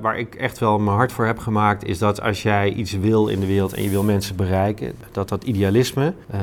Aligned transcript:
Waar 0.00 0.18
ik 0.18 0.34
echt 0.34 0.58
wel 0.58 0.78
mijn 0.78 0.96
hart 0.96 1.12
voor 1.12 1.26
heb 1.26 1.38
gemaakt, 1.38 1.84
is 1.84 1.98
dat 1.98 2.22
als 2.22 2.42
jij 2.42 2.72
iets 2.72 2.92
wil 2.92 3.28
in 3.28 3.40
de 3.40 3.46
wereld 3.46 3.72
en 3.72 3.82
je 3.82 3.88
wil 3.88 4.02
mensen 4.02 4.36
bereiken, 4.36 4.94
dat 5.12 5.28
dat 5.28 5.44
idealisme 5.44 6.14
uh, 6.34 6.40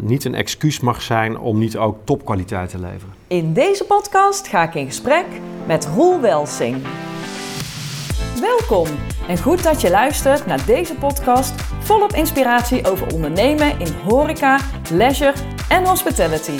niet 0.00 0.24
een 0.24 0.34
excuus 0.34 0.80
mag 0.80 1.02
zijn 1.02 1.38
om 1.38 1.58
niet 1.58 1.76
ook 1.76 1.98
topkwaliteit 2.04 2.70
te 2.70 2.78
leveren. 2.78 3.14
In 3.26 3.52
deze 3.52 3.84
podcast 3.84 4.48
ga 4.48 4.62
ik 4.62 4.74
in 4.74 4.86
gesprek 4.86 5.26
met 5.66 5.88
Roel 5.94 6.20
Welsing. 6.20 6.76
Welkom 8.40 8.86
en 9.28 9.38
goed 9.38 9.62
dat 9.62 9.80
je 9.80 9.90
luistert 9.90 10.46
naar 10.46 10.66
deze 10.66 10.94
podcast 10.94 11.62
volop 11.78 12.12
inspiratie 12.12 12.90
over 12.90 13.14
ondernemen 13.14 13.78
in 13.78 13.92
horeca, 14.04 14.58
leisure 14.90 15.34
en 15.68 15.86
hospitality. 15.86 16.58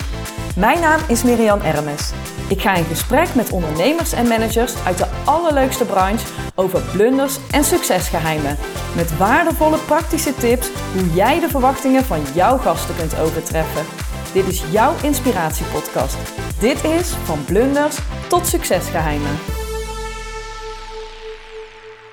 Mijn 0.61 0.80
naam 0.80 1.00
is 1.08 1.22
Miriam 1.22 1.61
Ermes. 1.61 2.12
Ik 2.48 2.61
ga 2.61 2.74
in 2.74 2.84
gesprek 2.84 3.34
met 3.34 3.52
ondernemers 3.52 4.12
en 4.12 4.29
managers 4.29 4.84
uit 4.84 4.98
de 4.98 5.06
allerleukste 5.25 5.84
branche 5.84 6.26
over 6.54 6.80
blunders 6.93 7.38
en 7.50 7.64
succesgeheimen. 7.64 8.57
Met 8.96 9.16
waardevolle 9.16 9.79
praktische 9.79 10.35
tips 10.35 10.71
hoe 10.93 11.12
jij 11.14 11.40
de 11.40 11.49
verwachtingen 11.49 12.02
van 12.02 12.21
jouw 12.35 12.57
gasten 12.57 12.96
kunt 12.96 13.18
overtreffen. 13.21 13.85
Dit 14.32 14.46
is 14.46 14.71
jouw 14.71 14.93
inspiratiepodcast. 15.02 16.18
Dit 16.61 16.85
is 16.85 17.11
van 17.11 17.44
blunders 17.44 17.99
tot 18.29 18.46
succesgeheimen. 18.46 19.35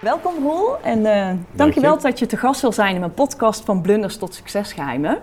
Welkom 0.02 0.44
Roel 0.44 0.82
en 0.82 1.00
uh, 1.00 1.30
dankjewel 1.52 2.00
dat 2.00 2.20
je 2.20 2.26
te 2.26 2.38
gast 2.38 2.62
wil 2.62 2.72
zijn 2.72 2.94
in 2.94 3.00
mijn 3.00 3.14
podcast 3.14 3.66
van 3.66 3.82
blunders 3.82 4.18
tot 4.18 4.34
succesgeheimen. 4.34 5.18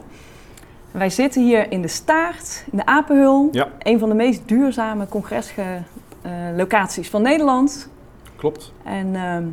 Wij 0.94 1.10
zitten 1.10 1.42
hier 1.42 1.70
in 1.70 1.82
de 1.82 1.88
Staart, 1.88 2.64
in 2.70 2.78
de 2.78 2.86
Apenhul. 2.86 3.48
Ja. 3.52 3.68
Een 3.78 3.98
van 3.98 4.08
de 4.08 4.14
meest 4.14 4.48
duurzame 4.48 5.08
congreslocaties 5.08 7.10
van 7.10 7.22
Nederland. 7.22 7.88
Klopt. 8.36 8.72
En 8.84 9.14
ehm, 9.14 9.44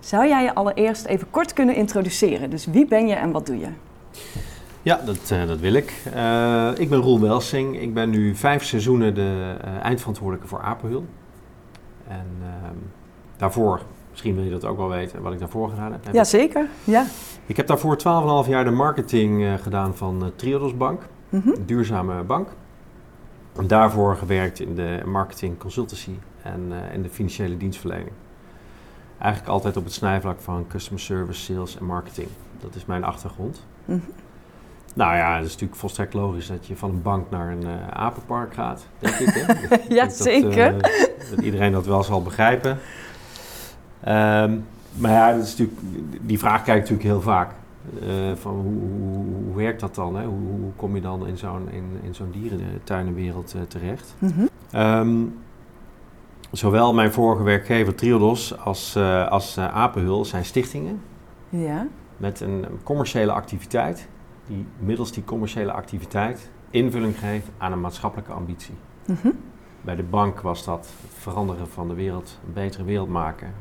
zou 0.00 0.28
jij 0.28 0.42
je 0.42 0.54
allereerst 0.54 1.04
even 1.04 1.30
kort 1.30 1.52
kunnen 1.52 1.74
introduceren? 1.74 2.50
Dus 2.50 2.66
wie 2.66 2.86
ben 2.86 3.06
je 3.06 3.14
en 3.14 3.30
wat 3.30 3.46
doe 3.46 3.58
je? 3.58 3.68
Ja, 4.82 5.00
dat, 5.04 5.30
uh, 5.32 5.46
dat 5.46 5.58
wil 5.58 5.72
ik. 5.72 6.02
Uh, 6.14 6.70
ik 6.76 6.88
ben 6.88 6.98
Roel 6.98 7.20
Welsing. 7.20 7.80
Ik 7.80 7.94
ben 7.94 8.10
nu 8.10 8.34
vijf 8.34 8.64
seizoenen 8.64 9.14
de 9.14 9.56
uh, 9.64 9.70
eindverantwoordelijke 9.82 10.48
voor 10.48 10.62
Apenhul. 10.62 11.04
En 12.08 12.26
ehm, 12.42 12.76
daarvoor, 13.36 13.80
misschien 14.10 14.34
wil 14.34 14.44
je 14.44 14.50
dat 14.50 14.64
ook 14.64 14.76
wel 14.76 14.88
weten, 14.88 15.22
wat 15.22 15.32
ik 15.32 15.38
daarvoor 15.38 15.68
gedaan 15.68 15.92
heb. 15.92 16.04
heb 16.04 16.14
ja, 16.14 16.24
zeker. 16.24 16.68
Ja. 16.84 17.04
Ik 17.46 17.56
heb 17.56 17.66
daarvoor 17.66 17.96
12,5 18.44 18.50
jaar 18.50 18.64
de 18.64 18.70
marketing 18.70 19.40
uh, 19.40 19.54
gedaan 19.54 19.96
van 19.96 20.22
uh, 20.22 20.28
Triodos 20.36 20.76
Bank, 20.76 21.02
mm 21.28 21.42
een 21.44 21.66
duurzame 21.66 22.22
bank. 22.22 22.48
En 23.56 23.66
daarvoor 23.66 24.16
gewerkt 24.16 24.60
in 24.60 24.74
de 24.74 25.02
marketing 25.04 25.58
consultancy 25.58 26.14
en 26.42 26.60
uh, 26.70 26.94
in 26.94 27.02
de 27.02 27.08
financiële 27.08 27.56
dienstverlening. 27.56 28.10
Eigenlijk 29.18 29.52
altijd 29.52 29.76
op 29.76 29.84
het 29.84 29.92
snijvlak 29.92 30.40
van 30.40 30.66
customer 30.68 31.00
service, 31.00 31.40
sales 31.40 31.78
en 31.78 31.84
marketing. 31.84 32.28
Dat 32.60 32.74
is 32.74 32.84
mijn 32.84 33.04
achtergrond. 33.04 33.64
Mm 33.84 34.02
-hmm. 34.04 34.14
Nou 34.94 35.16
ja, 35.16 35.36
het 35.36 35.44
is 35.44 35.52
natuurlijk 35.52 35.80
volstrekt 35.80 36.14
logisch 36.14 36.46
dat 36.46 36.66
je 36.66 36.76
van 36.76 36.90
een 36.90 37.02
bank 37.02 37.30
naar 37.30 37.52
een 37.52 37.66
apenpark 37.92 38.54
gaat, 38.54 38.86
denk 38.98 39.14
ik. 39.14 39.34
Hè? 39.34 39.76
ja, 39.94 40.08
zeker. 40.08 40.72
Dat, 40.72 41.10
dat, 41.30 41.44
iedereen 41.44 41.72
dat 41.72 41.86
wel 41.86 42.02
zal 42.02 42.22
begrijpen. 42.22 42.78
Um, 44.08 44.66
maar 44.94 45.10
ja, 45.10 45.32
dat 45.32 45.42
is 45.42 45.56
natuurlijk, 45.56 45.80
die 46.20 46.38
vraag 46.38 46.62
krijg 46.62 46.78
ik 46.78 46.90
natuurlijk 46.90 47.08
heel 47.08 47.32
vaak. 47.32 47.50
Uh, 48.02 48.34
van 48.34 48.54
hoe, 48.54 48.72
hoe, 48.72 49.24
hoe, 49.44 49.56
werkt 49.56 49.80
dat 49.80 49.94
dan? 49.94 50.16
Hè? 50.16 50.24
Hoe, 50.24 50.38
hoe, 50.60 50.72
kom 50.76 50.94
je 50.94 51.00
dan 51.00 51.26
in 51.26 51.38
zo'n 51.38 51.70
in, 51.70 51.84
in 52.02 52.14
zo'n 52.14 52.30
dierentuinenwereld 52.30 53.54
uh, 53.56 53.62
terecht? 53.62 54.14
-hmm. 54.18 54.48
um, 54.80 55.38
zowel 56.50 56.94
mijn 56.94 57.12
vorige 57.12 57.42
werkgever 57.42 57.94
Triodos 57.94 58.58
als, 58.58 58.96
uh, 58.96 59.28
als 59.28 59.58
Apenhul 59.58 60.24
zijn 60.24 60.44
stichtingen. 60.44 61.00
Ja. 61.48 61.86
Met 62.16 62.40
een 62.40 62.66
commerciële 62.82 63.32
activiteit, 63.32 64.08
die 64.46 64.66
middels 64.78 65.12
die 65.12 65.24
commerciële 65.24 65.72
activiteit 65.72 66.50
invulling 66.70 67.18
geeft 67.18 67.48
aan 67.58 67.72
een 67.72 67.80
maatschappelijke 67.80 68.32
ambitie. 68.32 68.74
-hmm. 69.04 69.32
Bij 69.80 69.96
de 69.96 70.02
bank 70.02 70.40
was 70.40 70.64
dat 70.64 70.78
het 71.02 71.14
veranderen 71.18 71.68
van 71.68 71.88
de 71.88 71.94
wereld, 71.94 72.38
een 72.46 72.52
betere 72.52 72.84
wereld 72.84 73.08
maken 73.08 73.54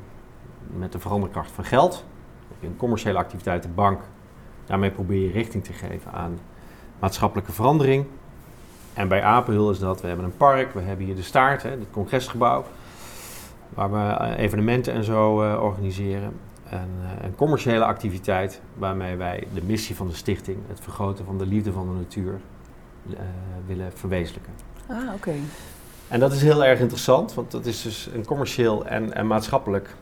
met 0.77 0.91
de 0.91 0.99
veranderkracht 0.99 1.51
van 1.51 1.63
geld. 1.63 2.05
Een 2.61 2.77
commerciële 2.77 3.17
activiteit, 3.17 3.63
de 3.63 3.69
bank. 3.69 4.01
Daarmee 4.65 4.91
probeer 4.91 5.21
je 5.21 5.31
richting 5.31 5.63
te 5.63 5.73
geven 5.73 6.11
aan 6.11 6.39
maatschappelijke 6.99 7.51
verandering. 7.51 8.05
En 8.93 9.07
bij 9.07 9.23
Apenhul 9.23 9.71
is 9.71 9.79
dat, 9.79 10.01
we 10.01 10.07
hebben 10.07 10.25
een 10.25 10.37
park, 10.37 10.73
we 10.73 10.81
hebben 10.81 11.05
hier 11.05 11.15
de 11.15 11.21
staart, 11.21 11.63
hè, 11.63 11.69
het 11.69 11.91
congresgebouw. 11.91 12.63
Waar 13.69 13.91
we 13.91 14.35
evenementen 14.35 14.93
en 14.93 15.03
zo 15.03 15.43
uh, 15.43 15.63
organiseren. 15.63 16.33
En, 16.69 16.89
uh, 17.01 17.23
een 17.25 17.35
commerciële 17.35 17.85
activiteit 17.85 18.61
waarmee 18.73 19.15
wij 19.15 19.47
de 19.53 19.61
missie 19.63 19.95
van 19.95 20.07
de 20.07 20.15
stichting, 20.15 20.57
het 20.67 20.79
vergroten 20.79 21.25
van 21.25 21.37
de 21.37 21.45
liefde 21.45 21.71
van 21.71 21.87
de 21.87 21.93
natuur, 21.93 22.39
uh, 23.07 23.19
willen 23.65 23.91
verwezenlijken. 23.93 24.53
Ah, 24.87 24.97
oké. 24.97 25.13
Okay. 25.13 25.39
En 26.07 26.19
dat 26.19 26.31
is 26.31 26.41
heel 26.41 26.65
erg 26.65 26.79
interessant, 26.79 27.33
want 27.33 27.51
dat 27.51 27.65
is 27.65 27.81
dus 27.81 28.09
een 28.13 28.25
commercieel 28.25 28.85
en, 28.85 29.13
en 29.13 29.27
maatschappelijk 29.27 29.95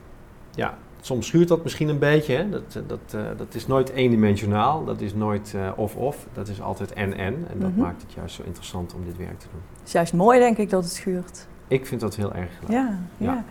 ja, 0.56 0.78
soms 1.01 1.28
schuurt 1.28 1.47
dat 1.47 1.63
misschien 1.63 1.89
een 1.89 2.00
beetje. 2.00 2.35
Hè? 2.35 2.50
Dat, 2.50 2.79
dat, 2.88 3.00
uh, 3.16 3.22
dat 3.38 3.56
is 3.56 3.67
nooit 3.67 3.89
eendimensionaal, 3.89 4.85
dat 4.85 5.01
is 5.01 5.13
nooit 5.13 5.56
of-of, 5.75 6.16
uh, 6.16 6.22
dat 6.34 6.47
is 6.47 6.62
altijd 6.62 6.94
en-en. 6.94 7.34
En 7.34 7.59
dat 7.59 7.69
mm 7.69 7.73
-hmm. 7.73 7.84
maakt 7.84 8.01
het 8.01 8.13
juist 8.13 8.35
zo 8.35 8.44
interessant 8.45 8.94
om 8.94 9.06
dit 9.06 9.17
werk 9.17 9.40
te 9.40 9.47
doen. 9.51 9.61
Het 9.78 9.88
is 9.88 9.94
juist 9.94 10.13
mooi, 10.13 10.40
denk 10.40 10.57
ik, 10.57 10.69
dat 10.69 10.84
het 10.84 10.94
schuurt. 10.94 11.47
Ik 11.67 11.85
vind 11.85 12.01
dat 12.01 12.16
heel 12.16 12.34
erg 12.34 12.50
leuk. 12.61 12.72
Ja, 12.72 13.00
ja. 13.17 13.34
ja. 13.34 13.44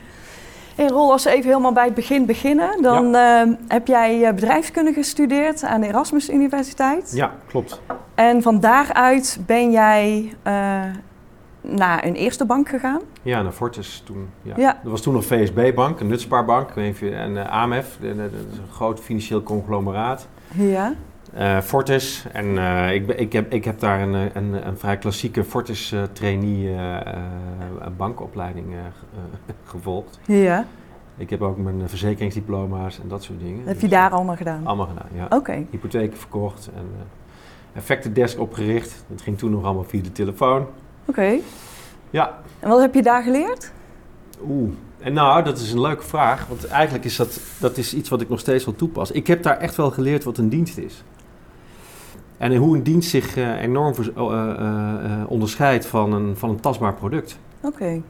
Hey 0.75 0.89
Rol, 0.89 1.12
als 1.12 1.25
we 1.25 1.31
even 1.31 1.49
helemaal 1.49 1.72
bij 1.72 1.84
het 1.84 1.94
begin 1.94 2.27
beginnen, 2.27 2.83
dan 2.83 3.10
ja. 3.10 3.47
uh, 3.47 3.53
heb 3.69 3.87
jij 3.87 4.34
bedrijfskunde 4.34 4.93
gestudeerd 4.93 5.65
aan 5.65 5.81
de 5.81 5.87
Erasmus 5.87 6.31
Universiteit. 6.31 7.12
Ja, 7.15 7.33
klopt. 7.47 7.81
En 8.15 8.43
van 8.43 8.60
daaruit 8.60 9.41
ben 9.47 9.71
jij 9.71 10.33
naar 11.60 12.04
een 12.04 12.15
eerste 12.15 12.44
bank 12.44 12.69
gegaan? 12.69 13.00
Ja, 13.22 13.43
naar 13.43 13.53
Fortis 13.53 14.03
toen. 14.04 14.28
Ja. 14.43 14.54
ja. 14.56 14.81
Er 14.84 14.91
was 14.91 15.03
toen 15.03 15.15
nog 15.15 15.25
VSB-bank, 15.25 16.00
een 16.00 16.06
nutspaarbank, 16.06 16.71
en 16.71 17.31
uh, 17.37 17.50
AMF, 17.50 17.97
dat 18.00 18.16
is 18.50 18.59
een 18.59 18.72
groot 18.72 19.00
financieel 19.00 19.43
conglomeraat. 19.43 20.28
Ja. 20.54 20.94
Uh, 21.37 21.60
Fortis, 21.60 22.25
en 22.32 22.47
uh, 22.47 22.94
ik, 22.94 23.09
ik, 23.09 23.32
heb, 23.32 23.53
ik 23.53 23.65
heb 23.65 23.81
daar 23.81 24.00
een, 24.00 24.37
een, 24.37 24.66
een 24.66 24.78
vrij 24.78 24.98
klassieke 24.98 25.44
Fortis 25.44 25.94
trainee 26.12 26.76
bankopleiding 27.97 28.66
gevolgd. 29.65 30.21
Ja. 30.27 30.65
Ik 31.16 31.31
heb 31.31 31.42
ook 31.42 31.56
mijn 31.56 31.88
verzekeringsdiploma's 31.88 33.00
en 33.00 33.09
dat 33.09 33.22
soort 33.22 33.41
dingen. 33.41 33.66
Heb 33.66 33.75
je 33.75 33.81
dus, 33.81 33.91
daar 33.91 34.10
allemaal 34.10 34.37
gedaan? 34.37 34.66
Allemaal 34.66 34.87
gedaan, 34.87 35.09
ja. 35.15 35.25
Oké. 35.25 35.34
Okay. 35.34 35.66
Hypotheken 35.71 36.16
verkocht 36.16 36.71
en 36.75 36.87
effectendesk 37.72 38.41
opgericht. 38.41 39.04
Dat 39.09 39.22
ging 39.22 39.38
toen 39.38 39.50
nog 39.50 39.65
allemaal 39.65 39.84
via 39.84 40.03
de 40.03 40.12
telefoon. 40.12 40.66
Oké. 41.05 41.21
Okay. 41.21 41.43
Ja. 42.11 42.38
En 42.59 42.69
wat 42.69 42.81
heb 42.81 42.94
je 42.94 43.03
daar 43.03 43.22
geleerd? 43.22 43.72
Oeh, 44.49 44.72
en 44.99 45.12
nou, 45.12 45.44
dat 45.44 45.59
is 45.59 45.72
een 45.72 45.81
leuke 45.81 46.03
vraag. 46.03 46.47
Want 46.47 46.66
eigenlijk 46.66 47.05
is 47.05 47.16
dat, 47.16 47.41
dat 47.59 47.77
is 47.77 47.94
iets 47.94 48.09
wat 48.09 48.21
ik 48.21 48.28
nog 48.28 48.41
steeds 48.41 48.65
wel 48.65 48.75
toepas. 48.75 49.10
Ik 49.10 49.27
heb 49.27 49.43
daar 49.43 49.59
echt 49.59 49.77
wel 49.77 49.91
geleerd 49.91 50.25
wat 50.25 50.39
een 50.39 50.49
dienst 50.49 50.78
is. 50.78 51.05
En 52.37 52.56
hoe 52.56 52.77
een 52.77 52.83
dienst 52.83 53.10
zich 53.10 53.37
uh, 53.37 53.62
enorm 53.62 53.94
uh, 53.99 54.12
uh, 54.16 55.22
onderscheidt 55.28 55.87
van 55.87 56.12
een, 56.12 56.37
van 56.37 56.50
een 56.50 56.60
tastbaar 56.60 56.94
product. 56.94 57.39
Oké. 57.60 57.75
Okay. 57.75 58.03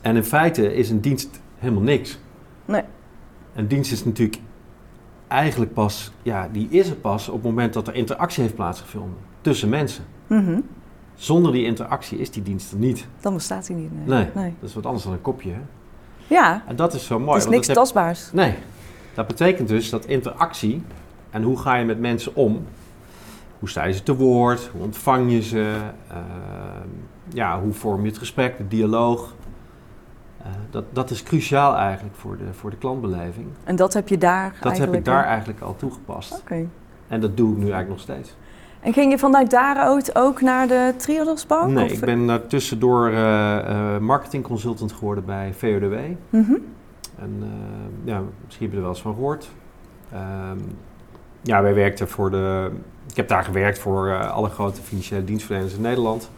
En 0.00 0.16
in 0.16 0.24
feite 0.24 0.74
is 0.74 0.90
een 0.90 1.00
dienst 1.00 1.40
helemaal 1.58 1.82
niks. 1.82 2.18
Nee. 2.64 2.82
Een 3.54 3.68
dienst 3.68 3.92
is 3.92 4.04
natuurlijk 4.04 4.40
eigenlijk 5.26 5.72
pas, 5.72 6.12
ja, 6.22 6.48
die 6.52 6.68
is 6.70 6.88
er 6.88 6.96
pas 6.96 7.28
op 7.28 7.34
het 7.34 7.44
moment 7.44 7.72
dat 7.72 7.88
er 7.88 7.94
interactie 7.94 8.42
heeft 8.42 8.54
plaatsgevonden 8.54 9.18
tussen 9.40 9.68
mensen. 9.68 10.04
Mm 10.26 10.64
zonder 11.18 11.52
die 11.52 11.64
interactie 11.64 12.18
is 12.18 12.30
die 12.30 12.42
dienst 12.42 12.72
er 12.72 12.78
niet. 12.78 13.06
Dan 13.20 13.34
bestaat 13.34 13.66
hij 13.66 13.76
niet. 13.76 13.90
Nee. 13.92 14.06
nee. 14.06 14.28
nee. 14.34 14.54
Dat 14.60 14.68
is 14.68 14.74
wat 14.74 14.86
anders 14.86 15.04
dan 15.04 15.12
een 15.12 15.20
kopje. 15.20 15.50
Hè? 15.50 15.60
Ja. 16.26 16.62
En 16.66 16.76
dat 16.76 16.94
is 16.94 17.06
zo 17.06 17.18
mooi. 17.18 17.32
Het 17.32 17.44
is 17.44 17.54
niks 17.54 17.66
dat 17.66 17.76
tastbaars. 17.76 18.24
Heb... 18.24 18.34
Nee. 18.34 18.54
Dat 19.14 19.26
betekent 19.26 19.68
dus 19.68 19.90
dat 19.90 20.04
interactie 20.04 20.82
en 21.30 21.42
hoe 21.42 21.58
ga 21.58 21.74
je 21.74 21.84
met 21.84 22.00
mensen 22.00 22.34
om? 22.34 22.66
Hoe 23.58 23.68
sta 23.68 23.84
je 23.84 23.92
ze 23.92 24.02
te 24.02 24.16
woord? 24.16 24.70
Hoe 24.72 24.82
ontvang 24.82 25.32
je 25.32 25.42
ze? 25.42 25.76
Uh, 26.10 26.16
ja, 27.28 27.60
hoe 27.60 27.72
vorm 27.72 28.02
je 28.02 28.08
het 28.08 28.18
gesprek, 28.18 28.56
de 28.56 28.68
dialoog? 28.68 29.34
Uh, 30.40 30.46
dat, 30.70 30.84
dat 30.92 31.10
is 31.10 31.22
cruciaal 31.22 31.76
eigenlijk 31.76 32.16
voor 32.16 32.36
de, 32.36 32.52
voor 32.52 32.70
de 32.70 32.76
klantbeleving. 32.76 33.46
En 33.64 33.76
dat 33.76 33.92
heb 33.92 34.08
je 34.08 34.18
daar 34.18 34.56
Dat 34.60 34.78
heb 34.78 34.94
ik 34.94 35.04
daar 35.04 35.24
eigenlijk 35.24 35.60
al 35.60 35.76
toegepast. 35.76 36.32
Oké. 36.32 36.40
Okay. 36.40 36.68
En 37.08 37.20
dat 37.20 37.36
doe 37.36 37.50
ik 37.50 37.56
nu 37.56 37.70
eigenlijk 37.70 37.88
nog 37.88 38.00
steeds. 38.00 38.34
En 38.80 38.92
ging 38.92 39.10
je 39.10 39.18
vanuit 39.18 39.50
daaruit 39.50 40.16
ook 40.16 40.40
naar 40.40 40.68
de 40.68 40.94
Triodos 40.96 41.46
Bank? 41.46 41.72
Nee, 41.72 41.84
of? 41.84 41.92
ik 41.92 42.00
ben 42.00 42.20
uh, 42.20 42.34
tussendoor 42.34 43.10
uh, 43.10 43.16
uh, 43.16 43.98
marketingconsultant 43.98 44.92
geworden 44.92 45.24
bij 45.24 45.54
VODW. 45.54 45.94
Mm 46.30 46.44
-hmm. 46.44 46.62
En 47.18 47.42
ja, 48.04 48.22
misschien 48.44 48.66
heb 48.66 48.70
je 48.70 48.76
er 48.76 48.82
wel 48.82 48.90
eens 48.90 49.02
van 49.02 49.14
gehoord. 49.14 49.50
Um, 50.12 50.76
ja, 51.42 51.62
wij 51.62 51.74
werkten 51.74 52.08
voor 52.08 52.30
de... 52.30 52.70
Ik 53.10 53.16
heb 53.16 53.28
daar 53.28 53.44
gewerkt 53.44 53.78
voor 53.78 54.26
alle 54.26 54.48
grote 54.48 54.82
financiële 54.82 55.24
dienstverleners 55.24 55.74
in 55.74 55.80
Nederland. 55.80 56.30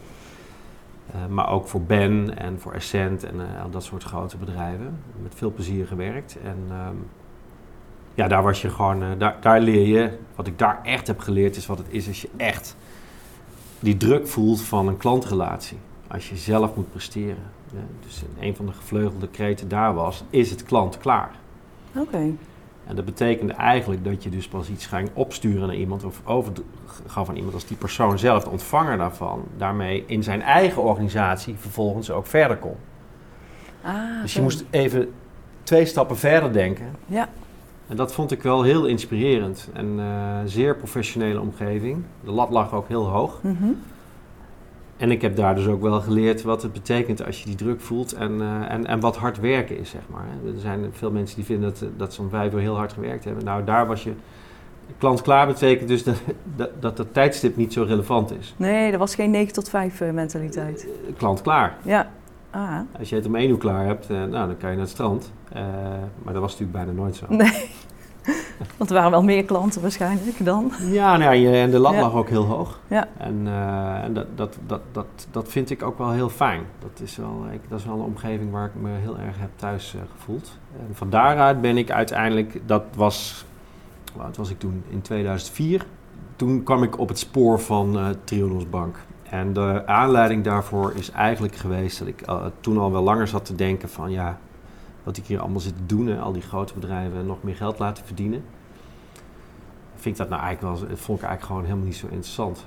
Eh, 1.13 1.27
maar 1.29 1.51
ook 1.51 1.69
voor 1.69 1.83
Ben 1.83 2.39
en 2.39 2.61
voor 2.61 2.73
Essent 2.73 3.25
en 3.25 3.35
dat 3.71 3.85
soort 3.85 4.03
grote 4.03 4.37
bedrijven. 4.37 4.99
Met 5.23 5.35
veel 5.35 5.53
plezier 5.53 5.87
gewerkt. 5.87 6.37
En 6.45 6.59
ehm, 6.71 6.97
ja, 8.21 8.29
daar 8.29 8.43
was 8.43 8.63
je 8.63 8.71
gewoon, 8.71 9.19
daar, 9.19 9.37
daar 9.41 9.61
leer 9.61 9.87
je. 9.87 10.11
Wat 10.35 10.47
ik 10.47 10.59
daar 10.59 10.81
echt 10.83 11.07
heb 11.07 11.21
geleerd 11.21 11.57
is 11.57 11.67
wat 11.67 11.79
het 11.79 11.87
is 11.91 12.09
als 12.09 12.21
je 12.21 12.29
echt 12.37 12.77
die 13.79 13.97
druk 13.97 14.27
voelt 14.27 14.61
van 14.61 14.89
een 14.89 14.97
klantrelatie. 14.97 15.79
Als 16.07 16.29
je 16.29 16.37
zelf 16.37 16.75
moet 16.75 16.91
presteren. 16.91 17.43
Dus 18.01 18.23
een 18.41 18.57
van 18.57 18.67
de 18.67 18.73
gevleugelde 18.73 19.29
kreten 19.29 19.69
daar 19.69 19.95
was, 19.95 20.25
is 20.31 20.51
het 20.51 20.63
klant 20.63 20.99
klaar? 20.99 21.31
Oké. 21.97 22.33
En 22.87 22.97
dat 22.97 23.05
betekende 23.05 23.53
eigenlijk 23.53 24.05
dat 24.05 24.23
je 24.23 24.31
dus 24.31 24.49
pas 24.49 24.69
iets 24.69 24.87
ging 24.87 25.11
opsturen 25.15 25.67
naar 25.67 25.77
iemand 25.77 26.05
of 26.05 26.21
overgaf 26.25 27.29
aan 27.29 27.37
iemand 27.37 27.55
als 27.55 27.67
die 27.67 27.77
persoon 27.77 28.19
zelf, 28.19 28.45
de 28.45 28.51
ontvanger 28.51 28.99
daarvan, 28.99 29.45
daarmee 29.57 30.05
in 30.07 30.23
zijn 30.23 30.43
eigen 30.43 30.83
organisatie 30.83 31.55
vervolgens 31.59 32.11
ook 32.11 32.27
verder 32.27 32.57
kon. 32.57 32.77
Ah, 33.83 34.23
dus 34.23 34.35
je 34.35 34.43
moest 34.43 34.65
even 34.71 35.13
twee 35.63 35.85
stappen 35.85 36.17
verder 36.17 36.53
denken. 36.53 36.87
Ja. 37.07 37.29
En 37.91 37.97
dat 37.97 38.13
vond 38.13 38.31
ik 38.31 38.43
wel 38.43 38.63
heel 38.63 38.87
inspirerend. 38.87 39.69
En 39.73 39.99
uh, 39.99 40.39
zeer 40.45 40.77
professionele 40.77 41.41
omgeving. 41.41 42.03
De 42.25 42.31
lat 42.31 42.51
lag 42.51 42.75
ook 42.75 42.89
heel 42.89 43.09
hoog. 43.09 43.39
Mm 43.43 43.77
en 45.01 45.11
ik 45.11 45.23
heb 45.23 45.37
daar 45.37 45.55
dus 45.55 45.67
ook 45.67 45.83
wel 45.83 46.01
geleerd 46.01 46.43
wat 46.43 46.63
het 46.63 46.73
betekent 46.73 47.27
als 47.27 47.39
je 47.39 47.45
die 47.45 47.55
druk 47.55 47.81
voelt 47.81 48.13
en, 48.13 48.33
uh, 48.33 48.71
en, 48.71 48.87
en 48.87 49.01
wat 49.01 49.17
hard 49.17 49.41
werken 49.41 49.79
is, 49.79 49.91
zeg 49.91 50.01
maar. 50.07 50.27
Er 50.55 50.61
zijn 50.61 50.87
veel 50.93 51.11
mensen 51.11 51.37
die 51.37 51.45
vinden 51.45 51.75
dat, 51.79 51.89
dat 51.97 52.15
ze 52.15 52.21
om 52.21 52.29
vijf 52.29 52.53
uur 52.53 52.61
heel 52.61 52.77
hard 52.77 52.93
gewerkt 52.93 53.25
hebben. 53.25 53.45
Nou, 53.45 53.65
daar 53.65 53.87
was 53.87 54.03
je... 54.03 54.13
Klant 54.99 55.23
klaar 55.23 55.47
betekent 55.47 55.89
dus 55.89 56.05
dat, 56.05 56.23
dat, 56.57 56.71
dat 56.81 56.99
het 56.99 57.13
tijdstip 57.13 57.57
niet 57.57 57.73
zo 57.73 57.83
relevant 57.83 58.33
is. 58.39 58.55
Nee, 58.57 58.93
er 58.93 58.99
was 58.99 59.15
geen 59.15 59.31
9 59.31 59.53
tot 59.53 59.69
5 59.69 60.01
uh, 60.01 60.11
mentaliteit. 60.11 60.87
Klant 61.17 61.43
klaar. 61.43 61.77
Ja. 61.83 62.11
Ah. 62.51 62.79
Als 62.99 63.09
je 63.09 63.15
het 63.15 63.27
om 63.27 63.37
één 63.37 63.51
uur 63.51 63.59
klaar 63.59 63.87
hebt, 63.87 64.09
nou, 64.09 64.31
dan 64.31 64.57
kan 64.57 64.71
je 64.71 64.77
naar 64.77 64.85
het 64.85 64.89
strand. 64.89 65.33
maar 66.23 66.33
dat 66.33 66.43
was 66.43 66.59
natuurlijk 66.59 66.73
bijna 66.73 66.93
nooit 66.93 67.17
zo. 67.17 67.25
Nee. 67.29 67.71
Want 68.77 68.91
er 68.91 68.97
waren 68.97 69.11
wel 69.11 69.23
meer 69.23 69.45
klanten 69.45 69.81
waarschijnlijk 69.81 70.45
dan. 70.45 70.73
Ja, 70.91 71.17
nou 71.17 71.35
ja 71.35 71.53
en 71.53 71.71
de 71.71 71.79
lat 71.79 71.95
lag 71.95 72.15
ook 72.15 72.29
heel 72.29 72.45
hoog. 72.45 72.81
Ja. 72.89 73.09
En, 73.17 73.41
uh, 73.45 74.05
en 74.05 74.15
dat, 74.15 74.27
dat, 74.35 74.59
dat, 74.67 74.81
dat, 74.93 75.07
dat 75.31 75.49
vind 75.49 75.71
ik 75.71 75.83
ook 75.83 75.99
wel 75.99 76.11
heel 76.11 76.29
fijn. 76.29 76.63
Dat 76.79 77.01
is 77.03 77.17
wel, 77.17 77.45
ik, 77.53 77.61
dat 77.69 77.79
is 77.79 77.85
wel 77.85 77.95
een 77.95 78.01
omgeving 78.01 78.51
waar 78.51 78.67
ik 78.67 78.83
me 78.83 78.91
heel 78.91 79.19
erg 79.19 79.39
heb 79.39 79.51
thuis 79.57 79.95
uh, 79.95 80.01
gevoeld. 80.17 80.59
En 80.89 80.95
van 80.95 81.11
daaruit 81.11 81.61
ben 81.61 81.77
ik 81.77 81.91
uiteindelijk, 81.91 82.61
dat 82.67 82.85
was, 82.97 83.45
wat 84.17 84.37
was 84.37 84.51
ik 84.51 84.59
toen, 84.59 84.83
in 84.89 85.01
2004. 85.01 85.87
Toen 86.37 86.63
kwam 86.63 86.83
ik 86.83 86.99
op 86.99 87.09
het 87.09 87.19
spoor 87.19 87.61
van 87.61 87.97
uh, 87.97 88.07
Triodos 88.25 88.69
Bank. 88.69 88.97
En 89.31 89.53
de 89.53 89.87
aanleiding 89.87 90.45
daarvoor 90.45 90.93
is 90.95 91.11
eigenlijk 91.11 91.55
geweest 91.57 91.99
dat 91.99 92.09
ik 92.09 92.25
toen 92.61 92.79
al 92.79 92.93
wel 92.93 93.03
langer 93.03 93.29
zat 93.29 93.45
te 93.45 93.55
denken 93.55 93.89
van 93.89 94.11
ja, 94.11 94.39
wat 95.03 95.17
ik 95.17 95.27
hier 95.27 95.41
allemaal 95.41 95.61
zit 95.61 95.77
te 95.77 95.87
doen, 95.87 96.19
al 96.19 96.33
die 96.33 96.43
grote 96.43 96.75
bedrijven 96.75 97.27
nog 97.27 97.43
meer 97.43 97.57
geld 97.57 97.79
laten 97.79 98.05
verdienen. 98.05 98.45
Vind 99.95 100.15
ik 100.15 100.21
dat 100.21 100.29
nou 100.29 100.43
eigenlijk 100.43 100.79
wel, 100.79 100.97
vond 100.97 101.19
ik 101.19 101.25
eigenlijk 101.25 101.43
gewoon 101.43 101.65
helemaal 101.65 101.85
niet 101.85 101.97
zo 101.97 102.07
interessant. 102.07 102.67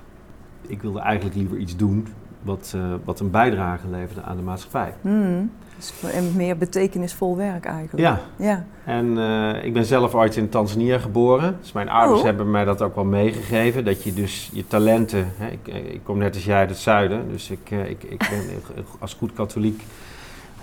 Ik 0.61 0.81
wilde 0.81 0.99
eigenlijk 0.99 1.35
liever 1.35 1.57
iets 1.57 1.75
doen 1.75 2.07
wat, 2.41 2.73
uh, 2.75 2.93
wat 3.03 3.19
een 3.19 3.31
bijdrage 3.31 3.87
leverde 3.89 4.21
aan 4.21 4.37
de 4.37 4.43
maatschappij. 4.43 4.93
Mm. 5.01 5.51
Dus 5.75 5.93
meer 6.35 6.57
betekenisvol 6.57 7.37
werk 7.37 7.65
eigenlijk. 7.65 7.99
Ja. 7.99 8.19
ja. 8.35 8.65
En 8.85 9.05
uh, 9.17 9.63
ik 9.63 9.73
ben 9.73 9.85
zelf 9.85 10.15
ooit 10.15 10.35
in 10.35 10.49
Tanzania 10.49 10.99
geboren. 10.99 11.57
Dus 11.61 11.71
mijn 11.71 11.89
ouders 11.89 12.19
oh. 12.19 12.25
hebben 12.25 12.51
mij 12.51 12.65
dat 12.65 12.81
ook 12.81 12.95
wel 12.95 13.03
meegegeven. 13.03 13.85
Dat 13.85 14.03
je 14.03 14.13
dus 14.13 14.49
je 14.53 14.67
talenten... 14.67 15.31
Hè, 15.37 15.47
ik, 15.47 15.67
ik, 15.67 15.99
kom 16.03 16.17
net 16.17 16.35
als 16.35 16.45
jij 16.45 16.57
uit 16.57 16.69
het 16.69 16.77
zuiden. 16.77 17.31
Dus 17.31 17.49
ik, 17.49 17.71
uh, 17.71 17.89
ik, 17.89 18.03
ik 18.03 18.17
ben 18.29 18.43
als 18.99 19.13
goed 19.13 19.33
katholiek 19.33 19.83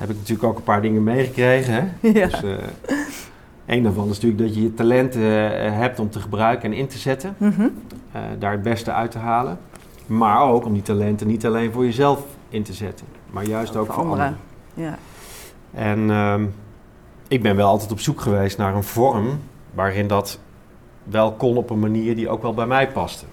heb 0.00 0.10
ik 0.10 0.16
natuurlijk 0.16 0.48
ook 0.48 0.56
een 0.56 0.62
paar 0.62 0.82
dingen 0.82 1.02
meegekregen. 1.02 1.74
Hè? 1.74 2.08
Ja. 2.08 2.26
Dus, 2.26 2.42
uh, 2.42 2.54
een 3.66 3.82
daarvan 3.82 4.08
is 4.08 4.14
natuurlijk 4.20 4.42
dat 4.42 4.54
je 4.54 4.62
je 4.62 4.74
talenten 4.74 5.20
uh, 5.20 5.78
hebt 5.78 5.98
om 5.98 6.10
te 6.10 6.20
gebruiken 6.20 6.72
en 6.72 6.78
in 6.78 6.86
te 6.86 6.98
zetten. 6.98 7.34
Mm 7.36 7.52
-hmm. 7.56 7.72
uh, 8.16 8.20
daar 8.38 8.52
het 8.52 8.62
beste 8.62 8.92
uit 8.92 9.10
te 9.10 9.18
halen. 9.18 9.58
Maar 10.06 10.40
ook 10.40 10.64
om 10.64 10.72
die 10.72 10.82
talenten 10.82 11.26
niet 11.26 11.46
alleen 11.46 11.72
voor 11.72 11.84
jezelf 11.84 12.24
in 12.48 12.62
te 12.62 12.72
zetten, 12.72 13.06
maar 13.30 13.44
juist 13.44 13.76
ook, 13.76 13.88
ook 13.88 13.92
voor 13.92 14.02
anderen. 14.02 14.36
Ja. 14.74 14.98
En 15.74 16.10
ehm, 16.10 16.46
ik 17.28 17.42
ben 17.42 17.56
wel 17.56 17.68
altijd 17.68 17.92
op 17.92 18.00
zoek 18.00 18.20
geweest 18.20 18.58
naar 18.58 18.74
een 18.74 18.82
vorm 18.82 19.40
waarin 19.74 20.06
dat 20.06 20.38
wel 21.04 21.32
kon 21.32 21.56
op 21.56 21.70
een 21.70 21.78
manier 21.78 22.16
die 22.16 22.28
ook 22.28 22.42
wel 22.42 22.54
bij 22.54 22.66
mij 22.66 22.92
paste. 22.92 23.24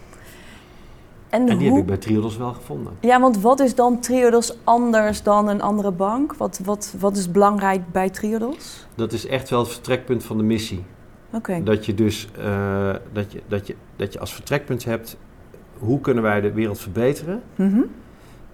En, 1.29 1.49
en 1.49 1.57
die 1.57 1.67
hoe... 1.67 1.77
heb 1.77 1.77
ik 1.77 1.85
bij 1.85 1.97
Triodos 1.97 2.37
wel 2.37 2.53
gevonden. 2.53 2.93
Ja, 2.99 3.19
want 3.19 3.41
wat 3.41 3.59
is 3.59 3.75
dan 3.75 3.99
Triodos 3.99 4.57
anders 4.63 5.23
dan 5.23 5.47
een 5.47 5.61
andere 5.61 5.91
bank? 5.91 6.35
Wat, 6.35 6.59
wat, 6.63 6.95
wat 6.99 7.17
is 7.17 7.31
belangrijk 7.31 7.91
bij 7.91 8.09
Triodos? 8.09 8.87
Dat 8.95 9.13
is 9.13 9.27
echt 9.27 9.49
wel 9.49 9.59
het 9.59 9.69
vertrekpunt 9.69 10.23
van 10.23 10.37
de 10.37 10.43
missie. 10.43 10.83
Oké. 11.27 11.37
Okay. 11.37 11.63
Dat 11.63 11.85
je 11.85 11.93
dus 11.93 12.29
uh, 12.39 12.93
dat 13.13 13.31
je, 13.31 13.41
dat 13.47 13.67
je, 13.67 13.75
dat 13.95 14.13
je 14.13 14.19
als 14.19 14.33
vertrekpunt 14.33 14.85
hebt, 14.85 15.17
hoe 15.77 15.99
kunnen 15.99 16.23
wij 16.23 16.41
de 16.41 16.51
wereld 16.51 16.79
verbeteren? 16.79 17.41
Mm 17.55 17.71
-hmm. 17.71 17.85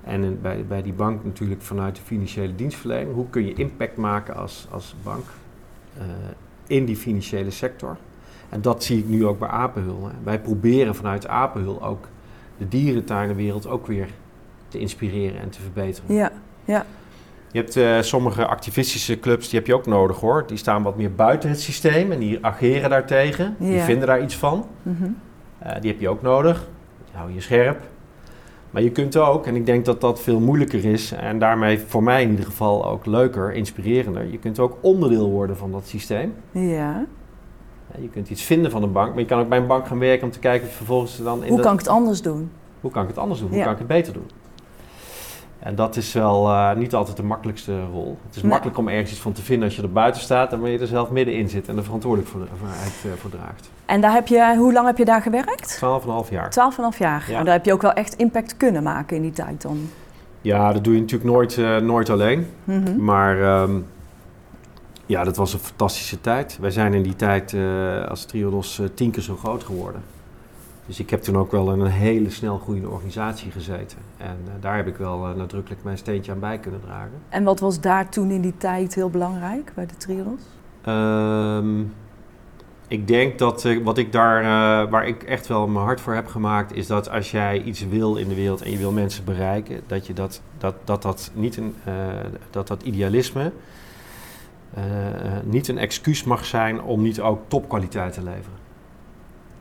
En 0.03 0.23
in, 0.23 0.41
bij, 0.41 0.65
bij 0.67 0.81
die 0.81 0.93
bank 0.93 1.23
natuurlijk 1.23 1.61
vanuit 1.61 1.95
de 1.95 2.01
financiële 2.01 2.55
dienstverlening. 2.55 3.13
Hoe 3.13 3.29
kun 3.29 3.45
je 3.45 3.53
impact 3.53 3.97
maken 3.97 4.35
als, 4.35 4.67
als 4.71 4.95
bank 5.03 5.23
uh, 5.97 6.03
in 6.67 6.85
die 6.85 6.95
financiële 6.95 7.51
sector? 7.51 7.97
En 8.49 8.61
dat 8.61 8.83
zie 8.83 8.97
ik 8.97 9.07
nu 9.07 9.25
ook 9.25 9.39
bij 9.39 9.47
Apenhul. 9.47 10.07
Hè. 10.07 10.13
Wij 10.23 10.39
proberen 10.39 10.95
vanuit 10.95 11.27
Apenhul 11.27 11.83
ook 11.83 12.07
de 12.57 12.67
dierentuinenwereld 12.67 13.67
ook 13.67 13.87
weer 13.87 14.07
te 14.67 14.79
inspireren 14.79 15.41
en 15.41 15.49
te 15.49 15.61
verbeteren. 15.61 16.15
Ja, 16.15 16.31
ja. 16.65 16.85
Je 17.51 17.59
hebt 17.59 17.75
uh, 17.75 18.01
sommige 18.01 18.45
activistische 18.45 19.19
clubs, 19.19 19.49
die 19.49 19.59
heb 19.59 19.67
je 19.67 19.75
ook 19.75 19.85
nodig 19.85 20.19
hoor. 20.19 20.47
Die 20.47 20.57
staan 20.57 20.83
wat 20.83 20.97
meer 20.97 21.13
buiten 21.13 21.49
het 21.49 21.61
systeem 21.61 22.11
en 22.11 22.19
die 22.19 22.45
ageren 22.45 22.89
daartegen. 22.89 23.55
Ja. 23.59 23.69
Die 23.69 23.79
vinden 23.79 24.07
daar 24.07 24.21
iets 24.21 24.35
van. 24.35 24.67
Mm 24.81 24.95
-hmm. 24.99 25.17
uh, 25.65 25.81
die 25.81 25.91
heb 25.91 25.99
je 25.99 26.09
ook 26.09 26.21
nodig. 26.21 26.67
Die 27.05 27.15
hou 27.15 27.33
je 27.33 27.41
scherp. 27.41 27.81
Maar 28.73 28.81
je 28.81 28.91
kunt 28.91 29.17
ook, 29.17 29.45
en 29.45 29.55
ik 29.55 29.65
denk 29.65 29.85
dat 29.85 30.01
dat 30.01 30.21
veel 30.21 30.39
moeilijker 30.39 30.85
is, 30.85 31.11
en 31.11 31.39
daarmee 31.39 31.79
voor 31.79 32.03
mij 32.03 32.21
in 32.21 32.29
ieder 32.29 32.45
geval 32.45 32.85
ook 32.85 33.05
leuker, 33.05 33.53
inspirerender. 33.53 34.31
Je 34.31 34.37
kunt 34.37 34.59
ook 34.59 34.77
onderdeel 34.81 35.29
worden 35.29 35.57
van 35.57 35.71
dat 35.71 35.87
systeem. 35.87 36.33
Ja. 36.51 37.05
Je 38.01 38.09
kunt 38.09 38.29
iets 38.29 38.43
vinden 38.43 38.71
van 38.71 38.83
een 38.83 38.91
bank, 38.91 39.09
maar 39.09 39.19
je 39.19 39.25
kan 39.25 39.39
ook 39.39 39.49
bij 39.49 39.57
een 39.57 39.67
bank 39.67 39.87
gaan 39.87 39.99
werken 39.99 40.25
om 40.25 40.31
te 40.31 40.39
kijken 40.39 40.67
of 40.67 40.73
vervolgens 40.73 41.17
dan 41.17 41.43
in 41.43 41.47
Hoe 41.47 41.57
dat, 41.57 41.65
kan 41.65 41.73
ik 41.73 41.79
het 41.79 41.89
anders 41.89 42.21
doen? 42.21 42.51
Hoe 42.81 42.91
kan 42.91 43.01
ik 43.01 43.07
het 43.07 43.17
anders 43.17 43.39
doen? 43.39 43.49
Ja. 43.49 43.55
Hoe 43.55 43.63
kan 43.63 43.73
ik 43.73 43.77
het 43.77 43.87
beter 43.87 44.13
doen? 44.13 44.27
En 45.63 45.75
dat 45.75 45.95
is 45.95 46.13
wel 46.13 46.49
uh, 46.49 46.73
niet 46.73 46.93
altijd 46.93 47.17
de 47.17 47.23
makkelijkste 47.23 47.85
rol. 47.91 48.17
Het 48.25 48.35
is 48.35 48.41
Nee. 48.41 48.51
makkelijk 48.51 48.77
om 48.77 48.87
ergens 48.87 49.11
iets 49.11 49.19
van 49.19 49.31
te 49.31 49.41
vinden 49.41 49.65
als 49.67 49.75
je 49.75 49.81
er 49.81 49.91
buiten 49.91 50.21
staat 50.21 50.51
en 50.51 50.57
wanneer 50.59 50.73
je 50.77 50.81
er 50.81 50.87
zelf 50.87 51.09
middenin 51.09 51.49
zit 51.49 51.67
en 51.67 51.77
er 51.77 51.83
verantwoordelijkheid 51.83 52.93
uh, 53.05 53.11
voor 53.17 53.29
draagt. 53.29 53.69
En 53.85 54.01
daar 54.01 54.13
heb 54.13 54.27
je, 54.27 54.55
hoe 54.57 54.73
lang 54.73 54.87
heb 54.87 54.97
je 54.97 55.05
daar 55.05 55.21
gewerkt? 55.21 55.81
12,5 56.25 56.29
jaar. 56.29 56.71
12,5 56.93 56.97
jaar. 56.97 57.23
Ja. 57.27 57.31
Nou, 57.33 57.45
daar 57.45 57.53
heb 57.53 57.65
je 57.65 57.73
ook 57.73 57.81
wel 57.81 57.93
echt 57.93 58.13
impact 58.15 58.57
kunnen 58.57 58.83
maken 58.83 59.15
in 59.15 59.21
die 59.21 59.31
tijd 59.31 59.61
dan. 59.61 59.89
Ja, 60.41 60.73
dat 60.73 60.83
doe 60.83 60.93
je 60.93 60.99
natuurlijk 60.99 61.29
nooit, 61.31 61.57
uh, 61.57 61.77
nooit 61.77 62.09
alleen. 62.09 62.47
Mhm. 62.63 63.03
Maar 63.03 63.61
um, 63.61 63.85
ja, 65.05 65.23
dat 65.23 65.37
was 65.37 65.53
een 65.53 65.59
fantastische 65.59 66.21
tijd. 66.21 66.57
Wij 66.61 66.71
zijn 66.71 66.93
in 66.93 67.03
die 67.03 67.15
tijd 67.15 67.51
uh, 67.51 68.05
als 68.05 68.25
Triodos 68.25 68.81
tien 68.93 69.11
keer 69.11 69.23
zo 69.23 69.35
groot 69.35 69.63
geworden. 69.63 70.01
Dus 70.85 70.99
ik 70.99 71.09
heb 71.09 71.21
toen 71.21 71.37
ook 71.37 71.51
wel 71.51 71.73
in 71.73 71.79
een 71.79 71.91
hele 71.91 72.29
snel 72.29 72.57
groeiende 72.57 72.89
organisatie 72.89 73.51
gezeten. 73.51 73.97
En 74.17 74.37
uh, 74.45 74.51
daar 74.59 74.75
heb 74.75 74.87
ik 74.87 74.95
wel 74.95 75.17
nadrukkelijk 75.35 75.83
mijn 75.83 75.97
steentje 75.97 76.31
aan 76.31 76.39
bij 76.39 76.59
kunnen 76.59 76.81
dragen. 76.81 77.11
En 77.29 77.43
wat 77.43 77.59
was 77.59 77.81
daar 77.81 78.09
toen 78.09 78.31
in 78.31 78.41
die 78.41 78.57
tijd 78.57 78.95
heel 78.95 79.09
belangrijk 79.09 79.71
bij 79.75 79.85
de 79.85 79.97
Triodos? 79.97 80.41
Um, 80.87 81.93
ik 82.87 83.07
denk 83.07 83.39
dat 83.39 83.65
uh, 83.65 83.83
wat 83.83 83.97
ik 83.97 84.11
daar, 84.11 84.43
waar 84.89 85.07
ik 85.07 85.23
echt 85.23 85.47
wel 85.47 85.67
mijn 85.67 85.85
hart 85.85 86.01
voor 86.01 86.13
heb 86.13 86.27
gemaakt, 86.27 86.73
is 86.73 86.87
dat 86.87 87.09
als 87.09 87.31
jij 87.31 87.61
iets 87.61 87.87
wil 87.87 88.15
in 88.15 88.27
de 88.27 88.35
wereld 88.35 88.61
en 88.61 88.71
je 88.71 88.77
wil 88.77 88.91
mensen 88.91 89.23
bereiken, 89.23 89.81
dat 89.87 90.07
je 90.07 90.13
dat, 90.13 90.41
dat, 90.57 90.75
dat, 90.83 91.01
dat 91.01 91.31
niet 91.33 91.57
een, 91.57 91.75
dat, 92.49 92.67
dat 92.67 92.83
idealisme 92.83 93.51
niet 95.43 95.67
een 95.67 95.77
excuus 95.77 96.23
mag 96.23 96.45
zijn 96.45 96.81
om 96.81 97.01
niet 97.01 97.21
ook 97.21 97.41
topkwaliteit 97.47 98.13
te 98.13 98.23
leveren. 98.23 98.62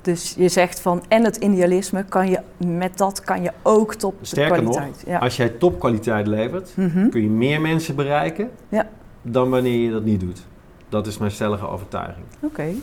Dus 0.03 0.35
je 0.37 0.49
zegt 0.49 0.81
van 0.81 1.03
en 1.09 1.25
het 1.25 1.37
idealisme 1.37 2.05
kan 2.05 2.31
je 2.31 2.41
met 2.67 2.99
dat 2.99 3.21
kan 3.21 3.43
je 3.43 3.53
ook 3.63 3.93
Sterker 3.93 4.57
topkwaliteit. 4.57 4.87
nog, 4.87 5.15
ja. 5.15 5.19
als 5.19 5.37
jij 5.37 5.49
topkwaliteit 5.49 6.27
levert, 6.27 6.73
mm 6.77 6.89
-hmm. 6.89 7.11
kun 7.11 7.23
je 7.23 7.29
meer 7.29 7.61
mensen 7.61 7.97
bereiken 7.97 8.51
ja. 8.69 8.89
dan 9.23 9.51
wanneer 9.51 9.79
je 9.79 9.91
dat 9.91 10.05
niet 10.05 10.21
doet. 10.21 10.47
Dat 10.89 11.07
is 11.07 11.19
mijn 11.19 11.31
stellige 11.31 11.67
overtuiging. 11.67 12.25
Oké. 12.37 12.47
Okay. 12.47 12.77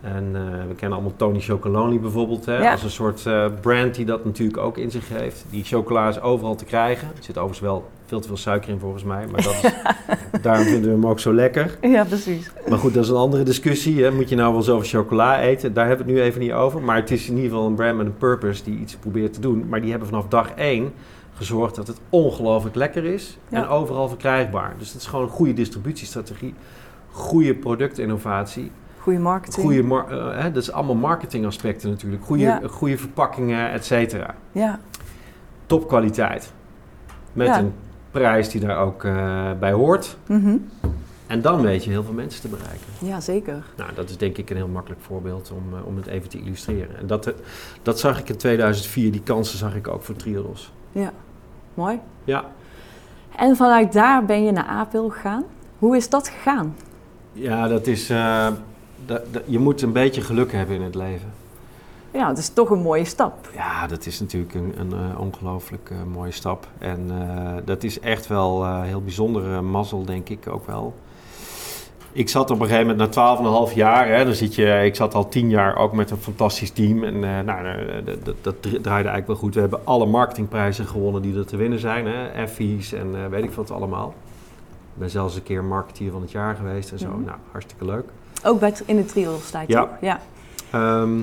En 0.00 0.24
uh, 0.32 0.40
we 0.68 0.74
kennen 0.74 0.98
allemaal 0.98 1.16
Tony 1.16 1.40
Chocoloni 1.40 2.00
bijvoorbeeld, 2.00 2.46
hè, 2.46 2.58
ja. 2.58 2.72
als 2.72 2.82
een 2.82 2.90
soort 2.90 3.24
uh, 3.26 3.46
brand 3.60 3.94
die 3.94 4.04
dat 4.04 4.24
natuurlijk 4.24 4.58
ook 4.58 4.78
in 4.78 4.90
zich 4.90 5.08
heeft. 5.08 5.44
Die 5.50 5.64
chocola 5.64 6.08
is 6.08 6.20
overal 6.20 6.54
te 6.54 6.64
krijgen. 6.64 7.08
Er 7.08 7.22
zit 7.22 7.36
overigens 7.38 7.60
wel 7.60 7.90
veel 8.06 8.20
te 8.20 8.28
veel 8.28 8.36
suiker 8.36 8.70
in 8.70 8.78
volgens 8.78 9.04
mij, 9.04 9.26
maar 9.26 9.42
dat 9.42 9.52
is, 9.52 9.72
daarom 10.42 10.64
vinden 10.64 10.82
we 10.90 10.96
hem 10.96 11.06
ook 11.06 11.20
zo 11.20 11.34
lekker. 11.34 11.78
Ja, 11.80 12.04
precies. 12.04 12.50
Maar 12.68 12.78
goed, 12.78 12.94
dat 12.94 13.04
is 13.04 13.10
een 13.10 13.16
andere 13.16 13.42
discussie. 13.42 14.02
Hè. 14.04 14.10
Moet 14.10 14.28
je 14.28 14.36
nou 14.36 14.52
wel 14.52 14.62
zoveel 14.62 15.00
chocola 15.00 15.40
eten? 15.40 15.72
Daar 15.74 15.86
hebben 15.86 16.06
we 16.06 16.12
het 16.12 16.20
nu 16.20 16.26
even 16.28 16.40
niet 16.40 16.52
over. 16.52 16.82
Maar 16.82 16.96
het 16.96 17.10
is 17.10 17.28
in 17.28 17.36
ieder 17.36 17.50
geval 17.50 17.66
een 17.66 17.74
brand 17.74 17.96
met 17.96 18.06
een 18.06 18.16
purpose 18.16 18.64
die 18.64 18.78
iets 18.78 18.94
probeert 18.96 19.32
te 19.32 19.40
doen. 19.40 19.68
Maar 19.68 19.80
die 19.80 19.90
hebben 19.90 20.08
vanaf 20.08 20.28
dag 20.28 20.50
één 20.50 20.92
gezorgd 21.34 21.74
dat 21.74 21.86
het 21.86 22.00
ongelooflijk 22.10 22.74
lekker 22.74 23.04
is 23.04 23.38
Ja. 23.48 23.62
en 23.62 23.68
overal 23.68 24.08
verkrijgbaar. 24.08 24.74
Dus 24.78 24.92
dat 24.92 25.00
is 25.00 25.06
gewoon 25.06 25.24
een 25.24 25.30
goede 25.30 25.52
distributiestrategie, 25.52 26.54
goede 27.10 27.54
productinnovatie, 27.54 28.70
Goede 29.08 29.22
marketing. 29.22 29.66
goede 29.66 29.82
mar- 29.82 30.10
eh, 30.10 30.42
hè, 30.42 30.50
dat 30.52 30.62
is 30.62 30.72
allemaal 30.72 30.94
marketingaspecten 30.94 31.90
natuurlijk, 31.90 32.24
goede, 32.24 32.42
Ja. 32.42 32.60
goede 32.70 32.98
verpakkingen, 32.98 33.70
et 33.70 33.84
cetera. 33.84 34.34
Ja, 34.52 34.78
Topkwaliteit, 35.66 36.52
met 37.32 37.46
Ja. 37.46 37.58
een 37.58 37.72
prijs 38.10 38.48
die 38.48 38.60
daar 38.60 38.78
ook 38.78 39.04
eh, 39.04 39.50
bij 39.60 39.72
hoort. 39.72 40.16
Mhm. 40.26 40.56
En 41.26 41.40
dan 41.40 41.60
weet 41.60 41.84
je 41.84 41.90
heel 41.90 42.02
veel 42.04 42.12
mensen 42.12 42.40
te 42.40 42.48
bereiken. 42.48 42.86
ja 42.98 43.20
zeker. 43.20 43.62
Nou, 43.76 43.90
dat 43.94 44.08
is 44.10 44.16
denk 44.16 44.36
ik 44.36 44.50
een 44.50 44.56
heel 44.56 44.68
makkelijk 44.68 45.00
voorbeeld 45.00 45.52
om, 45.54 45.78
eh, 45.78 45.86
om 45.86 45.96
het 45.96 46.06
even 46.06 46.28
te 46.28 46.38
illustreren. 46.40 46.98
En 46.98 47.06
dat, 47.06 47.32
dat 47.82 47.98
zag 47.98 48.18
ik 48.18 48.28
in 48.28 48.36
2004, 48.36 49.12
die 49.12 49.22
kansen 49.22 49.58
zag 49.58 49.74
ik 49.74 49.88
ook 49.88 50.02
voor 50.02 50.16
Triodos. 50.16 50.72
Ja, 50.92 51.12
mooi. 51.74 52.00
Ja, 52.24 52.44
En 53.36 53.56
vanuit 53.56 53.92
daar 53.92 54.24
ben 54.24 54.44
je 54.44 54.52
naar 54.52 54.64
Apel 54.66 55.08
gegaan. 55.08 55.44
Hoe 55.78 55.96
is 55.96 56.08
dat 56.08 56.28
gegaan? 56.28 56.74
ja 57.32 57.68
dat 57.68 57.86
is, 57.86 58.10
dat- 59.08 59.32
dat- 59.32 59.42
je 59.46 59.58
moet 59.58 59.82
een 59.82 59.92
beetje 59.92 60.20
geluk 60.20 60.52
hebben 60.52 60.76
in 60.76 60.82
het 60.82 60.94
leven. 60.94 61.32
Ja, 62.10 62.28
het 62.28 62.38
is 62.38 62.48
toch 62.48 62.70
een 62.70 62.82
mooie 62.82 63.04
stap. 63.04 63.48
Ja, 63.54 63.86
dat 63.86 64.06
is 64.06 64.20
natuurlijk 64.20 64.54
een, 64.54 64.74
een 64.78 64.92
eh, 64.92 65.20
ongelooflijk 65.20 65.90
eh, 65.90 65.96
mooie 66.12 66.30
stap. 66.30 66.66
En 66.78 67.10
eh, 67.10 67.54
dat 67.64 67.82
is 67.82 68.00
echt 68.00 68.26
wel 68.26 68.64
eh, 68.64 68.82
heel 68.82 69.02
bijzondere 69.02 69.60
mazzel, 69.62 70.04
denk 70.04 70.28
ik 70.28 70.46
ook 70.48 70.66
wel. 70.66 70.94
Ik 72.12 72.28
zat 72.28 72.50
op 72.50 72.60
een 72.60 72.66
gegeven 72.66 72.86
moment 72.86 73.14
na 73.14 73.66
12,5 73.68 73.74
jaar, 73.74 74.08
hè, 74.08 74.24
dan 74.24 74.34
zit 74.34 74.54
je, 74.54 74.82
ik 74.84 74.94
zat 74.96 75.14
al 75.14 75.28
10 75.28 75.50
jaar 75.50 75.76
ook 75.76 75.92
met 75.92 76.10
een 76.10 76.16
fantastisch 76.16 76.70
team. 76.70 77.04
En 77.04 77.18
nou, 77.44 77.66
eh, 77.66 78.04
dat, 78.04 78.24
dat, 78.24 78.34
dat 78.42 78.62
draaide 78.62 78.88
eigenlijk 79.08 79.26
wel 79.26 79.36
goed. 79.36 79.54
We 79.54 79.60
hebben 79.60 79.80
alle 79.86 80.06
marketingprijzen 80.06 80.86
gewonnen 80.86 81.22
die 81.22 81.36
er 81.38 81.46
te 81.46 81.56
winnen 81.56 81.78
zijn. 81.78 82.06
Hè, 82.06 82.28
Effies 82.28 82.92
en 82.92 83.30
weet 83.30 83.44
ik 83.44 83.50
wat 83.52 83.70
allemaal. 83.70 84.14
Ik 84.94 84.98
ben 85.04 85.10
zelfs 85.10 85.36
een 85.36 85.42
keer 85.42 85.64
marketeer 85.64 86.10
van 86.10 86.20
het 86.20 86.30
jaar 86.30 86.54
geweest 86.54 86.92
en 86.92 86.98
zo. 86.98 87.08
Mhm. 87.08 87.24
Nou, 87.24 87.36
hartstikke 87.50 87.84
leuk. 87.84 88.04
Ook 88.44 88.60
bij, 88.60 88.74
in 88.84 88.96
de 88.96 89.04
Triodos-tijd, 89.04 89.68
Ja. 89.68 89.98
Ja. 90.00 90.20
Ehm, 90.70 91.18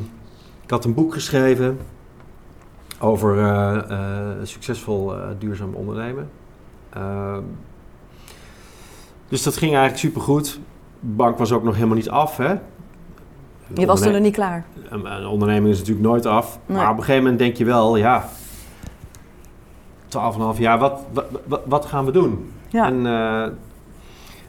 ik 0.63 0.69
had 0.69 0.85
een 0.85 0.93
boek 0.93 1.13
geschreven 1.13 1.79
over 2.99 3.37
eh, 3.37 3.91
eh, 3.91 4.37
succesvol 4.43 5.15
eh, 5.15 5.21
duurzaam 5.39 5.73
ondernemen. 5.73 6.29
Ehm, 6.89 7.41
dus 9.27 9.43
dat 9.43 9.57
ging 9.57 9.71
eigenlijk 9.71 10.01
supergoed. 10.01 10.59
De 10.99 11.07
bank 11.07 11.37
was 11.37 11.51
ook 11.51 11.63
nog 11.63 11.75
helemaal 11.75 11.95
niet 11.95 12.09
af. 12.09 12.37
Hè? 12.37 12.49
Een 12.49 12.59
Je 13.73 13.85
was 13.85 14.01
toen 14.01 14.11
nog 14.11 14.21
niet 14.21 14.33
klaar. 14.33 14.65
Een, 14.89 15.05
een 15.05 15.27
onderneming 15.27 15.73
is 15.73 15.79
natuurlijk 15.79 16.07
nooit 16.07 16.25
af. 16.25 16.59
Nee. 16.65 16.77
Maar 16.77 16.89
op 16.89 16.97
een 16.97 17.03
gegeven 17.03 17.23
moment 17.23 17.39
denk 17.39 17.55
je 17.55 17.65
wel, 17.65 17.97
ja... 17.97 18.29
12,5 20.07 20.59
jaar, 20.59 20.79
wat, 20.79 21.01
wat, 21.11 21.25
wat, 21.45 21.61
wat 21.65 21.85
gaan 21.85 22.05
we 22.05 22.11
doen? 22.11 22.51
Ja. 22.67 22.85
En 22.85 23.05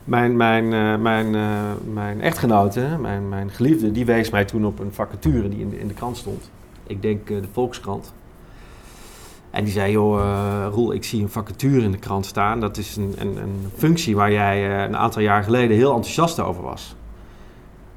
mijn, 0.06 0.36
mijn, 0.36 0.72
eh, 0.72 0.96
mijn, 0.96 1.34
eh, 1.34 1.92
mijn 1.92 2.20
echtgenote, 2.20 2.96
mijn, 3.00 3.28
mijn 3.28 3.50
geliefde, 3.50 3.92
die 3.92 4.04
wees 4.04 4.30
mij 4.30 4.44
toen 4.44 4.66
op 4.66 4.78
een 4.78 4.92
vacature 4.92 5.48
die 5.48 5.60
in 5.60 5.70
de, 5.70 5.78
in 5.78 5.88
de 5.88 5.94
krant 5.94 6.16
stond. 6.16 6.50
Ik 6.86 7.02
denk 7.02 7.30
eh, 7.30 7.40
de 7.40 7.48
Volkskrant. 7.52 8.12
En 9.50 9.64
die 9.64 9.72
zei, 9.72 9.92
joh, 9.92 10.68
Roel, 10.72 10.92
ik 10.92 11.04
zie 11.04 11.22
een 11.22 11.28
vacature 11.28 11.82
in 11.82 11.90
de 11.90 11.98
krant 11.98 12.26
staan. 12.26 12.60
Dat 12.60 12.76
is 12.76 12.96
een, 12.96 13.14
een, 13.18 13.36
een 13.36 13.70
functie 13.76 14.16
waar 14.16 14.32
jij 14.32 14.84
een 14.84 14.96
aantal 14.96 15.22
jaar 15.22 15.42
geleden 15.42 15.76
heel 15.76 15.94
enthousiast 15.94 16.40
over 16.40 16.62
was. 16.62 16.96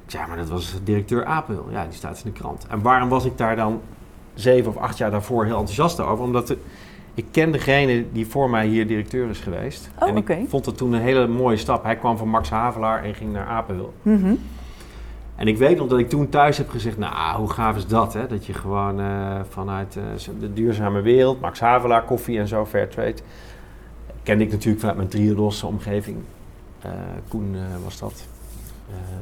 Ik 0.04 0.10
zei, 0.10 0.26
maar 0.26 0.36
dat 0.36 0.48
was 0.48 0.74
directeur 0.84 1.24
Apel. 1.24 1.66
Ja, 1.70 1.84
die 1.84 1.96
staat 1.96 2.22
in 2.24 2.32
de 2.32 2.38
krant. 2.38 2.66
En 2.66 2.82
waarom 2.82 3.08
was 3.08 3.24
ik 3.24 3.38
daar 3.38 3.56
dan 3.56 3.80
zeven 4.34 4.70
of 4.70 4.76
acht 4.76 4.98
jaar 4.98 5.10
daarvoor 5.10 5.44
heel 5.44 5.58
enthousiast 5.58 6.00
over? 6.00 6.24
Omdat 6.24 6.54
ik 7.14 7.24
ken 7.30 7.52
degene 7.52 8.04
die 8.12 8.26
voor 8.26 8.50
mij 8.50 8.66
hier 8.66 8.86
directeur 8.86 9.28
is 9.28 9.38
geweest. 9.38 9.90
Oh, 9.98 10.08
en 10.08 10.16
ik 10.16 10.48
vond 10.48 10.66
het 10.66 10.76
toen 10.76 10.92
een 10.92 11.00
hele 11.00 11.26
mooie 11.26 11.56
stap. 11.56 11.82
Hij 11.84 11.96
kwam 11.96 12.16
van 12.16 12.28
Max 12.28 12.50
Havelaar 12.50 13.04
en 13.04 13.14
ging 13.14 13.32
naar 13.32 13.46
Apel. 13.46 13.94
Mhm. 14.02 14.34
En 15.40 15.48
ik 15.48 15.56
weet 15.56 15.76
nog 15.76 15.88
dat 15.88 15.98
ik 15.98 16.08
toen 16.08 16.28
thuis 16.28 16.56
heb 16.56 16.68
gezegd, 16.68 16.98
nou, 16.98 17.36
hoe 17.38 17.50
gaaf 17.50 17.76
is 17.76 17.86
dat, 17.86 18.12
hè? 18.12 18.26
Dat 18.26 18.46
je 18.46 18.52
gewoon 18.52 19.00
eh, 19.00 19.40
vanuit 19.48 19.96
eh, 19.96 20.02
de 20.40 20.52
duurzame 20.52 21.00
wereld, 21.00 21.40
Max 21.40 21.60
Havelaar, 21.60 22.04
koffie 22.04 22.38
en 22.38 22.48
zo, 22.48 22.66
Fairtrade, 22.66 23.16
kende 24.22 24.44
ik 24.44 24.50
natuurlijk 24.50 24.78
vanuit 24.80 24.98
mijn 24.98 25.08
Triodos 25.08 25.62
omgeving. 25.62 26.16
Eh, 26.80 26.90
Koen 27.28 27.56
was 27.84 27.98
dat. 27.98 28.26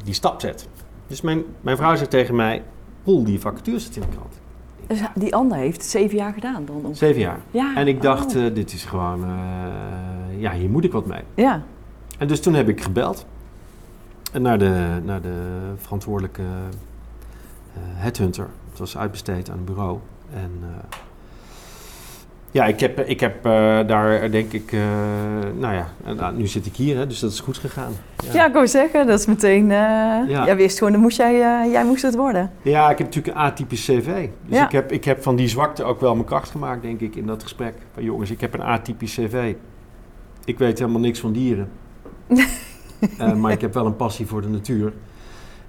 die 0.05 0.15
stap 0.15 0.41
zet. 0.41 0.69
Dus 1.07 1.21
mijn, 1.21 1.43
mijn 1.61 1.77
vrouw 1.77 1.97
zegt 1.97 2.11
tegen 2.11 2.35
mij, 2.35 2.63
Poel, 3.03 3.25
die 3.25 3.41
vacature 3.41 3.79
zit 3.79 3.97
in 3.97 4.03
de 4.03 4.09
krant. 4.09 4.41
Dus 4.89 5.01
die 5.15 5.35
ander 5.35 5.59
heeft 5.59 5.77
het 5.77 5.91
zeven 5.91 6.17
jaar 6.17 6.33
gedaan 6.33 6.65
dan. 6.65 6.95
Zeven 6.95 7.21
jaar. 7.21 7.41
Ja. 7.51 7.77
En 7.77 7.87
ik 7.87 8.03
dacht, 8.03 8.37
oh. 8.37 8.47
eh, 8.47 8.55
dit 8.55 8.73
is 8.73 8.85
gewoon, 8.85 9.25
eh, 9.25 10.41
ja, 10.41 10.53
hier 10.53 10.71
moet 10.71 10.85
ik 10.85 10.93
wat 10.93 11.07
mee. 11.07 11.23
Ja. 11.35 11.63
En 12.19 12.29
dus 12.29 12.41
toen 12.41 12.55
heb 12.55 12.69
ik 12.69 12.83
gebeld 12.83 13.27
naar 14.33 14.59
de, 14.59 15.01
naar 15.05 15.21
de 15.21 15.73
verantwoordelijke 15.77 16.43
eh, 16.43 17.81
headhunter. 17.83 18.49
Het 18.71 18.79
was 18.79 18.97
uitbesteed 18.97 19.51
aan 19.51 19.59
een 19.59 19.65
bureau. 19.65 19.99
En 20.35 20.51
eh, 20.63 20.99
ja, 22.51 22.65
ik 22.65 22.81
heb, 22.81 23.01
ik 23.01 23.21
heb 23.21 23.47
eh, 23.47 23.53
daar 23.87 24.31
denk 24.31 24.53
ik, 24.53 24.73
eh, 24.73 24.81
nou 25.59 25.75
ja, 25.75 25.89
nou, 26.15 26.37
nu 26.37 26.47
zit 26.47 26.67
ik 26.67 26.77
hier, 26.77 26.97
hè, 26.97 27.07
dus 27.07 27.19
dat 27.21 27.33
is 27.33 27.41
goed 27.41 27.59
gegaan. 27.59 27.93
Ja. 28.33 28.47
ik 28.47 28.53
wou 28.53 28.67
zeggen, 28.69 29.07
dat 29.07 29.19
is 29.19 29.27
meteen... 29.27 29.63
eh 29.71 29.77
Ja. 30.29 30.45
Jij 30.45 30.57
wist 30.57 30.79
gewoon, 30.79 30.93
dan 30.93 31.03
moest 31.03 31.17
jij, 31.17 31.39
jij 31.71 31.85
moest 31.85 32.03
het 32.03 32.17
worden. 32.17 32.51
Ja, 32.63 32.91
ik 32.91 32.99
heb 32.99 33.07
natuurlijk 33.07 33.37
een 33.37 33.43
atypisch 33.43 33.85
cv. 33.85 34.29
Dus 34.47 34.57
Ja. 34.57 34.65
ik, 34.65 34.73
heb, 34.73 34.93
ik 34.93 35.05
heb 35.05 35.23
van 35.23 35.37
die 35.37 35.49
zwakte 35.49 35.85
ook 35.85 36.01
wel 36.01 36.15
mijn 36.15 36.27
kracht 36.27 36.51
gemaakt, 36.51 36.83
denk 36.83 37.01
ik, 37.01 37.17
in 37.17 37.27
dat 37.27 37.43
gesprek. 37.43 37.75
Van 37.95 38.03
jongens, 38.03 38.31
ik 38.31 38.41
heb 38.41 38.55
een 38.55 38.63
atypisch 38.63 39.15
cv. 39.15 39.55
Ik 40.45 40.59
weet 40.59 40.79
helemaal 40.79 41.01
niks 41.01 41.21
van 41.21 41.33
dieren. 41.33 41.69
Maar 43.37 43.53
ik 43.53 43.61
heb 43.61 43.75
wel 43.75 43.87
een 43.87 43.97
passie 43.97 44.27
voor 44.27 44.43
de 44.43 44.49
natuur. 44.49 44.93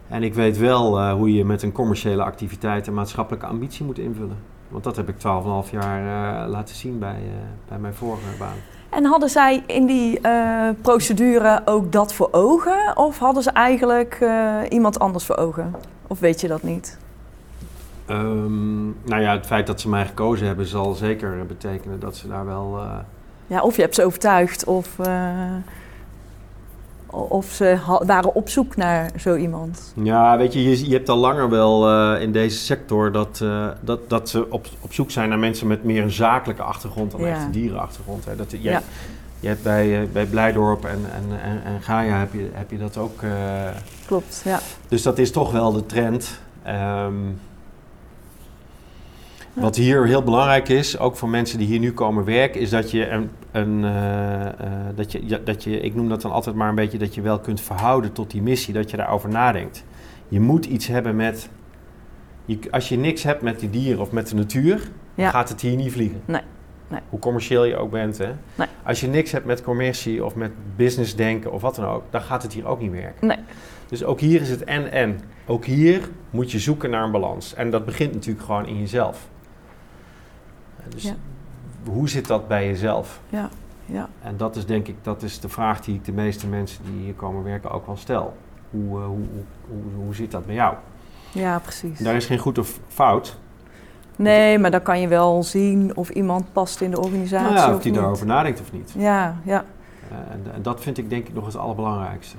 En 0.07 0.23
ik 0.23 0.33
weet 0.33 0.57
wel 0.57 1.11
hoe 1.11 1.33
je 1.33 1.45
met 1.45 1.63
een 1.63 1.71
commerciële 1.71 2.23
activiteit 2.23 2.87
een 2.87 2.93
maatschappelijke 2.93 3.45
ambitie 3.45 3.85
moet 3.85 3.99
invullen. 3.99 4.37
Want 4.69 4.83
dat 4.83 4.95
heb 4.95 5.09
ik 5.09 5.15
12,5 5.15 5.71
jaar 5.71 5.99
eh, 6.43 6.49
laten 6.49 6.75
zien 6.75 6.99
bij, 6.99 7.09
eh, 7.09 7.67
bij 7.67 7.77
mijn 7.77 7.93
vorige 7.93 8.37
baan. 8.39 8.55
En 8.89 9.05
hadden 9.05 9.29
zij 9.29 9.63
in 9.65 9.85
die 9.85 10.19
eh, 10.19 10.69
procedure 10.81 11.61
ook 11.65 11.91
dat 11.91 12.13
voor 12.13 12.27
ogen? 12.31 12.97
Of 12.97 13.19
hadden 13.19 13.43
ze 13.43 13.51
eigenlijk 13.51 14.25
iemand 14.69 14.99
anders 14.99 15.25
voor 15.25 15.37
ogen? 15.37 15.75
Of 16.07 16.19
weet 16.19 16.41
je 16.41 16.47
dat 16.47 16.63
niet? 16.63 16.97
Ehm, 18.05 18.85
nou 18.85 19.21
ja, 19.21 19.31
het 19.31 19.45
feit 19.45 19.67
dat 19.67 19.81
ze 19.81 19.89
mij 19.89 20.05
gekozen 20.05 20.47
hebben 20.47 20.65
zal 20.65 20.93
zeker 20.93 21.45
betekenen 21.45 21.99
dat 21.99 22.15
ze 22.15 22.27
daar 22.27 22.45
wel... 22.45 22.79
Ja, 23.47 23.61
of 23.61 23.75
je 23.75 23.81
hebt 23.81 23.95
ze 23.95 24.03
overtuigd, 24.05 24.63
of, 24.63 24.95
of 27.11 27.45
ze 27.45 27.77
waren 28.05 28.35
op 28.35 28.49
zoek 28.49 28.75
naar 28.75 29.11
zo 29.19 29.35
iemand. 29.35 29.93
Ja, 30.03 30.37
weet 30.37 30.53
je, 30.53 30.63
je, 30.63 30.87
je 30.89 30.93
hebt 30.95 31.09
al 31.09 31.17
langer 31.17 31.49
wel 31.49 31.89
eh, 31.89 32.21
in 32.21 32.31
deze 32.31 32.57
sector 32.57 33.11
dat, 33.11 33.39
eh, 33.43 33.67
dat, 33.81 34.09
dat 34.09 34.29
ze 34.29 34.51
op, 34.51 34.67
op 34.81 34.93
zoek 34.93 35.11
zijn 35.11 35.29
naar 35.29 35.39
mensen 35.39 35.67
met 35.67 35.83
meer 35.83 36.03
een 36.03 36.11
zakelijke 36.11 36.61
achtergrond 36.63 37.11
dan 37.11 37.19
Ja. 37.21 37.27
echt 37.27 37.43
een 37.43 37.51
dierenachtergrond. 37.51 38.25
Hè. 38.25 38.35
Dat, 38.35 38.51
je, 38.51 38.61
Ja. 38.61 38.81
je 39.39 39.47
hebt 39.47 39.63
bij, 39.63 40.01
eh, 40.01 40.07
bij 40.13 40.25
Blijdorp 40.25 40.85
en, 40.85 40.99
en, 41.13 41.41
en, 41.41 41.63
en 41.63 41.81
Gaia 41.81 42.17
heb 42.17 42.33
je, 42.33 42.49
heb 42.53 42.71
je 42.71 42.77
dat 42.77 42.97
ook. 42.97 43.19
Klopt, 44.05 44.41
ja. 44.45 44.59
dus 44.87 45.01
dat 45.01 45.17
is 45.17 45.31
toch 45.31 45.51
wel 45.51 45.71
de 45.73 45.85
trend. 45.85 46.39
Ehm, 46.63 47.13
Wat 49.53 49.75
hier 49.75 50.05
heel 50.05 50.23
belangrijk 50.23 50.69
is, 50.69 50.97
ook 50.99 51.15
voor 51.17 51.29
mensen 51.29 51.57
die 51.57 51.67
hier 51.67 51.79
nu 51.79 51.93
komen 51.93 52.23
werken, 52.23 52.61
is 52.61 52.69
dat 52.69 52.91
je 52.91 53.09
een, 53.09 53.29
een 53.51 53.83
eh, 53.83 54.45
eh, 54.45 54.53
dat 54.95 55.11
je, 55.11 55.21
ja, 55.27 55.37
dat 55.43 55.63
je, 55.63 55.79
ik 55.79 55.95
noem 55.95 56.09
dat 56.09 56.21
dan 56.21 56.31
altijd 56.31 56.55
maar 56.55 56.69
een 56.69 56.75
beetje, 56.75 56.97
dat 56.97 57.15
je 57.15 57.21
wel 57.21 57.39
kunt 57.39 57.61
verhouden 57.61 58.11
tot 58.11 58.31
die 58.31 58.41
missie, 58.41 58.73
dat 58.73 58.91
je 58.91 58.97
daarover 58.97 59.29
nadenkt. 59.29 59.83
Je 60.27 60.39
moet 60.39 60.65
iets 60.65 60.87
hebben 60.87 61.15
met, 61.15 61.49
je, 62.45 62.59
als 62.71 62.89
je 62.89 62.97
niks 62.97 63.23
hebt 63.23 63.41
met 63.41 63.59
die 63.59 63.69
dieren 63.69 64.01
of 64.01 64.11
met 64.11 64.27
de 64.29 64.35
natuur, 64.35 64.75
Ja. 65.15 65.23
dan 65.23 65.29
gaat 65.31 65.49
het 65.49 65.61
hier 65.61 65.75
niet 65.75 65.91
vliegen. 65.91 66.21
Nee, 66.25 66.41
nee. 66.87 66.99
Hoe 67.09 67.19
commercieel 67.19 67.63
je 67.63 67.75
ook 67.77 67.91
bent, 67.91 68.17
hè. 68.17 68.29
Nee. 68.55 68.67
Als 68.83 68.99
je 68.99 69.07
niks 69.07 69.31
hebt 69.31 69.45
met 69.45 69.63
commercie 69.63 70.25
of 70.25 70.35
met 70.35 70.51
business 70.75 71.15
denken 71.15 71.51
of 71.51 71.61
wat 71.61 71.75
dan 71.75 71.85
ook, 71.85 72.03
dan 72.09 72.21
gaat 72.21 72.43
het 72.43 72.53
hier 72.53 72.67
ook 72.67 72.79
niet 72.79 72.91
werken. 72.91 73.27
Nee. 73.27 73.37
Dus 73.87 74.03
ook 74.03 74.19
hier 74.19 74.41
is 74.41 74.49
het 74.49 74.63
en-en. 74.63 75.19
Ook 75.45 75.65
hier 75.65 76.09
moet 76.29 76.51
je 76.51 76.59
zoeken 76.59 76.89
naar 76.89 77.03
een 77.03 77.11
balans. 77.11 77.53
En 77.53 77.69
dat 77.69 77.85
begint 77.85 78.13
natuurlijk 78.13 78.45
gewoon 78.45 78.65
in 78.67 78.79
jezelf. 78.79 79.27
Dus 80.89 81.03
Ja. 81.03 81.13
hoe 81.89 82.09
zit 82.09 82.27
dat 82.27 82.47
bij 82.47 82.65
jezelf? 82.67 83.19
Ja, 83.29 83.49
ja. 83.85 84.09
En 84.21 84.37
dat 84.37 84.55
is 84.55 84.65
denk 84.65 84.87
ik, 84.87 84.95
dat 85.01 85.23
is 85.23 85.39
de 85.39 85.49
vraag 85.49 85.81
die 85.81 85.95
ik 85.95 86.05
de 86.05 86.11
meeste 86.11 86.47
mensen 86.47 86.83
die 86.83 87.03
hier 87.03 87.13
komen 87.13 87.43
werken 87.43 87.71
ook 87.71 87.85
wel 87.85 87.97
stel. 87.97 88.37
Hoe, 88.69 88.99
eh, 88.99 89.05
hoe, 89.05 89.17
hoe, 89.31 89.43
hoe, 89.67 90.03
hoe 90.03 90.15
zit 90.15 90.31
dat 90.31 90.45
bij 90.45 90.55
jou? 90.55 90.75
ja 91.31 91.59
precies. 91.59 91.99
Daar 91.99 92.15
is 92.15 92.25
geen 92.25 92.37
goed 92.37 92.57
of 92.57 92.79
fout. 92.87 93.37
Nee, 94.15 94.57
maar 94.59 94.71
dan 94.71 94.81
kan 94.81 94.99
je 95.01 95.07
wel 95.07 95.43
zien 95.43 95.95
of 95.95 96.09
iemand 96.09 96.53
past 96.53 96.81
in 96.81 96.91
de 96.91 96.97
organisatie 96.99 97.45
Nou 97.53 97.59
ja, 97.59 97.69
of 97.69 97.75
of 97.75 97.81
die 97.81 97.91
niet. 97.91 97.99
daarover 97.99 98.25
nadenkt 98.25 98.59
of 98.61 98.71
niet. 98.71 98.93
Ja, 98.97 99.35
ja. 99.43 99.65
Eh, 100.11 100.17
en, 100.33 100.53
en 100.53 100.61
dat 100.61 100.81
vind 100.81 100.97
ik 100.97 101.09
denk 101.09 101.27
ik 101.27 101.33
nog 101.33 101.45
het 101.45 101.55
allerbelangrijkste. 101.57 102.35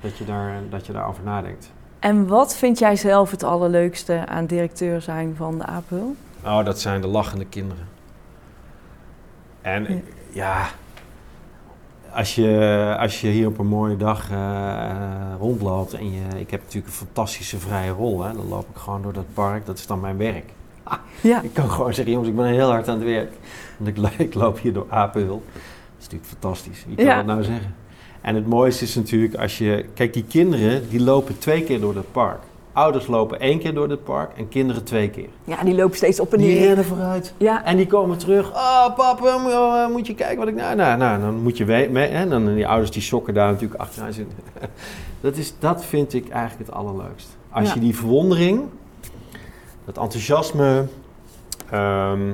Dat 0.00 0.16
je, 0.18 0.24
daar, 0.24 0.52
dat 0.70 0.86
je 0.86 0.92
daarover 0.92 1.24
nadenkt. 1.24 1.72
En 1.98 2.26
wat 2.26 2.56
vind 2.56 2.78
jij 2.78 2.96
zelf 2.96 3.30
het 3.30 3.42
allerleukste 3.42 4.26
aan 4.26 4.46
directeur 4.46 5.00
zijn 5.00 5.36
van 5.36 5.58
de 5.58 5.66
APO? 5.66 6.14
Oh, 6.44 6.64
dat 6.64 6.80
zijn 6.80 7.00
de 7.00 7.06
lachende 7.06 7.44
kinderen. 7.46 7.84
En 9.64 9.84
ja, 9.84 10.00
ja 10.32 10.66
als, 12.12 12.34
je, 12.34 12.96
als 12.98 13.20
je 13.20 13.28
hier 13.28 13.46
op 13.46 13.58
een 13.58 13.66
mooie 13.66 13.96
dag 13.96 14.30
uh, 14.30 14.90
rondloopt 15.38 15.92
en 15.92 16.12
je, 16.12 16.20
ik 16.38 16.50
heb 16.50 16.60
natuurlijk 16.60 16.86
een 16.86 17.06
fantastische 17.06 17.58
vrije 17.58 17.90
rol, 17.90 18.22
hè, 18.22 18.32
dan 18.32 18.48
loop 18.48 18.68
ik 18.68 18.76
gewoon 18.76 19.02
door 19.02 19.12
dat 19.12 19.34
park, 19.34 19.66
dat 19.66 19.78
is 19.78 19.86
dan 19.86 20.00
mijn 20.00 20.16
werk. 20.16 20.44
Ah, 20.82 20.98
ja. 21.20 21.42
Ik 21.42 21.54
kan 21.54 21.70
gewoon 21.70 21.94
zeggen, 21.94 22.12
jongens, 22.12 22.30
ik 22.30 22.36
ben 22.36 22.46
heel 22.46 22.70
hard 22.70 22.88
aan 22.88 22.94
het 22.94 23.04
werk. 23.04 23.32
Want 23.76 23.96
ik, 23.96 24.10
ik 24.28 24.34
loop 24.34 24.58
hier 24.58 24.72
door 24.72 24.86
Apel. 24.88 25.26
Dat 25.26 25.62
is 25.98 26.04
natuurlijk 26.04 26.30
fantastisch. 26.30 26.84
Wie 26.86 26.96
kan 26.96 27.04
ja. 27.04 27.16
dat 27.16 27.26
nou 27.26 27.42
zeggen? 27.42 27.74
En 28.20 28.34
het 28.34 28.46
mooiste 28.46 28.84
is 28.84 28.94
natuurlijk 28.94 29.34
als 29.34 29.58
je... 29.58 29.84
Kijk, 29.94 30.12
die 30.12 30.24
kinderen 30.24 30.88
die 30.88 31.00
lopen 31.00 31.38
twee 31.38 31.64
keer 31.64 31.80
door 31.80 31.94
dat 31.94 32.12
park. 32.12 32.40
Ouders 32.74 33.06
lopen 33.06 33.40
één 33.40 33.58
keer 33.58 33.74
door 33.74 33.88
het 33.88 34.04
park 34.04 34.36
en 34.36 34.48
kinderen 34.48 34.84
twee 34.84 35.10
keer. 35.10 35.28
Ja, 35.44 35.62
die 35.62 35.74
lopen 35.74 35.96
steeds 35.96 36.20
op 36.20 36.32
en 36.32 36.38
neer. 36.38 36.48
Die 36.48 36.66
rennen 36.66 36.84
vooruit. 36.84 37.34
Ja. 37.36 37.64
En 37.64 37.76
die 37.76 37.86
komen 37.86 38.18
terug. 38.18 38.50
Oh, 38.50 38.94
papa, 38.94 39.26
eh, 39.26 39.92
moet 39.92 40.06
je 40.06 40.14
kijken 40.14 40.38
wat 40.38 40.48
ik... 40.48 40.54
Nou, 40.54 40.76
nou, 40.76 40.98
nou 40.98 41.20
dan 41.20 41.42
moet 41.42 41.56
je 41.56 41.64
mee. 41.90 42.06
En 42.06 42.28
dan 42.28 42.54
die 42.54 42.66
ouders 42.66 42.90
die 42.90 43.02
sokken 43.02 43.34
daar 43.34 43.50
natuurlijk 43.50 43.80
achteraan 43.80 44.12
zitten. 44.12 44.38
dat, 45.20 45.36
is, 45.36 45.54
dat 45.58 45.84
vind 45.84 46.14
ik 46.14 46.28
eigenlijk 46.28 46.68
het 46.68 46.76
allerleukst. 46.78 47.36
Als 47.50 47.72
je 47.72 47.80
die 47.80 47.96
verwondering, 47.96 48.62
dat 49.84 49.98
enthousiasme... 49.98 50.86
Ehm, 51.70 52.30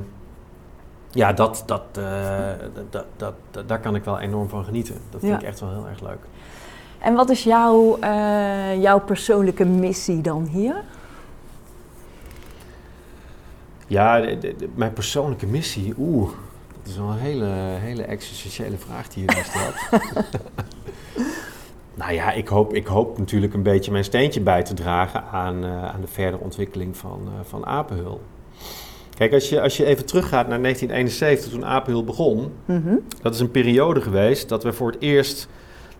ja, 1.10 1.32
dat, 1.32 1.62
dat, 1.66 1.82
uh, 1.98 2.48
dat, 2.90 3.04
dat, 3.16 3.34
dat, 3.50 3.68
daar 3.68 3.80
kan 3.80 3.94
ik 3.94 4.04
wel 4.04 4.18
enorm 4.18 4.48
van 4.48 4.64
genieten. 4.64 4.94
Dat 5.10 5.20
vind 5.20 5.40
ik 5.40 5.42
echt 5.42 5.60
wel 5.60 5.70
heel 5.70 5.86
erg 5.88 6.00
leuk. 6.00 6.18
En 7.00 7.14
wat 7.14 7.30
is 7.30 7.42
jouw, 7.42 7.98
uh, 8.02 8.82
jouw 8.82 9.00
persoonlijke 9.00 9.64
missie 9.64 10.20
dan 10.20 10.44
hier? 10.44 10.84
Ja, 13.86 14.20
de, 14.20 14.38
de, 14.38 14.68
mijn 14.74 14.92
persoonlijke 14.92 15.46
missie, 15.46 15.94
oeh, 15.98 16.30
dat 16.82 16.92
is 16.92 16.96
wel 16.96 17.10
een 17.10 17.18
hele, 17.18 17.46
hele 17.78 18.02
existentiële 18.02 18.76
vraag 18.76 19.08
die 19.08 19.24
je 19.24 19.42
stelt. 19.44 20.02
nou 22.00 22.12
ja, 22.12 22.32
ik 22.32 22.48
hoop, 22.48 22.74
ik 22.74 22.86
hoop 22.86 23.18
natuurlijk 23.18 23.54
een 23.54 23.62
beetje 23.62 23.90
mijn 23.90 24.04
steentje 24.04 24.40
bij 24.40 24.62
te 24.62 24.74
dragen 24.74 25.24
aan, 25.24 25.64
uh, 25.64 25.84
aan 25.84 26.00
de 26.00 26.06
verdere 26.06 26.42
ontwikkeling 26.42 26.96
van, 26.96 27.20
uh, 27.24 27.40
van 27.44 27.66
Apenhul. 27.66 28.20
Kijk, 29.14 29.32
als 29.32 29.48
je, 29.48 29.60
als 29.60 29.76
je 29.76 29.84
even 29.84 30.06
teruggaat 30.06 30.48
naar 30.48 30.60
1971, 30.60 31.52
toen 31.52 31.64
Apenhul 31.64 32.04
begon, 32.04 32.52
mm 32.64 33.00
dat 33.22 33.34
is 33.34 33.40
een 33.40 33.50
periode 33.50 34.00
geweest 34.00 34.48
dat 34.48 34.62
we 34.62 34.72
voor 34.72 34.90
het 34.90 35.00
eerst 35.00 35.48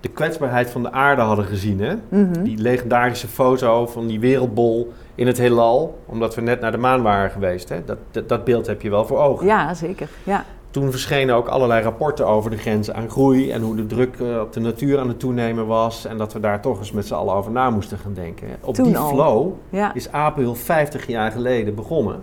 de 0.00 0.08
kwetsbaarheid 0.08 0.70
van 0.70 0.82
de 0.82 0.92
aarde 0.92 1.22
hadden 1.22 1.44
gezien. 1.44 1.80
Hè? 1.80 1.94
Mhm. 2.08 2.42
Die 2.42 2.58
legendarische 2.58 3.28
foto 3.28 3.86
van 3.86 4.06
die 4.06 4.20
wereldbol 4.20 4.92
in 5.14 5.26
het 5.26 5.38
heelal, 5.38 5.98
omdat 6.06 6.34
we 6.34 6.40
net 6.40 6.60
naar 6.60 6.72
de 6.72 6.78
maan 6.78 7.02
waren 7.02 7.30
geweest. 7.30 7.68
Hè? 7.68 7.84
Dat, 7.84 8.28
dat, 8.28 8.44
beeld 8.44 8.66
heb 8.66 8.82
je 8.82 8.90
wel 8.90 9.06
voor 9.06 9.18
ogen. 9.18 9.46
Ja, 9.46 9.74
zeker. 9.74 10.08
Ja. 10.22 10.44
Toen 10.70 10.90
verschenen 10.90 11.34
ook 11.34 11.48
allerlei 11.48 11.82
rapporten 11.82 12.26
over 12.26 12.50
de 12.50 12.56
grenzen 12.56 12.94
aan 12.94 13.10
groei 13.10 13.50
en 13.50 13.62
hoe 13.62 13.76
de 13.76 13.86
druk 13.86 14.16
eh, 14.20 14.40
op 14.40 14.52
de 14.52 14.60
natuur 14.60 14.98
aan 14.98 15.08
het 15.08 15.18
toenemen 15.18 15.66
was. 15.66 16.04
En 16.04 16.18
dat 16.18 16.32
we 16.32 16.40
daar 16.40 16.60
toch 16.60 16.78
eens 16.78 16.92
met 16.92 17.06
z'n 17.06 17.14
allen 17.14 17.34
over 17.34 17.50
na 17.50 17.70
moesten 17.70 17.98
gaan 17.98 18.14
denken. 18.14 18.48
Op 18.60 18.74
die 18.74 18.96
flow 18.96 19.52
is 19.94 20.12
Apenhul 20.12 20.54
50 20.54 21.06
jaar 21.06 21.30
geleden 21.30 21.74
begonnen. 21.74 22.20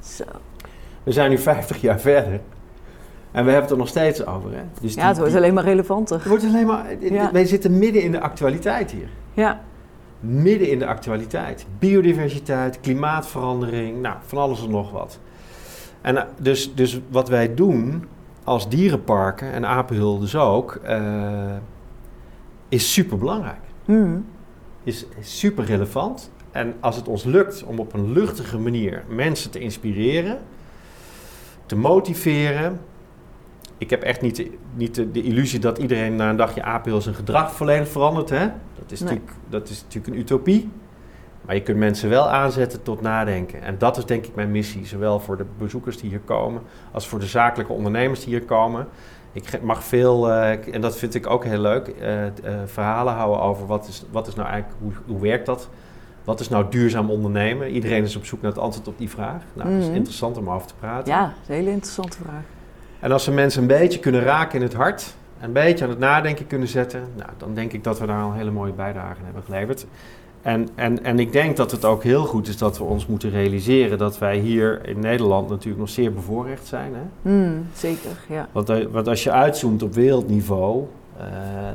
Zo. 0.00 0.24
We 1.02 1.12
zijn 1.12 1.30
nu 1.30 1.38
50 1.38 1.80
jaar 1.80 2.00
verder. 2.00 2.40
En 3.32 3.44
we 3.44 3.50
hebben 3.50 3.60
het 3.60 3.70
er 3.70 3.76
nog 3.76 3.88
steeds 3.88 4.26
over. 4.26 4.52
Hè? 4.52 4.62
Dus 4.80 4.94
ja, 4.94 5.08
het 5.08 5.18
wordt 5.18 5.34
alleen 5.34 5.54
maar 5.54 5.64
relevanter. 5.64 6.16
Het 6.16 6.28
wordt 6.28 6.44
alleen 6.44 6.66
maar, 6.66 6.86
Wij 7.32 7.44
zitten 7.44 7.78
midden 7.78 8.02
in 8.02 8.12
de 8.12 8.20
actualiteit 8.20 8.90
hier. 8.90 9.08
Ja. 9.32 9.60
Midden 10.20 10.68
in 10.68 10.78
de 10.78 10.86
actualiteit. 10.86 11.66
Biodiversiteit, 11.78 12.80
klimaatverandering, 12.80 14.00
nou, 14.00 14.16
van 14.26 14.38
alles 14.38 14.64
en 14.64 14.70
nog 14.70 14.90
wat. 14.90 15.18
En 16.00 16.16
eh, 16.16 16.24
dus, 16.38 16.74
dus 16.74 17.00
wat 17.08 17.28
wij 17.28 17.54
doen 17.54 18.04
als 18.44 18.68
dierenparken, 18.68 19.52
en 19.52 19.66
Apenhul 19.66 20.18
dus 20.18 20.36
ook, 20.36 20.80
uh, 20.88 21.56
is 22.68 22.92
super 22.92 23.18
belangrijk. 23.18 23.60
Mm. 23.84 24.24
Is, 24.84 25.06
is 25.18 25.38
super 25.38 25.64
relevant. 25.64 26.30
En 26.50 26.74
als 26.80 26.96
het 26.96 27.08
ons 27.08 27.24
lukt 27.24 27.64
om 27.64 27.78
op 27.78 27.92
een 27.92 28.12
luchtige 28.12 28.58
manier 28.58 29.04
mensen 29.08 29.50
te 29.50 29.58
inspireren, 29.58 30.38
te 31.66 31.76
motiveren, 31.76 32.80
ik 33.82 33.90
heb 33.90 34.02
echt 34.02 34.20
niet, 34.20 34.36
de, 34.36 34.50
niet 34.74 34.94
de, 34.94 35.10
de, 35.10 35.22
illusie 35.22 35.58
dat 35.58 35.78
iedereen 35.78 36.16
na 36.16 36.30
een 36.30 36.36
dagje 36.36 36.62
apel 36.62 37.00
zijn 37.00 37.14
gedrag 37.14 37.52
volledig 37.52 37.88
verandert. 37.88 38.30
Hè? 38.30 38.50
Dat, 38.78 38.92
is 38.92 39.00
natuurlijk, 39.00 39.30
dat 39.48 39.68
is 39.68 39.82
natuurlijk 39.82 40.14
een 40.14 40.20
utopie. 40.20 40.70
Maar 41.40 41.54
je 41.54 41.62
kunt 41.62 41.78
mensen 41.78 42.08
wel 42.08 42.28
aanzetten 42.28 42.82
tot 42.82 43.00
nadenken. 43.00 43.62
En 43.62 43.78
dat 43.78 43.96
is 43.96 44.04
denk 44.04 44.26
ik 44.26 44.34
mijn 44.34 44.50
missie. 44.50 44.86
Zowel 44.86 45.20
voor 45.20 45.36
de 45.36 45.44
bezoekers 45.58 45.96
die 45.96 46.10
hier 46.10 46.20
komen, 46.20 46.62
als 46.92 47.08
voor 47.08 47.18
de 47.18 47.26
zakelijke 47.26 47.72
ondernemers 47.72 48.20
die 48.24 48.28
hier 48.28 48.44
komen. 48.44 48.86
Ik 49.32 49.62
mag 49.62 49.84
veel, 49.84 50.28
uh, 50.28 50.74
en 50.74 50.80
dat 50.80 50.98
vind 50.98 51.14
ik 51.14 51.30
ook 51.30 51.44
heel 51.44 51.58
leuk, 51.58 51.88
uh, 52.00 52.24
uh, 52.24 52.30
verhalen 52.64 53.12
houden 53.12 53.40
over 53.40 53.66
wat 53.66 53.88
is, 53.88 54.04
wat 54.10 54.26
is 54.26 54.34
nou 54.34 54.48
eigenlijk, 54.48 54.80
hoe, 54.82 54.92
hoe 55.06 55.20
werkt 55.20 55.46
dat? 55.46 55.68
Wat 56.24 56.40
is 56.40 56.48
nou 56.48 56.66
duurzaam 56.70 57.10
ondernemen? 57.10 57.70
Iedereen 57.70 58.02
is 58.02 58.16
op 58.16 58.24
zoek 58.24 58.42
naar 58.42 58.50
het 58.50 58.60
antwoord 58.60 58.88
op 58.88 58.98
die 58.98 59.10
vraag. 59.10 59.42
Nou, 59.52 59.68
mm 59.68 59.74
dat 59.74 59.82
is 59.82 59.88
mhm. 59.88 59.96
interessant 59.96 60.36
om 60.36 60.50
over 60.50 60.66
te 60.66 60.74
praten. 60.74 61.12
Ja, 61.12 61.20
dat 61.20 61.34
is 61.42 61.48
een 61.48 61.54
hele 61.54 61.70
interessante 61.70 62.16
vraag. 62.16 62.42
En 63.02 63.12
als 63.12 63.26
we 63.26 63.32
mensen 63.32 63.62
een 63.62 63.68
beetje 63.68 63.98
kunnen 63.98 64.22
raken 64.22 64.58
in 64.58 64.62
het 64.62 64.74
hart, 64.74 65.14
een 65.40 65.52
beetje 65.52 65.84
aan 65.84 65.90
het 65.90 65.98
nadenken 65.98 66.46
kunnen 66.46 66.68
zetten, 66.68 67.02
nou, 67.16 67.30
dan 67.36 67.54
denk 67.54 67.72
ik 67.72 67.84
dat 67.84 67.98
we 67.98 68.06
daar 68.06 68.22
al 68.22 68.30
een 68.30 68.36
hele 68.36 68.50
mooie 68.50 68.72
bijdrage 68.72 69.18
aan 69.18 69.24
hebben 69.24 69.42
geleverd. 69.42 69.86
En, 70.42 70.68
en, 70.74 71.04
en 71.04 71.18
ik 71.18 71.32
denk 71.32 71.56
dat 71.56 71.70
het 71.70 71.84
ook 71.84 72.02
heel 72.02 72.24
goed 72.24 72.48
is 72.48 72.56
dat 72.56 72.78
we 72.78 72.84
ons 72.84 73.06
moeten 73.06 73.30
realiseren 73.30 73.98
dat 73.98 74.18
wij 74.18 74.38
hier 74.38 74.88
in 74.88 75.00
Nederland 75.00 75.48
natuurlijk 75.48 75.80
nog 75.80 75.88
zeer 75.88 76.12
bevoorrecht 76.12 76.66
zijn. 76.66 76.92
Hè? 76.94 77.30
Mm, 77.30 77.66
zeker, 77.74 78.10
ja. 78.28 78.48
Want, 78.52 78.68
eh, 78.68 78.86
want, 78.90 79.08
als 79.08 79.22
je 79.22 79.30
uitzoomt 79.30 79.82
op 79.82 79.94
wereldniveau, 79.94 80.84
uh, 81.18 81.24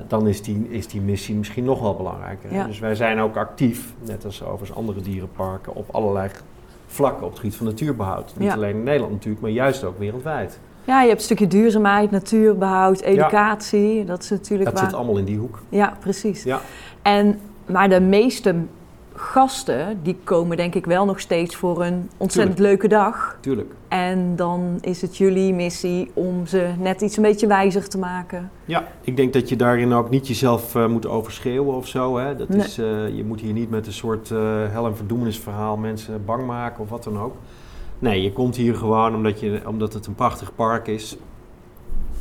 dan 0.08 0.28
is 0.28 0.42
die, 0.42 0.68
is 0.70 0.88
die 0.88 1.02
missie 1.02 1.36
misschien 1.36 1.64
nog 1.64 1.82
wel 1.82 1.96
belangrijker. 1.96 2.54
Ja. 2.54 2.66
Dus 2.66 2.80
wij 2.80 2.96
zijn 2.96 3.20
ook 3.20 3.36
actief, 3.36 3.94
net 4.06 4.26
als 4.26 4.44
overigens 4.44 4.78
andere 4.78 5.02
dierenparken, 5.02 5.76
op 5.76 5.90
allerlei 5.92 6.30
vlakken 6.88 7.24
op 7.24 7.30
het 7.30 7.40
gebied 7.40 7.56
van 7.56 7.66
natuurbehoud. 7.66 8.34
Niet 8.38 8.52
alleen 8.52 8.76
in 8.76 8.84
Nederland 8.84 9.12
natuurlijk, 9.12 9.42
maar 9.42 9.52
juist 9.52 9.84
ook 9.84 10.00
wereldwijd. 10.00 10.60
Ja, 10.88 11.02
je 11.02 11.08
hebt 11.08 11.20
een 11.20 11.26
stukje 11.26 11.48
duurzaamheid, 11.48 12.12
natuurbehoud, 12.12 13.02
educatie. 13.02 14.06
Dat 14.06 14.24
is 14.24 14.30
natuurlijk 14.30 14.70
Dat 14.70 14.80
zit 14.80 14.94
allemaal 14.94 15.18
in 15.18 15.26
die 15.26 15.38
hoek. 15.38 15.60
Ja, 15.70 15.98
precies. 16.00 16.44
Ja. 16.44 16.62
En, 17.02 17.40
maar 17.66 17.90
de 17.90 18.00
meeste 18.00 18.56
gasten, 19.14 20.00
die 20.04 20.18
komen 20.24 20.58
denk 20.58 20.76
ik 20.76 20.86
wel 20.86 21.06
nog 21.06 21.20
steeds 21.20 21.56
voor 21.56 21.84
een 21.86 22.10
ontzettend 22.18 22.60
leuke 22.60 22.88
dag. 22.88 23.38
Tuurlijk. 23.40 23.74
En 23.88 24.36
dan 24.36 24.78
is 24.82 25.02
het 25.02 25.18
jullie 25.18 25.54
missie 25.54 26.12
om 26.14 26.46
ze 26.46 26.70
net 26.80 27.02
iets 27.02 27.18
een 27.18 27.24
beetje 27.24 27.48
wijzig 27.48 27.88
te 27.88 27.98
maken. 27.98 28.52
Ja, 28.66 28.88
ik 29.02 29.16
denk 29.16 29.34
dat 29.34 29.50
je 29.50 29.56
daarin 29.56 29.94
ook 29.94 30.10
niet 30.10 30.28
jezelf 30.28 30.76
uh, 30.76 30.88
moet 30.88 31.08
overschreeuwen 31.08 31.76
of 31.76 31.88
zo. 31.88 32.18
Hè? 32.18 32.36
Dat 32.36 32.50
is, 32.50 32.80
uh, 32.80 33.16
je 33.16 33.24
moet 33.26 33.42
hier 33.42 33.54
niet 33.54 33.70
met 33.70 33.88
een 33.88 33.94
soort 33.94 34.30
uh, 34.30 34.40
hel- 34.70 34.86
en 34.86 34.96
verdoemenisverhaal 34.96 35.78
mensen 35.78 36.26
bang 36.26 36.46
maken 36.46 36.84
of 36.84 36.90
wat 36.90 37.04
dan 37.04 37.20
ook. 37.20 37.36
Nee, 38.00 38.22
je 38.22 38.34
komt 38.34 38.56
hier 38.56 38.76
gewoon 38.76 39.16
omdat, 39.16 39.40
je, 39.40 39.62
omdat 39.66 39.94
het 39.94 40.06
een 40.06 40.16
prachtig 40.16 40.56
park 40.56 40.88
is. 40.88 41.18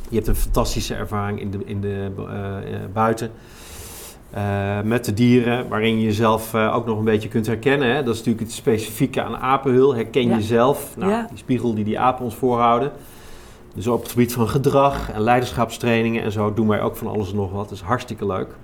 Je 0.09 0.15
hebt 0.15 0.27
een 0.27 0.35
fantastische 0.35 0.95
ervaring 0.95 1.39
in 1.39 1.51
de, 1.51 1.59
in 1.65 1.81
de, 1.81 2.11
uh, 2.17 2.77
buiten. 2.93 3.31
Uh, 4.35 4.81
met 4.81 5.05
de 5.05 5.13
dieren, 5.13 5.67
waarin 5.67 5.99
je 5.99 6.05
jezelf 6.05 6.53
uh, 6.53 6.75
ook 6.75 6.85
nog 6.85 6.97
een 6.97 7.03
beetje 7.03 7.29
kunt 7.29 7.45
herkennen. 7.45 7.87
Hè? 7.87 8.03
Dat 8.03 8.13
is 8.13 8.17
natuurlijk 8.17 8.45
het 8.45 8.55
specifieke 8.55 9.23
aan 9.23 9.37
apenhul. 9.37 9.95
Herken 9.95 10.27
ja. 10.27 10.35
jezelf. 10.35 10.97
Nou, 10.97 11.11
ja. 11.11 11.25
Die 11.29 11.37
spiegel 11.37 11.75
die 11.75 11.83
die 11.83 11.99
apen 11.99 12.25
ons 12.25 12.35
voorhouden. 12.35 12.91
Dus 13.73 13.87
op 13.87 14.01
het 14.01 14.11
gebied 14.11 14.33
van 14.33 14.49
gedrag 14.49 15.11
en 15.11 15.21
leiderschapstrainingen 15.21 16.23
en 16.23 16.31
zo 16.31 16.53
doen 16.53 16.67
wij 16.67 16.81
ook 16.81 16.95
van 16.95 17.07
alles 17.07 17.29
en 17.29 17.35
nog 17.35 17.51
wat. 17.51 17.69
Dat 17.69 17.77
is 17.77 17.83
hartstikke 17.83 18.25
leuk 18.25 18.55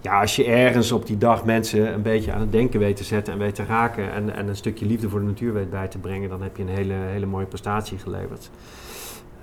ja, 0.00 0.20
als 0.20 0.36
je 0.36 0.44
ergens 0.44 0.92
op 0.92 1.06
die 1.06 1.18
dag 1.18 1.44
mensen 1.44 1.92
een 1.92 2.02
beetje 2.02 2.32
aan 2.32 2.40
het 2.40 2.52
denken 2.52 2.80
weet 2.80 2.96
te 2.96 3.04
zetten 3.04 3.32
en 3.32 3.38
weet 3.38 3.54
te 3.54 3.64
raken 3.64 4.12
en, 4.12 4.34
en 4.34 4.48
een 4.48 4.56
stukje 4.56 4.86
liefde 4.86 5.08
voor 5.08 5.20
de 5.20 5.26
natuur 5.26 5.52
weet 5.52 5.70
bij 5.70 5.88
te 5.88 5.98
brengen, 5.98 6.28
dan 6.28 6.42
heb 6.42 6.56
je 6.56 6.62
een 6.62 6.68
hele, 6.68 6.94
hele 6.94 7.26
mooie 7.26 7.46
prestatie 7.46 7.98
geleverd. 7.98 8.50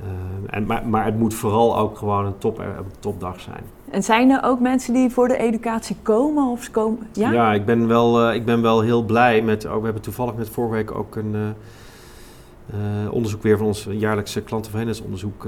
Uh, 0.01 0.09
en, 0.49 0.65
maar, 0.65 0.87
maar 0.87 1.05
het 1.05 1.19
moet 1.19 1.33
vooral 1.33 1.77
ook 1.77 1.97
gewoon 1.97 2.25
een, 2.25 2.37
top, 2.37 2.59
een 2.59 2.65
topdag 2.99 3.39
zijn. 3.39 3.63
En 3.89 4.03
zijn 4.03 4.29
er 4.29 4.43
ook 4.43 4.59
mensen 4.59 4.93
die 4.93 5.09
voor 5.09 5.27
de 5.27 5.37
educatie 5.37 5.95
komen? 6.01 6.51
Of 6.51 6.71
komen 6.71 7.07
ja? 7.13 7.31
ja, 7.31 7.53
ik 7.53 7.65
ben 7.65 7.87
wel, 7.87 8.27
uh, 8.27 8.35
ik 8.35 8.45
ben 8.45 8.61
wel 8.61 8.81
heel 8.81 9.03
blij 9.03 9.41
met. 9.41 9.65
Oh, 9.65 9.77
we 9.77 9.83
hebben 9.83 10.01
toevallig 10.01 10.35
met 10.35 10.49
vorige 10.49 10.73
week 10.73 10.95
ook 10.95 11.15
een 11.15 11.33
uh, 11.33 11.41
onderzoek 13.11 13.43
weer 13.43 13.57
van 13.57 13.65
ons 13.65 13.87
jaarlijkse 13.89 14.41
klantenverenigingsonderzoek 14.41 15.47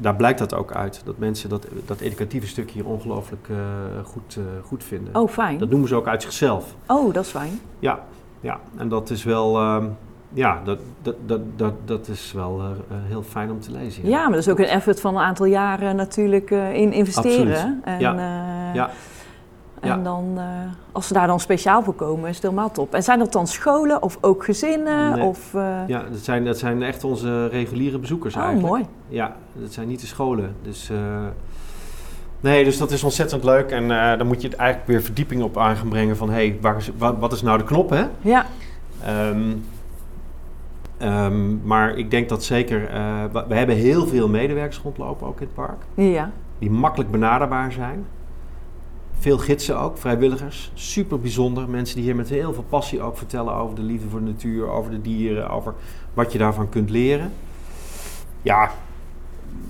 daar 0.00 0.16
blijkt 0.16 0.38
dat 0.38 0.54
ook 0.54 0.72
uit. 0.72 1.02
Dat 1.04 1.18
mensen 1.18 1.48
dat, 1.48 1.66
dat 1.86 2.00
educatieve 2.00 2.46
stukje 2.46 2.74
hier 2.74 2.86
ongelooflijk 2.86 3.48
uh, 3.50 3.56
goed, 4.04 4.38
goed 4.62 4.84
vinden. 4.84 5.14
Oh, 5.14 5.28
fijn. 5.28 5.58
Dat 5.58 5.70
noemen 5.70 5.88
ze 5.88 5.94
ook 5.94 6.06
uit 6.06 6.22
zichzelf. 6.22 6.74
Oh, 6.86 7.14
dat 7.14 7.24
is 7.24 7.30
fijn. 7.30 7.60
Ja, 7.78 8.04
ja. 8.40 8.60
en 8.76 8.88
dat 8.88 9.10
is 9.10 9.24
wel... 9.24 9.60
Uh, 9.60 9.84
ja, 10.32 10.60
dat, 10.64 10.78
dat, 11.02 11.14
dat, 11.26 11.40
dat, 11.56 11.72
dat 11.84 12.08
is 12.08 12.32
wel 12.32 12.62
heel 12.90 13.22
fijn 13.22 13.50
om 13.50 13.60
te 13.60 13.72
lezen. 13.72 14.02
Ja. 14.02 14.08
ja. 14.08 14.22
maar 14.22 14.32
dat 14.32 14.46
is 14.46 14.48
ook 14.48 14.58
een 14.58 14.64
effort 14.64 15.00
van 15.00 15.16
een 15.16 15.22
aantal 15.22 15.46
jaren 15.46 15.96
natuurlijk 15.96 16.50
in 16.50 16.92
investeren. 16.92 17.56
Absoluut. 17.56 17.84
En, 17.84 18.00
ja. 18.00 18.72
ja. 18.74 18.90
En 19.80 19.88
Ja. 19.88 19.96
dan, 19.96 20.32
eh, 20.36 20.44
als 20.92 21.06
ze 21.06 21.12
daar 21.12 21.26
dan 21.26 21.40
speciaal 21.40 21.82
voor 21.82 21.94
komen, 21.94 22.28
is 22.28 22.34
het 22.34 22.44
helemaal 22.44 22.70
top. 22.70 22.94
En 22.94 23.02
zijn 23.02 23.18
dat 23.18 23.32
dan 23.32 23.46
scholen 23.46 24.02
of 24.02 24.18
ook 24.20 24.44
gezinnen? 24.44 25.12
Nee. 25.12 25.24
Of, 25.24 25.54
eh, 25.54 25.76
Ja, 25.86 26.02
dat 26.10 26.18
zijn, 26.20 26.44
dat 26.44 26.58
zijn 26.58 26.82
echt 26.82 27.04
onze 27.04 27.46
reguliere 27.46 27.98
bezoekers 27.98 28.34
oh, 28.36 28.42
eigenlijk. 28.42 28.68
mooi. 28.72 28.84
Ja, 29.08 29.36
dat 29.52 29.72
zijn 29.72 29.88
niet 29.88 30.00
de 30.00 30.06
scholen. 30.06 30.54
Dus, 30.62 30.90
eh, 30.90 30.96
nee, 32.40 32.64
dus 32.64 32.78
dat 32.78 32.90
is 32.90 33.02
ontzettend 33.04 33.44
leuk. 33.44 33.70
En 33.70 33.88
dan 34.18 34.26
moet 34.26 34.42
je 34.42 34.48
het 34.48 34.56
eigenlijk 34.56 34.88
weer 34.90 35.02
verdieping 35.02 35.42
op 35.42 35.58
aan 35.58 35.76
gaan 35.76 35.88
brengen 35.88 36.16
van... 36.16 36.28
hé, 36.28 36.34
hey, 36.34 36.58
waar 36.60 36.76
is- 36.76 36.90
wat, 36.98 37.18
wat 37.18 37.32
is 37.32 37.42
nou 37.42 37.58
de 37.58 37.64
knop, 37.64 37.90
hè? 37.90 38.04
Ja, 38.20 38.46
Ehm, 39.04 39.52
ehm, 40.98 41.66
maar 41.66 41.96
ik 41.96 42.10
denk 42.10 42.28
dat 42.28 42.44
zeker... 42.44 42.80
we, 43.32 43.44
we 43.48 43.54
hebben 43.54 43.76
heel 43.76 44.06
veel 44.06 44.28
medewerkers 44.28 44.80
rondlopen 44.80 45.26
ook 45.26 45.40
in 45.40 45.46
het 45.46 45.54
park. 45.54 45.82
ja. 45.94 46.30
Die 46.58 46.70
makkelijk 46.70 47.10
benaderbaar 47.10 47.72
zijn. 47.72 48.06
Veel 49.18 49.38
gidsen 49.38 49.78
ook, 49.80 49.98
vrijwilligers. 49.98 50.70
Super 50.74 51.20
bijzonder. 51.20 51.68
Mensen 51.68 51.96
die 51.96 52.04
hier 52.04 52.16
met 52.16 52.28
heel 52.28 52.52
veel 52.52 52.64
passie 52.68 53.00
ook 53.02 53.16
vertellen 53.16 53.54
over 53.54 53.76
de 53.76 53.82
liefde 53.82 54.08
voor 54.08 54.18
de 54.20 54.26
natuur, 54.26 54.68
over 54.68 54.90
de 54.90 55.00
dieren, 55.00 55.50
over 55.50 55.74
wat 56.14 56.32
je 56.32 56.38
daarvan 56.38 56.68
kunt 56.68 56.90
leren. 56.90 57.32
Ja, 58.42 58.70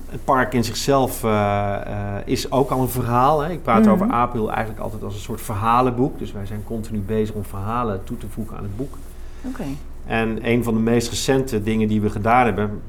het 0.09 0.23
park 0.23 0.53
in 0.53 0.63
zichzelf 0.63 1.23
eh, 1.23 1.75
eh, 1.75 2.21
is 2.25 2.51
ook 2.51 2.69
al 2.69 2.81
een 2.81 2.89
verhaal. 2.89 3.39
Hè. 3.41 3.51
Ik 3.51 3.63
praat 3.63 3.81
Mhm. 3.83 3.89
over 3.91 4.07
Apel 4.09 4.51
eigenlijk 4.51 4.79
altijd 4.79 5.03
als 5.03 5.13
een 5.13 5.19
soort 5.19 5.41
verhalenboek. 5.41 6.19
Dus 6.19 6.31
wij 6.31 6.45
zijn 6.45 6.63
continu 6.63 6.99
bezig 6.99 7.35
om 7.35 7.43
verhalen 7.43 8.03
toe 8.03 8.17
te 8.17 8.27
voegen 8.27 8.57
aan 8.57 8.63
het 8.63 8.77
boek. 8.77 8.97
Oké. 9.45 9.63
En 10.05 10.47
een 10.49 10.63
van 10.63 10.73
de 10.73 10.79
meest 10.79 11.09
recente 11.09 11.63
dingen 11.63 11.87
die 11.87 12.01
we 12.01 12.09
gedaan 12.09 12.45
hebben, 12.45 12.81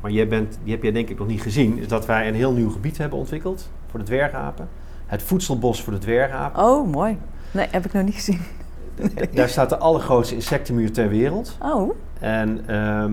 maar 0.00 0.10
jij 0.10 0.28
bent, 0.28 0.58
die 0.62 0.72
heb 0.72 0.82
jij 0.82 0.92
denk 0.92 1.08
ik 1.08 1.18
nog 1.18 1.28
niet 1.28 1.42
gezien, 1.42 1.78
is 1.78 1.88
dat 1.88 2.06
wij 2.06 2.28
een 2.28 2.34
heel 2.34 2.52
nieuw 2.52 2.70
gebied 2.70 2.98
hebben 2.98 3.18
ontwikkeld 3.18 3.68
voor 3.90 3.98
de 3.98 4.04
dwergapen. 4.06 4.68
Het 5.08 5.22
voedselbos 5.22 5.82
voor 5.82 5.92
de 5.92 5.98
dwergapen. 5.98 6.64
Oh, 6.64 6.86
mooi. 6.92 7.18
Nee, 7.50 7.66
heb 7.70 7.84
ik 7.84 7.92
nog 7.92 8.02
niet 8.02 8.14
gezien. 8.14 8.40
Daar 9.34 9.48
staat 9.48 9.68
de 9.68 9.78
allergrootste 9.78 10.34
insectenmuur 10.34 10.92
ter 10.92 11.08
wereld. 11.08 11.56
Oh, 11.62 11.90
En 12.20 12.62
ehm, 12.66 13.12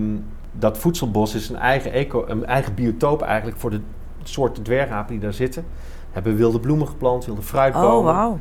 dat 0.52 0.78
voedselbos 0.78 1.36
is 1.36 1.50
een 1.50 1.56
eigen, 1.56 1.92
eco, 1.92 2.26
een 2.28 2.46
eigen 2.46 2.74
biotoop 2.74 3.22
eigenlijk 3.22 3.58
voor 3.58 3.70
de 3.70 3.82
soorten 4.24 4.64
dwergapen 4.64 5.12
die 5.12 5.22
daar 5.22 5.34
zitten. 5.34 5.66
Hebben 6.12 6.36
wilde 6.36 6.60
bloemen 6.60 6.88
geplant, 6.88 7.26
wilde 7.26 7.42
fruitbomen. 7.42 8.12
oh 8.12 8.18
wauw. 8.18 8.40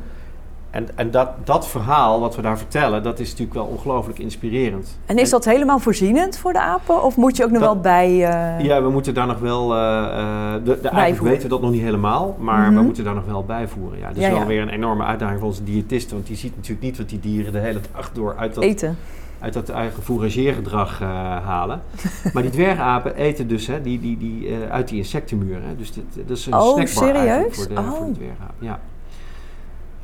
En, 0.75 0.87
en 0.95 1.11
dat, 1.11 1.29
dat 1.43 1.67
verhaal 1.67 2.19
wat 2.19 2.35
we 2.35 2.41
daar 2.41 2.57
vertellen, 2.57 3.03
dat 3.03 3.19
is 3.19 3.29
natuurlijk 3.29 3.53
wel 3.57 3.65
ongelooflijk 3.65 4.19
inspirerend. 4.19 4.97
En 5.05 5.17
is 5.17 5.29
dat 5.29 5.45
helemaal 5.45 5.79
voorzienend 5.79 6.37
voor 6.37 6.53
de 6.53 6.59
apen? 6.59 7.03
Of 7.03 7.15
moet 7.17 7.37
je 7.37 7.43
ook 7.43 7.51
nog 7.51 7.61
Dat- 7.61 7.71
wel 7.73 7.81
bij... 7.81 8.07
eh, 8.09 8.65
Ja, 8.65 8.81
we 8.83 8.89
moeten 8.89 9.13
daar 9.13 9.27
nog 9.27 9.39
wel. 9.39 9.75
eh, 9.75 10.53
de, 10.63 10.79
de, 10.81 10.87
eigenlijk 10.89 11.21
weten 11.31 11.43
we 11.43 11.47
dat 11.49 11.61
nog 11.61 11.71
niet 11.71 11.81
helemaal, 11.81 12.35
maar 12.39 12.65
Mhm. 12.67 12.75
we 12.75 12.81
moeten 12.81 13.03
daar 13.03 13.15
nog 13.15 13.25
wel 13.25 13.43
bijvoeren. 13.43 13.99
Ja, 13.99 14.07
dat 14.07 14.17
is 14.17 14.23
Ja, 14.23 14.29
wel 14.29 14.39
ja. 14.39 14.45
weer 14.45 14.61
een 14.61 14.69
enorme 14.69 15.03
uitdaging 15.03 15.39
voor 15.39 15.47
onze 15.47 15.63
diëtisten, 15.63 16.15
want 16.15 16.27
die 16.27 16.37
ziet 16.37 16.55
natuurlijk 16.55 16.81
niet 16.85 16.97
wat 16.97 17.09
die 17.09 17.19
dieren 17.19 17.51
de 17.51 17.59
hele 17.59 17.79
dag 17.95 18.11
door 18.13 18.35
uit 18.37 18.53
dat, 18.53 18.63
Eten. 18.63 18.97
uit 19.39 19.53
dat 19.53 19.69
eigen 19.69 20.03
fourageergedrag 20.03 20.99
halen. 21.43 21.81
maar 22.33 22.41
die 22.43 22.51
dwergapen 22.51 23.15
eten 23.15 23.47
dus 23.47 23.67
hè, 23.67 23.81
die, 23.81 23.99
die, 23.99 24.17
die, 24.17 24.49
uit 24.69 24.87
die 24.87 24.97
insectenmuur. 24.97 25.57
Hè. 25.67 25.75
Dus 25.75 25.91
dat 26.25 26.37
is 26.37 26.45
een 26.45 26.53
Oh, 26.53 26.73
snackbar 26.73 26.87
serieus? 27.15 27.55
voor 27.55 27.67
de, 27.67 27.73
voor 27.75 27.83
de 27.83 28.05
Oh. 28.05 28.13
dwergapen. 28.13 28.55
Ja. 28.59 28.79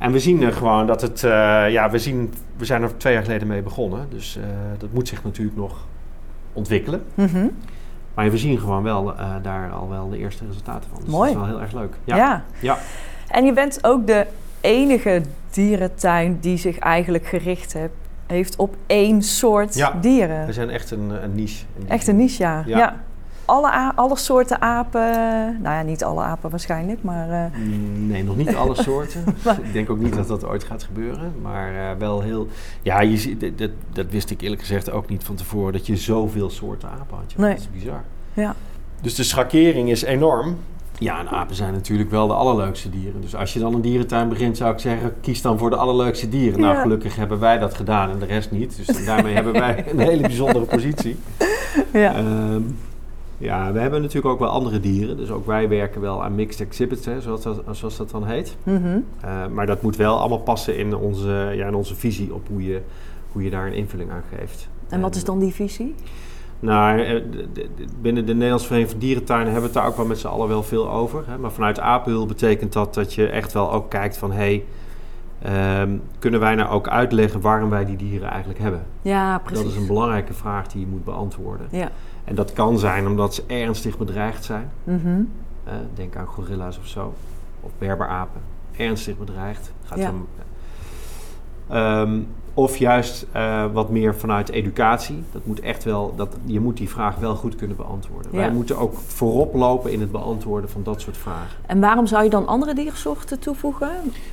En 0.02 0.12
we 0.12 0.20
zien 0.20 0.42
er 0.44 0.54
gewoon 0.54 0.88
dat 0.88 1.02
het, 1.02 1.24
eh, 1.24 1.30
ja, 1.70 1.90
we, 1.90 2.00
zien, 2.00 2.34
we 2.58 2.66
zijn 2.66 2.82
er 2.84 2.98
twee 2.98 3.14
jaar 3.14 3.24
geleden 3.24 3.48
mee 3.48 3.62
begonnen. 3.62 4.06
Dus 4.10 4.38
eh, 4.38 4.44
dat 4.78 4.90
moet 4.94 5.08
zich 5.08 5.24
natuurlijk 5.24 5.58
nog 5.58 5.88
ontwikkelen. 6.54 7.04
Mhm. 7.14 7.48
Maar 8.14 8.32
we 8.32 8.38
zien 8.38 8.60
gewoon 8.60 8.84
wel 8.84 9.16
eh, 9.18 9.36
daar 9.42 9.72
al 9.72 9.90
wel 9.90 10.10
de 10.10 10.18
eerste 10.18 10.46
resultaten 10.48 10.90
van. 10.94 11.02
Dus 11.04 11.14
Mooi. 11.14 11.34
dat 11.34 11.42
is 11.42 11.48
wel 11.48 11.54
heel 11.56 11.62
erg 11.62 11.74
leuk. 11.74 11.94
Ja. 12.04 12.16
Ja. 12.16 12.44
Ja. 12.60 12.78
En 13.28 13.46
je 13.46 13.54
bent 13.54 13.80
ook 13.82 14.08
de 14.08 14.28
enige 14.62 15.22
dierentuin 15.50 16.38
die 16.40 16.58
zich 16.58 16.80
eigenlijk 16.80 17.26
gericht 17.28 17.74
heb- 17.74 17.92
heeft 18.28 18.56
op 18.56 18.76
één 18.88 19.22
soort 19.22 19.76
Ja. 19.76 19.98
dieren. 20.02 20.46
We 20.46 20.54
zijn 20.54 20.70
echt 20.70 20.92
een, 20.92 21.24
een 21.24 21.36
niche. 21.36 21.66
Echt 21.88 22.08
een 22.08 22.16
niche, 22.16 22.44
ja. 22.44 22.64
Ja. 22.66 22.96
Ja. 23.48 23.54
Alle, 23.54 23.92
alle 23.96 24.18
soorten 24.18 24.62
apen, 24.62 25.02
nou 25.62 25.76
ja, 25.76 25.82
niet 25.82 26.04
alle 26.04 26.22
apen 26.22 26.50
waarschijnlijk, 26.50 27.04
maar 27.04 27.30
eh, 27.30 27.60
Mm, 27.60 28.08
Nee, 28.08 28.24
nog 28.24 28.36
niet 28.36 28.56
alle 28.56 28.76
soorten. 28.84 29.24
Maar- 29.44 29.60
ik 29.64 29.74
denk 29.74 29.90
ook 29.90 30.00
niet 30.00 30.16
dat 30.16 30.28
dat 30.28 30.46
ooit 30.46 30.64
gaat 30.64 30.84
gebeuren. 30.84 31.34
Maar 31.42 31.76
eh, 31.76 31.98
wel 31.98 32.22
heel... 32.22 32.48
Ja, 32.82 33.02
je 33.02 33.18
ziet, 33.18 33.40
dat- 33.40 33.58
dat, 33.58 33.70
dat 33.94 34.06
wist 34.10 34.30
ik 34.30 34.42
eerlijk 34.42 34.62
gezegd 34.62 34.92
ook 34.92 35.10
niet 35.10 35.24
van 35.24 35.36
tevoren... 35.36 35.74
dat 35.74 35.86
je 35.86 35.96
zoveel 35.98 36.50
soorten 36.50 36.90
apen 36.90 37.18
had. 37.18 37.34
Nee. 37.38 37.50
Dat 37.50 37.60
is 37.60 37.70
bizar. 37.72 38.04
ja. 38.34 38.56
Dus 39.02 39.16
de 39.16 39.24
schakering 39.24 39.90
is 39.90 40.02
enorm. 40.04 40.58
Ja, 40.98 41.20
en 41.20 41.30
apen 41.30 41.56
zijn 41.56 41.74
natuurlijk 41.74 42.10
wel 42.12 42.28
de 42.28 42.34
allerleukste 42.34 42.90
dieren. 42.90 43.22
Dus 43.22 43.36
als 43.36 43.54
je 43.54 43.60
dan 43.60 43.74
een 43.74 43.82
dierentuin 43.82 44.30
begint, 44.30 44.58
zou 44.58 44.74
ik 44.74 44.80
zeggen... 44.80 45.14
kies 45.22 45.42
dan 45.42 45.58
voor 45.58 45.70
de 45.70 45.76
allerleukste 45.76 46.30
dieren. 46.30 46.60
Nou, 46.60 46.76
Ja. 46.76 46.82
gelukkig 46.82 47.16
hebben 47.16 47.40
wij 47.40 47.58
dat 47.58 47.74
gedaan 47.74 48.10
en 48.10 48.20
de 48.20 48.26
rest 48.26 48.52
niet. 48.52 48.76
Dus 48.86 49.06
daarmee 49.06 49.34
hebben 49.34 49.54
wij 49.54 49.84
een 49.92 50.00
hele 50.00 50.22
bijzondere 50.22 50.66
positie. 50.66 51.18
ja. 51.94 52.14
Ehm, 52.16 52.62
ja, 53.42 53.72
we 53.72 53.80
hebben 53.80 54.02
natuurlijk 54.02 54.34
ook 54.34 54.40
wel 54.40 54.50
andere 54.50 54.80
dieren. 54.80 55.18
Dus 55.18 55.30
ook 55.30 55.46
wij 55.46 55.70
werken 55.70 56.02
wel 56.02 56.24
aan 56.24 56.36
mixed 56.36 56.68
exhibits, 56.68 57.06
hè, 57.06 57.22
zoals, 57.22 57.44
dat, 57.44 57.64
zoals 57.72 57.98
dat 57.98 58.10
dan 58.10 58.26
heet. 58.26 58.56
Mhm. 58.64 59.00
Eh, 59.22 59.48
maar 59.48 59.66
dat 59.66 59.82
moet 59.82 59.96
wel 59.96 60.20
allemaal 60.20 60.40
passen 60.40 60.78
in 60.78 60.96
onze, 60.96 61.52
ja, 61.56 61.68
in 61.68 61.76
onze 61.76 61.96
visie 61.96 62.34
op 62.34 62.48
hoe 62.48 62.64
je, 62.64 62.82
hoe 63.32 63.44
je 63.44 63.50
daar 63.50 63.68
een 63.68 63.74
invulling 63.74 64.12
aan 64.12 64.24
geeft. 64.38 64.70
En 64.90 65.02
wat 65.02 65.16
is 65.16 65.24
dan 65.24 65.40
die 65.40 65.54
visie? 65.54 65.96
Nou, 66.60 67.02
eh, 67.02 67.22
binnen 68.02 68.26
de 68.26 68.34
Nederlandse 68.34 68.68
Vereniging 68.68 69.00
van 69.00 69.08
Dierentuinen 69.08 69.52
hebben 69.52 69.72
we 69.72 69.76
het 69.76 69.86
daar 69.86 69.92
ook 69.92 69.98
wel 69.98 70.06
met 70.06 70.20
z'n 70.20 70.28
allen 70.28 70.48
wel 70.48 70.64
veel 70.64 70.92
over. 70.92 71.24
Hè? 71.28 71.38
Maar 71.38 71.52
vanuit 71.52 71.80
Apel 71.80 72.26
betekent 72.26 72.74
dat 72.74 72.94
dat 72.94 73.14
je 73.14 73.28
echt 73.28 73.54
wel 73.54 73.72
ook 73.72 73.90
kijkt 73.90 74.18
van... 74.18 74.32
Hey, 74.32 74.64
ehm, 75.42 75.98
kunnen 76.20 76.40
wij 76.40 76.56
nou 76.56 76.70
ook 76.70 76.88
uitleggen 76.88 77.42
waarom 77.42 77.70
wij 77.70 77.86
die 77.86 77.96
dieren 77.96 78.30
eigenlijk 78.30 78.60
hebben? 78.60 78.86
Ja, 79.02 79.38
precies. 79.38 79.64
Dat 79.64 79.72
is 79.72 79.78
een 79.78 79.88
belangrijke 79.88 80.34
vraag 80.34 80.68
die 80.68 80.82
je 80.82 80.88
moet 80.88 81.04
beantwoorden. 81.04 81.68
Ja. 81.72 81.90
En 82.24 82.36
dat 82.36 82.54
kan 82.54 82.80
zijn 82.80 83.08
omdat 83.08 83.34
ze 83.36 83.44
ernstig 83.48 83.98
bedreigd 83.98 84.44
zijn. 84.44 84.72
Mhm. 84.84 85.22
Eh, 85.64 85.74
denk 85.94 86.16
aan 86.16 86.26
gorilla's 86.26 86.78
of 86.78 86.88
zo. 86.88 87.14
Of 87.62 87.72
berberapen. 87.78 88.42
Ernstig 88.78 89.18
bedreigd. 89.18 89.72
Gaat 89.84 89.98
Ja. 89.98 90.10
om, 90.10 90.28
Ehm, 91.68 92.20
of 92.54 92.78
juist 92.78 93.26
eh, 93.32 93.66
wat 93.74 93.90
meer 93.90 94.16
vanuit 94.16 94.50
educatie. 94.50 95.24
Dat 95.32 95.46
moet 95.46 95.60
echt 95.60 95.84
wel, 95.84 96.14
dat, 96.16 96.38
je 96.46 96.60
moet 96.60 96.78
die 96.78 96.90
vraag 96.90 97.16
wel 97.16 97.36
goed 97.36 97.56
kunnen 97.56 97.78
beantwoorden. 97.78 98.32
Ja. 98.32 98.38
Wij 98.38 98.52
moeten 98.52 98.78
ook 98.78 98.94
voorop 98.94 99.54
lopen 99.54 99.92
in 99.92 100.02
het 100.02 100.12
beantwoorden 100.12 100.70
van 100.70 100.84
dat 100.84 101.02
soort 101.02 101.18
vragen. 101.18 101.58
En 101.66 101.80
waarom 101.80 102.08
zou 102.08 102.24
je 102.24 102.30
dan 102.30 102.48
andere 102.48 102.74
diersoorten 102.74 103.40
toevoegen? 103.40 103.90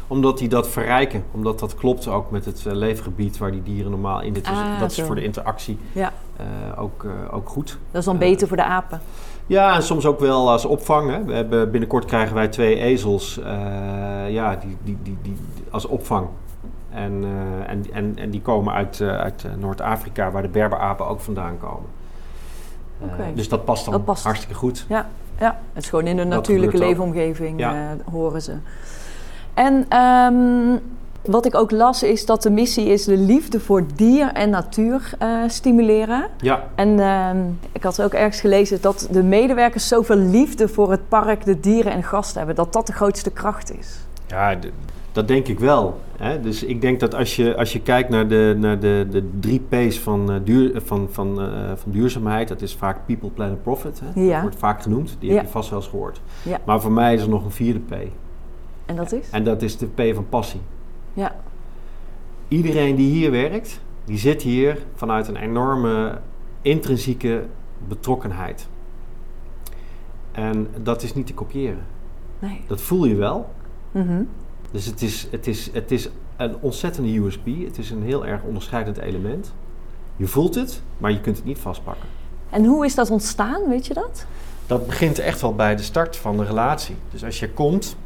Omdat 0.06 0.38
die 0.38 0.48
dat 0.48 0.68
verrijken. 0.68 1.24
Omdat 1.30 1.58
dat 1.58 1.74
klopt 1.74 2.08
ook 2.08 2.30
met 2.30 2.44
het 2.44 2.66
eh, 2.66 2.72
leefgebied 2.72 3.38
waar 3.38 3.50
die 3.50 3.62
dieren 3.62 3.90
normaal 3.90 4.20
in 4.20 4.34
zitten. 4.34 4.52
Ah, 4.52 4.80
dat 4.80 4.90
is 4.90 5.00
voor 5.00 5.14
de 5.14 5.24
interactie 5.24 5.78
Ja, 5.92 6.12
eh, 6.36 6.82
ook, 6.82 7.06
ook 7.30 7.48
goed. 7.48 7.78
dat 7.90 8.00
is 8.00 8.06
dan 8.06 8.18
beter 8.18 8.48
voor 8.48 8.56
de 8.56 8.64
apen. 8.64 9.00
Ja, 9.46 9.74
en 9.74 9.82
soms 9.82 10.06
ook 10.06 10.20
wel 10.20 10.50
als 10.50 10.64
opvang. 10.64 11.10
Hè. 11.10 11.24
We 11.24 11.32
hebben, 11.32 11.70
binnenkort 11.70 12.04
krijgen 12.04 12.34
wij 12.34 12.48
twee 12.48 12.76
ezels 12.76 13.40
ja, 14.28 14.56
die, 14.56 14.76
die, 14.84 14.98
die, 15.02 15.16
die, 15.22 15.36
als 15.70 15.84
opvang. 15.84 16.28
En, 16.90 17.24
eh, 17.24 17.70
en, 17.70 17.84
en, 17.92 18.12
en 18.16 18.30
die 18.30 18.42
komen 18.42 18.74
uit, 18.74 19.00
eh, 19.00 19.08
uit 19.18 19.44
eh, 19.44 19.50
Noord-Afrika, 19.58 20.30
waar 20.30 20.42
de 20.42 20.48
berberapen 20.48 21.06
ook 21.06 21.20
vandaan 21.20 21.58
komen. 21.58 21.88
Dus 23.34 23.48
dat 23.48 23.64
past 23.64 23.84
dan 23.84 23.94
Dat 23.94 24.04
past. 24.04 24.24
hartstikke 24.24 24.54
goed. 24.54 24.86
Ja, 24.88 25.06
ja, 25.38 25.58
het 25.72 25.82
is 25.82 25.88
gewoon 25.88 26.06
in 26.06 26.16
Dat 26.16 26.26
natuurlijke 26.26 26.78
leefomgeving 26.78 27.60
Ja. 27.60 27.96
horen 28.10 28.42
ze. 28.42 28.52
En 29.54 29.86
ehm, 29.88 30.76
wat 31.22 31.46
ik 31.46 31.54
ook 31.54 31.70
las 31.70 32.02
is 32.02 32.26
dat 32.26 32.42
de 32.42 32.50
missie 32.50 32.86
is 32.86 33.04
de 33.04 33.16
liefde 33.16 33.60
voor 33.60 33.82
dier 33.94 34.32
en 34.32 34.50
natuur 34.50 35.12
eh, 35.18 35.28
stimuleren. 35.46 36.26
Ja, 36.40 36.64
En 36.74 37.00
ehm, 37.00 37.36
ik 37.72 37.82
had 37.82 38.02
ook 38.02 38.12
ergens 38.12 38.40
gelezen 38.40 38.80
dat 38.80 39.08
de 39.10 39.22
medewerkers 39.22 39.88
zoveel 39.88 40.16
liefde 40.16 40.68
voor 40.68 40.90
het 40.90 41.08
park, 41.08 41.44
de 41.44 41.60
dieren 41.60 41.92
en 41.92 42.02
gasten 42.02 42.38
hebben, 42.38 42.56
dat 42.56 42.72
dat 42.72 42.86
de 42.86 42.92
grootste 42.92 43.30
kracht 43.30 43.78
is. 43.78 43.98
ja 44.26 44.54
dat 45.18 45.28
denk 45.28 45.48
ik 45.48 45.58
wel. 45.58 46.00
Hè. 46.16 46.40
Dus 46.40 46.62
ik 46.64 46.80
denk 46.80 47.00
dat 47.00 47.14
als 47.14 47.36
je, 47.36 47.56
als 47.56 47.72
je 47.72 47.80
kijkt 47.80 48.08
naar 48.08 48.28
de, 48.28 48.56
naar 48.58 48.78
de, 48.80 49.06
de 49.10 49.28
drie 49.40 49.60
P's 49.68 49.98
van, 49.98 50.32
eh, 50.32 50.36
duur, 50.44 50.80
van, 50.84 51.08
van, 51.10 51.40
eh, 51.40 51.72
van 51.76 51.92
duurzaamheid, 51.92 52.48
dat 52.48 52.62
is 52.62 52.74
vaak 52.74 53.06
people, 53.06 53.28
planet, 53.30 53.62
profit. 53.62 54.00
Hè. 54.04 54.20
Ja. 54.20 54.32
Dat 54.32 54.40
wordt 54.40 54.56
vaak 54.56 54.82
genoemd, 54.82 55.16
die 55.18 55.28
Ja. 55.30 55.34
heb 55.36 55.44
je 55.44 55.50
vast 55.50 55.70
wel 55.70 55.78
eens 55.78 55.88
gehoord. 55.88 56.20
Ja. 56.42 56.60
Maar 56.66 56.80
voor 56.80 56.92
mij 56.92 57.14
is 57.14 57.22
er 57.22 57.28
nog 57.28 57.44
een 57.44 57.50
vierde 57.50 57.78
P. 57.80 57.92
En 58.86 58.96
dat 58.96 59.12
is? 59.12 59.30
En 59.30 59.44
dat 59.44 59.62
is 59.62 59.76
de 59.76 59.86
P 59.86 60.14
van 60.14 60.28
passie. 60.28 60.60
Ja, 61.12 61.34
Iedereen 62.48 62.96
die 62.96 63.10
hier 63.10 63.30
werkt, 63.30 63.80
die 64.04 64.18
zit 64.18 64.42
hier 64.42 64.78
vanuit 64.94 65.28
een 65.28 65.36
enorme 65.36 66.18
intrinsieke 66.62 67.44
betrokkenheid. 67.88 68.68
En 70.32 70.68
dat 70.82 71.02
is 71.02 71.14
niet 71.14 71.26
te 71.26 71.34
kopiëren. 71.34 71.84
nee. 72.38 72.60
Dat 72.66 72.80
voel 72.80 73.04
je 73.04 73.14
wel. 73.14 73.50
Mhm. 73.90 74.22
Dus 74.70 74.86
het 74.86 75.02
is, 75.02 75.26
het 75.30 75.46
is, 75.46 75.70
het 75.72 75.90
is 75.90 76.08
een 76.36 76.56
ontzettende 76.60 77.18
USP. 77.18 77.46
Het 77.64 77.78
is 77.78 77.90
een 77.90 78.02
heel 78.02 78.26
erg 78.26 78.42
onderscheidend 78.42 78.98
element. 78.98 79.52
Je 80.16 80.26
voelt 80.26 80.54
het, 80.54 80.82
maar 80.98 81.10
je 81.12 81.20
kunt 81.20 81.36
het 81.36 81.44
niet 81.44 81.58
vastpakken. 81.58 82.08
En 82.50 82.64
hoe 82.64 82.84
is 82.84 82.94
dat 82.94 83.10
ontstaan, 83.10 83.68
weet 83.68 83.86
je 83.86 83.94
dat? 83.94 84.26
Dat 84.66 84.86
begint 84.86 85.18
echt 85.18 85.40
wel 85.40 85.54
bij 85.54 85.76
de 85.76 85.82
start 85.82 86.16
van 86.16 86.36
de 86.36 86.44
relatie. 86.44 86.96
Dus 87.10 87.24
als 87.24 87.40
je 87.40 87.50
komt 87.50 87.96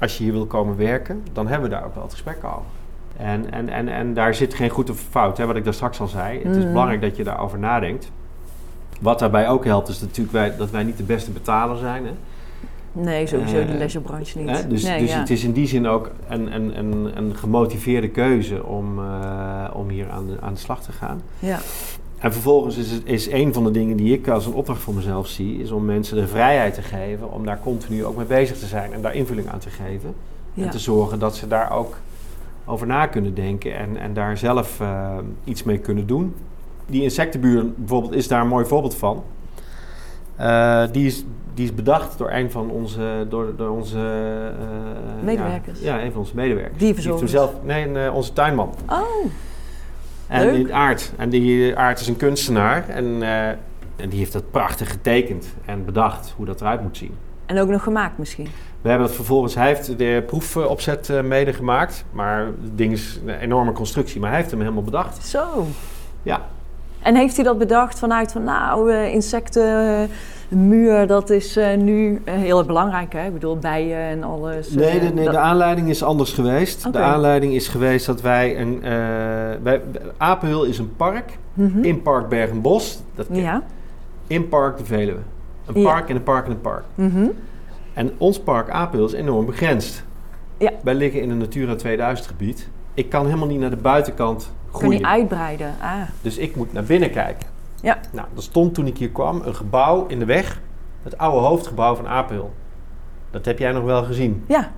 als 0.00 0.18
je 0.18 0.24
hier 0.24 0.32
wil 0.32 0.46
komen 0.46 0.76
werken, 0.76 1.22
dan 1.32 1.46
hebben 1.46 1.68
we 1.70 1.74
daar 1.76 1.84
ook 1.84 1.94
wel 1.94 2.02
het 2.02 2.12
gesprek 2.12 2.44
over. 2.44 2.62
En, 3.16 3.52
en, 3.52 3.68
en, 3.68 3.88
en 3.88 4.14
daar 4.14 4.34
zit 4.34 4.54
geen 4.54 4.70
goed 4.70 4.90
of 4.90 5.00
fout, 5.10 5.38
hè, 5.38 5.46
wat 5.46 5.56
ik 5.56 5.64
daar 5.64 5.74
straks 5.74 6.00
al 6.00 6.06
zei. 6.06 6.38
Het 6.42 6.56
is 6.56 6.62
Mhm. 6.62 6.72
belangrijk 6.72 7.00
dat 7.00 7.16
je 7.16 7.24
daarover 7.24 7.58
nadenkt. 7.58 8.10
Wat 9.00 9.18
daarbij 9.18 9.48
ook 9.48 9.64
helpt, 9.64 9.88
is 9.88 10.00
natuurlijk 10.00 10.32
wij, 10.32 10.56
dat 10.56 10.70
wij 10.70 10.82
niet 10.82 10.96
de 10.96 11.02
beste 11.02 11.30
betaler 11.30 11.76
zijn. 11.76 12.04
Hè. 12.06 12.12
Nee, 12.96 13.26
sowieso 13.26 13.56
Eh, 13.56 13.66
de 13.66 13.74
leisurebranche 13.74 14.38
niet. 14.38 14.50
Hè? 14.50 14.66
Dus, 14.66 14.82
nee, 14.82 14.98
dus 15.00 15.10
ja. 15.10 15.18
het 15.18 15.30
is 15.30 15.44
in 15.44 15.52
die 15.52 15.66
zin 15.66 15.86
ook 15.86 16.10
een, 16.28 16.54
een, 16.54 16.78
een, 16.78 17.18
een 17.18 17.36
gemotiveerde 17.36 18.08
keuze 18.08 18.64
om, 18.64 18.98
eh, 18.98 19.70
om 19.72 19.88
hier 19.88 20.10
aan 20.10 20.26
de, 20.26 20.36
aan 20.40 20.52
de 20.52 20.58
slag 20.58 20.82
te 20.82 20.92
gaan. 20.92 21.22
ja. 21.38 21.58
En 22.18 22.32
vervolgens 22.32 22.76
is, 22.76 22.90
het, 22.90 23.02
is 23.04 23.30
een 23.30 23.52
van 23.54 23.64
de 23.64 23.70
dingen 23.70 23.96
die 23.96 24.12
ik 24.12 24.28
als 24.28 24.46
een 24.46 24.52
opdracht 24.52 24.80
voor 24.80 24.94
mezelf 24.94 25.26
zie, 25.26 25.58
is 25.58 25.70
om 25.70 25.84
mensen 25.84 26.16
de 26.16 26.26
vrijheid 26.26 26.74
te 26.74 26.82
geven 26.82 27.32
om 27.32 27.44
daar 27.44 27.60
continu 27.60 28.04
ook 28.04 28.16
mee 28.16 28.26
bezig 28.26 28.58
te 28.58 28.66
zijn 28.66 28.92
en 28.92 29.02
daar 29.02 29.14
invulling 29.14 29.48
aan 29.48 29.58
te 29.58 29.70
geven. 29.70 30.14
Ja. 30.54 30.64
En 30.64 30.70
te 30.70 30.78
zorgen 30.78 31.18
dat 31.18 31.36
ze 31.36 31.46
daar 31.46 31.72
ook 31.72 31.96
over 32.64 32.86
na 32.86 33.06
kunnen 33.06 33.34
denken 33.34 33.76
en, 33.76 33.96
en 33.96 34.14
daar 34.14 34.38
zelf 34.38 34.80
eh, 34.80 35.16
iets 35.44 35.62
mee 35.62 35.78
kunnen 35.78 36.06
doen. 36.06 36.34
Die 36.86 37.02
insectenbuur 37.02 37.66
bijvoorbeeld 37.76 38.14
is 38.14 38.28
daar 38.28 38.40
een 38.40 38.48
mooi 38.48 38.64
voorbeeld 38.64 38.94
van. 38.94 39.22
Eh, 40.36 40.82
die, 40.92 41.06
is, 41.06 41.24
die 41.54 41.64
is 41.64 41.74
bedacht 41.74 42.18
door 42.18 42.30
een 42.30 42.50
van 42.50 42.70
onze, 42.70 43.26
door, 43.28 43.56
door 43.56 43.70
onze 43.70 43.98
eh, 43.98 45.24
Medewerkers. 45.24 45.80
Ja, 45.80 45.96
ja, 45.96 46.04
een 46.04 46.10
van 46.12 46.20
onze 46.20 46.34
medewerkers. 46.34 46.78
Die 46.78 46.94
hem 46.94 47.26
zelf, 47.28 47.52
nee, 47.62 47.88
een, 47.88 47.96
eh, 47.96 48.14
onze 48.14 48.32
tuinman. 48.32 48.74
Oh, 48.90 49.26
En 50.26 50.54
die 50.54 50.74
Aard. 50.74 51.12
En 51.16 51.28
die 51.28 51.76
Aard 51.76 52.00
is 52.00 52.08
een 52.08 52.16
kunstenaar. 52.16 52.88
En, 52.88 53.22
en 53.22 54.08
die 54.08 54.18
heeft 54.18 54.32
dat 54.32 54.50
prachtig 54.50 54.90
getekend 54.90 55.46
en 55.64 55.84
bedacht 55.84 56.34
hoe 56.36 56.46
dat 56.46 56.60
eruit 56.60 56.82
moet 56.82 56.96
zien. 56.96 57.14
en 57.46 57.58
ook 57.58 57.68
nog 57.68 57.82
gemaakt 57.82 58.18
misschien. 58.18 58.48
We 58.82 58.88
hebben 58.88 59.06
het 59.06 59.16
vervolgens, 59.16 59.54
hij 59.54 59.66
heeft 59.66 59.98
de 59.98 60.22
proefopzet 60.26 61.22
mede 61.24 61.52
gemaakt. 61.52 62.04
Maar 62.12 62.46
het 62.46 62.78
ding 62.78 62.92
is 62.92 63.20
een 63.26 63.38
enorme 63.38 63.72
constructie. 63.72 64.20
Maar 64.20 64.28
hij 64.30 64.38
heeft 64.38 64.50
hem 64.50 64.60
helemaal 64.60 64.82
bedacht. 64.82 65.26
Zo. 65.26 65.66
Ja. 66.22 66.46
En 67.06 67.14
heeft 67.14 67.36
hij 67.36 67.44
dat 67.44 67.58
bedacht 67.58 67.98
vanuit 67.98 68.32
van 68.32 68.44
nou, 68.44 68.92
eh, 68.92 69.12
insectenmuur, 69.14 71.06
dat 71.06 71.30
is 71.30 71.56
eh, 71.56 71.76
nu 71.76 72.20
eh, 72.24 72.34
heel 72.34 72.58
erg 72.58 72.66
belangrijk 72.66 73.12
hè? 73.12 73.26
Ik 73.26 73.32
bedoel, 73.32 73.56
bijen 73.58 73.98
en 73.98 74.22
alles. 74.22 74.70
Nee, 74.70 74.88
eh, 74.88 75.00
de, 75.08 75.14
nee 75.14 75.24
dat- 75.24 75.34
de 75.34 75.38
aanleiding 75.40 75.88
is 75.88 76.02
anders 76.02 76.32
geweest. 76.32 76.92
De 76.92 76.98
aanleiding 76.98 77.52
is 77.54 77.68
geweest 77.68 78.06
dat 78.06 78.20
wij 78.20 78.60
een... 78.60 78.82
eh 78.82 78.90
wij, 79.62 79.80
Apenhul 80.16 80.64
is 80.64 80.78
een 80.78 80.96
park. 80.96 81.38
Mhm. 81.54 81.82
In 81.84 82.02
Park 82.02 82.28
Bergenbos. 82.28 83.00
Dat, 83.14 83.26
Ja. 83.30 83.62
In 84.26 84.48
Park 84.48 84.78
de 84.78 84.84
Veluwe. 84.84 85.18
Een 85.66 85.80
Ja. 85.80 85.90
park 85.92 86.08
en 86.08 86.16
een 86.16 86.22
park 86.22 86.44
en 86.44 86.50
een 86.50 86.60
park. 86.60 86.84
Mhm. 86.94 87.26
En 87.94 88.10
ons 88.18 88.40
park 88.40 88.70
Apeldoorn 88.70 89.12
is 89.12 89.18
enorm 89.20 89.46
begrensd. 89.46 90.04
Ja. 90.58 90.70
Wij 90.82 90.94
liggen 90.94 91.20
in 91.22 91.30
een 91.30 91.38
Natura 91.38 91.74
2000 91.74 92.26
gebied. 92.28 92.68
Ik 92.94 93.08
kan 93.08 93.24
helemaal 93.24 93.46
niet 93.48 93.60
naar 93.60 93.70
de 93.70 93.76
buitenkant 93.76 94.52
Kan 94.78 94.84
groeien. 94.84 95.02
niet 95.02 95.20
uitbreiden. 95.20 95.74
Ah. 95.80 95.92
Dus 96.20 96.36
ik 96.36 96.56
moet 96.56 96.72
naar 96.72 96.84
binnen 96.84 97.10
kijken. 97.10 97.48
Ja. 97.80 97.98
Nou, 98.12 98.26
er 98.36 98.42
stond 98.42 98.74
toen 98.74 98.86
ik 98.86 98.98
hier 98.98 99.10
kwam 99.10 99.42
een 99.44 99.54
gebouw 99.54 100.06
in 100.06 100.18
de 100.18 100.24
weg. 100.24 100.60
Het 101.02 101.18
oude 101.18 101.46
hoofdgebouw 101.46 101.94
van 101.94 102.08
Apel. 102.08 102.54
Dat 103.30 103.44
heb 103.44 103.58
jij 103.58 103.72
nog 103.72 103.84
wel 103.84 104.04
gezien. 104.04 104.44
Ja. 104.48 104.70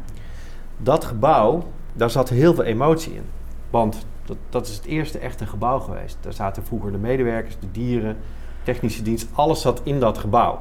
Dat 0.77 1.05
gebouw, 1.05 1.63
daar 1.93 2.11
zat 2.11 2.29
heel 2.29 2.55
veel 2.55 2.65
emotie 2.65 3.15
in. 3.15 3.25
Want 3.71 4.07
dat, 4.25 4.37
dat 4.49 4.67
is 4.67 4.75
het 4.75 4.85
eerste 4.85 5.19
echte 5.19 5.47
gebouw 5.47 5.79
geweest. 5.79 6.17
Daar 6.21 6.33
zaten 6.33 6.65
vroeger 6.65 6.93
de 6.93 6.99
medewerkers, 6.99 7.57
de 7.61 7.71
dieren, 7.71 8.17
technische 8.63 9.03
dienst. 9.03 9.29
Alles 9.33 9.61
zat 9.61 9.81
in 9.85 10.01
dat 10.01 10.19
gebouw. 10.19 10.61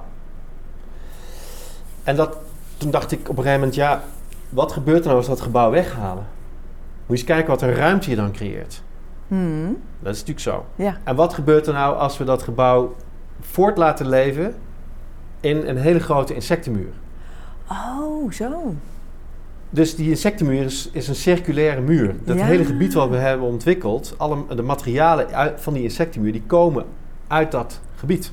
En 2.04 2.16
dat, 2.16 2.38
toen 2.78 2.92
dacht 2.92 3.12
ik 3.12 3.20
op 3.20 3.30
een 3.30 3.36
gegeven 3.36 3.60
moment, 3.60 3.76
ja, 3.76 4.04
wat 4.50 4.72
gebeurt 4.72 5.00
er 5.00 5.06
nou 5.06 5.18
als 5.18 5.28
we 5.28 5.34
dat 5.34 5.42
gebouw 5.42 5.72
weghalen? 5.72 6.26
Moet 7.06 7.20
je 7.20 7.24
eens 7.24 7.24
kijken 7.24 7.50
wat 7.50 7.62
een 7.62 7.74
ruimte 7.74 8.10
je 8.10 8.16
dan 8.16 8.32
creëert. 8.32 8.84
Mhm. 9.28 9.68
Dat 10.00 10.14
is 10.16 10.20
natuurlijk 10.24 10.40
zo. 10.40 10.66
Ja. 10.76 10.98
En 11.04 11.16
wat 11.16 11.34
gebeurt 11.34 11.68
er 11.68 11.74
nou 11.74 11.98
als 11.98 12.18
we 12.18 12.24
dat 12.24 12.44
gebouw 12.44 12.96
voort 13.40 13.78
laten 13.78 14.10
leven 14.10 14.56
in 15.40 15.68
een 15.68 15.78
hele 15.78 16.00
grote 16.00 16.34
insectenmuur? 16.34 16.92
Oh, 17.72 18.32
zo. 18.32 18.74
Dus 19.70 19.96
die 19.96 20.10
insectenmuur 20.10 20.64
is, 20.64 20.90
is 20.94 21.08
een 21.08 21.16
circulaire 21.16 21.82
muur. 21.82 22.16
Dat 22.24 22.38
Ja. 22.38 22.46
hele 22.46 22.66
gebied 22.66 22.94
wat 22.94 23.10
we 23.10 23.16
hebben 23.16 23.48
ontwikkeld, 23.48 24.14
alle, 24.18 24.56
de 24.56 24.62
materialen 24.62 25.28
uit, 25.34 25.62
van 25.62 25.74
die 25.74 25.84
insectenmuur, 25.84 26.32
die 26.32 26.44
komen 26.48 26.86
uit 27.28 27.52
dat 27.52 27.82
gebied. 27.96 28.32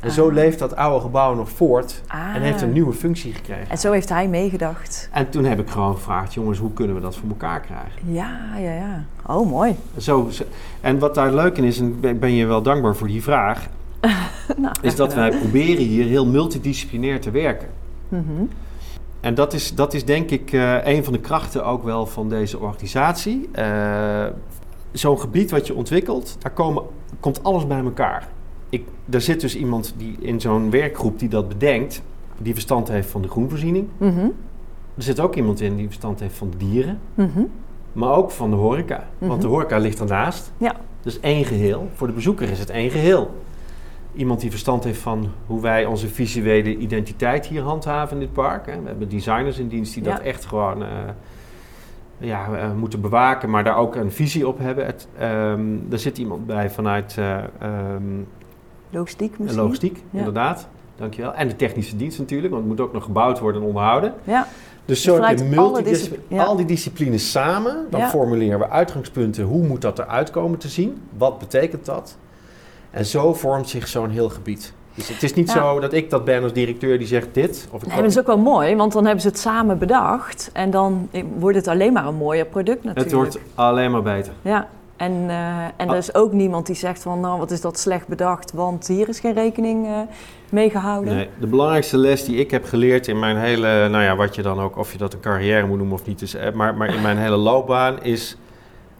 En 0.00 0.10
zo 0.10 0.28
Ah. 0.28 0.34
leeft 0.34 0.58
dat 0.58 0.76
oude 0.76 1.00
gebouw 1.00 1.34
nog 1.34 1.48
voort 1.50 2.02
Ah. 2.06 2.34
en 2.34 2.42
heeft 2.42 2.62
een 2.62 2.72
nieuwe 2.72 2.92
functie 2.92 3.32
gekregen. 3.32 3.70
En 3.70 3.78
zo 3.78 3.92
heeft 3.92 4.08
hij 4.08 4.28
meegedacht. 4.28 5.08
En 5.12 5.30
toen 5.30 5.44
heb 5.44 5.58
ik 5.60 5.70
gewoon 5.70 5.94
gevraagd, 5.94 6.34
jongens, 6.34 6.58
hoe 6.58 6.72
kunnen 6.72 6.94
we 6.96 7.00
dat 7.02 7.16
voor 7.16 7.28
elkaar 7.28 7.60
krijgen? 7.60 8.12
Ja, 8.12 8.38
ja, 8.58 8.72
ja. 8.72 9.04
Oh, 9.26 9.50
mooi. 9.50 9.76
Zo, 9.96 10.28
en 10.80 10.98
wat 10.98 11.14
daar 11.14 11.34
leuk 11.34 11.56
in 11.58 11.64
is, 11.64 11.78
en 11.80 11.98
ik 12.00 12.20
ben 12.20 12.32
je 12.32 12.46
wel 12.46 12.62
dankbaar 12.62 12.96
voor 12.96 13.06
die 13.06 13.22
vraag, 13.22 13.66
nou, 14.56 14.74
is 14.80 14.96
dat 14.96 15.14
wij 15.14 15.30
proberen 15.30 15.84
hier 15.84 16.04
heel 16.04 16.26
multidisciplinair 16.26 17.20
te 17.20 17.30
werken. 17.30 17.68
Mhm. 18.08 18.22
En 19.20 19.34
dat 19.34 19.52
is, 19.52 19.74
dat 19.74 19.94
is 19.94 20.04
denk 20.04 20.30
ik 20.30 20.52
eh, 20.52 20.86
een 20.86 21.04
van 21.04 21.12
de 21.12 21.18
krachten 21.20 21.64
ook 21.64 21.82
wel 21.84 22.06
van 22.06 22.28
deze 22.28 22.58
organisatie. 22.58 23.48
Eh, 23.52 24.24
Zo'n 24.92 25.20
gebied 25.20 25.50
wat 25.50 25.66
je 25.66 25.74
ontwikkelt, 25.74 26.36
daar 26.38 26.52
komen, 26.52 26.82
komt 27.20 27.42
alles 27.42 27.66
bij 27.66 27.78
elkaar. 27.78 28.28
Ik, 28.76 28.84
er 29.10 29.20
zit 29.20 29.40
dus 29.40 29.56
iemand 29.56 29.94
die 29.96 30.16
in 30.20 30.40
zo'n 30.40 30.70
werkgroep 30.70 31.18
die 31.18 31.28
dat 31.28 31.48
bedenkt, 31.48 32.02
die 32.38 32.52
verstand 32.52 32.88
heeft 32.88 33.08
van 33.08 33.22
de 33.22 33.28
groenvoorziening. 33.28 33.88
Mhm. 33.98 34.28
Er 34.96 35.02
zit 35.02 35.20
ook 35.20 35.34
iemand 35.36 35.60
in 35.60 35.76
die 35.76 35.86
verstand 35.86 36.20
heeft 36.20 36.34
van 36.34 36.50
de 36.50 36.56
dieren, 36.56 36.98
Mhm. 37.14 37.40
maar 37.92 38.12
ook 38.12 38.30
van 38.30 38.50
de 38.50 38.56
horeca. 38.56 39.08
Mhm. 39.18 39.28
Want 39.28 39.42
de 39.42 39.48
horeca 39.48 39.78
ligt 39.78 40.00
ernaast. 40.00 40.52
Ja. 40.56 40.74
Dus 41.02 41.20
één 41.20 41.44
geheel. 41.44 41.88
Voor 41.94 42.06
de 42.06 42.12
bezoeker 42.12 42.50
is 42.50 42.58
het 42.58 42.70
één 42.70 42.90
geheel. 42.90 43.34
Iemand 44.14 44.40
die 44.40 44.50
verstand 44.50 44.84
heeft 44.84 45.00
van 45.00 45.28
hoe 45.46 45.60
wij 45.60 45.84
onze 45.86 46.08
visuele 46.08 46.76
identiteit 46.76 47.46
hier 47.46 47.62
handhaven 47.62 48.14
in 48.16 48.20
dit 48.22 48.32
park. 48.32 48.66
Hè. 48.66 48.80
We 48.80 48.88
hebben 48.88 49.08
designers 49.08 49.58
in 49.58 49.68
dienst 49.68 49.94
die 49.94 50.04
Ja. 50.04 50.10
dat 50.10 50.20
echt 50.20 50.44
gewoon 50.44 50.82
eh, 50.82 50.88
ja, 52.18 52.54
eh, 52.54 52.72
moeten 52.72 53.00
bewaken, 53.00 53.50
maar 53.50 53.64
daar 53.64 53.76
ook 53.76 53.94
een 53.94 54.12
visie 54.12 54.48
op 54.48 54.58
hebben. 54.58 54.86
Het, 54.86 55.08
ehm, 55.18 55.60
er 55.90 55.98
zit 55.98 56.18
iemand 56.18 56.46
bij 56.46 56.70
vanuit 56.70 57.14
eh, 57.18 57.36
ehm, 57.58 58.02
Logistiek 58.90 59.38
misschien? 59.38 59.62
logistiek, 59.62 60.02
Ja. 60.10 60.18
inderdaad. 60.18 60.68
Dankjewel. 60.96 61.34
En 61.34 61.48
de 61.48 61.56
technische 61.56 61.96
dienst 61.96 62.18
natuurlijk, 62.18 62.52
want 62.52 62.64
het 62.66 62.76
moet 62.76 62.86
ook 62.86 62.92
nog 62.92 63.04
gebouwd 63.04 63.38
worden 63.38 63.60
en 63.60 63.66
onderhouden. 63.66 64.14
Ja. 64.24 64.46
Dus 64.84 65.02
zo 65.02 65.18
multidis- 65.50 66.10
ja. 66.28 66.44
al 66.44 66.56
die 66.56 66.66
disciplines 66.66 67.30
samen. 67.30 67.86
Dan 67.90 68.00
Ja. 68.00 68.08
formuleren 68.08 68.58
we 68.58 68.68
uitgangspunten. 68.70 69.44
Hoe 69.44 69.66
moet 69.66 69.80
dat 69.80 69.98
eruit 69.98 70.30
komen 70.30 70.58
te 70.58 70.68
zien? 70.68 71.00
Wat 71.18 71.38
betekent 71.38 71.84
dat? 71.84 72.16
En 72.90 73.06
zo 73.06 73.34
vormt 73.34 73.68
zich 73.68 73.88
zo'n 73.88 74.10
heel 74.10 74.28
gebied. 74.28 74.72
Dus 74.94 75.08
het 75.08 75.22
is 75.22 75.34
niet 75.34 75.52
Ja. 75.52 75.54
zo 75.54 75.80
dat 75.80 75.92
ik 75.92 76.10
dat 76.10 76.24
ben 76.24 76.42
als 76.42 76.52
directeur 76.52 76.98
die 76.98 77.06
zegt 77.06 77.28
dit. 77.32 77.68
Of 77.70 77.82
ik 77.82 77.88
Nee, 77.88 77.96
dat 77.96 78.10
is 78.10 78.18
ook 78.18 78.26
wel 78.26 78.38
mooi, 78.38 78.76
want 78.76 78.92
dan 78.92 79.04
hebben 79.04 79.22
ze 79.22 79.28
het 79.28 79.38
samen 79.38 79.78
bedacht. 79.78 80.50
En 80.52 80.70
dan 80.70 81.08
wordt 81.38 81.56
het 81.56 81.68
alleen 81.68 81.92
maar 81.92 82.06
een 82.06 82.14
mooier 82.14 82.46
product 82.46 82.84
natuurlijk. 82.84 83.06
het 83.06 83.14
wordt 83.14 83.38
alleen 83.54 83.90
maar 83.90 84.02
beter. 84.02 84.32
Ja, 84.42 84.68
en, 84.96 85.12
eh, 85.28 85.64
en 85.64 85.72
er 85.76 85.88
Ah. 85.90 85.96
is 85.96 86.14
ook 86.14 86.32
niemand 86.32 86.66
die 86.66 86.76
zegt 86.76 87.02
van, 87.02 87.20
nou, 87.20 87.38
wat 87.38 87.50
is 87.50 87.60
dat 87.60 87.78
slecht 87.78 88.08
bedacht, 88.08 88.52
want 88.52 88.86
hier 88.86 89.08
is 89.08 89.20
geen 89.20 89.34
rekening 89.34 89.86
eh 89.86 89.98
mee 90.50 90.70
gehouden. 90.70 91.14
Nee, 91.14 91.28
de 91.40 91.46
belangrijkste 91.46 91.96
les 91.96 92.24
die 92.24 92.36
ik 92.36 92.50
heb 92.50 92.64
geleerd 92.64 93.06
in 93.08 93.18
mijn 93.18 93.36
hele, 93.36 93.88
nou 93.88 94.02
ja, 94.04 94.16
wat 94.16 94.34
je 94.34 94.42
dan 94.42 94.60
ook, 94.60 94.76
of 94.76 94.92
je 94.92 94.98
dat 94.98 95.12
een 95.12 95.20
carrière 95.20 95.66
moet 95.66 95.78
noemen 95.78 95.94
of 95.96 96.06
niet, 96.06 96.22
is, 96.22 96.34
eh, 96.34 96.52
maar, 96.52 96.76
maar 96.76 96.94
in 96.94 97.02
mijn 97.02 97.18
hele 97.18 97.36
loopbaan 97.36 98.02
is 98.02 98.36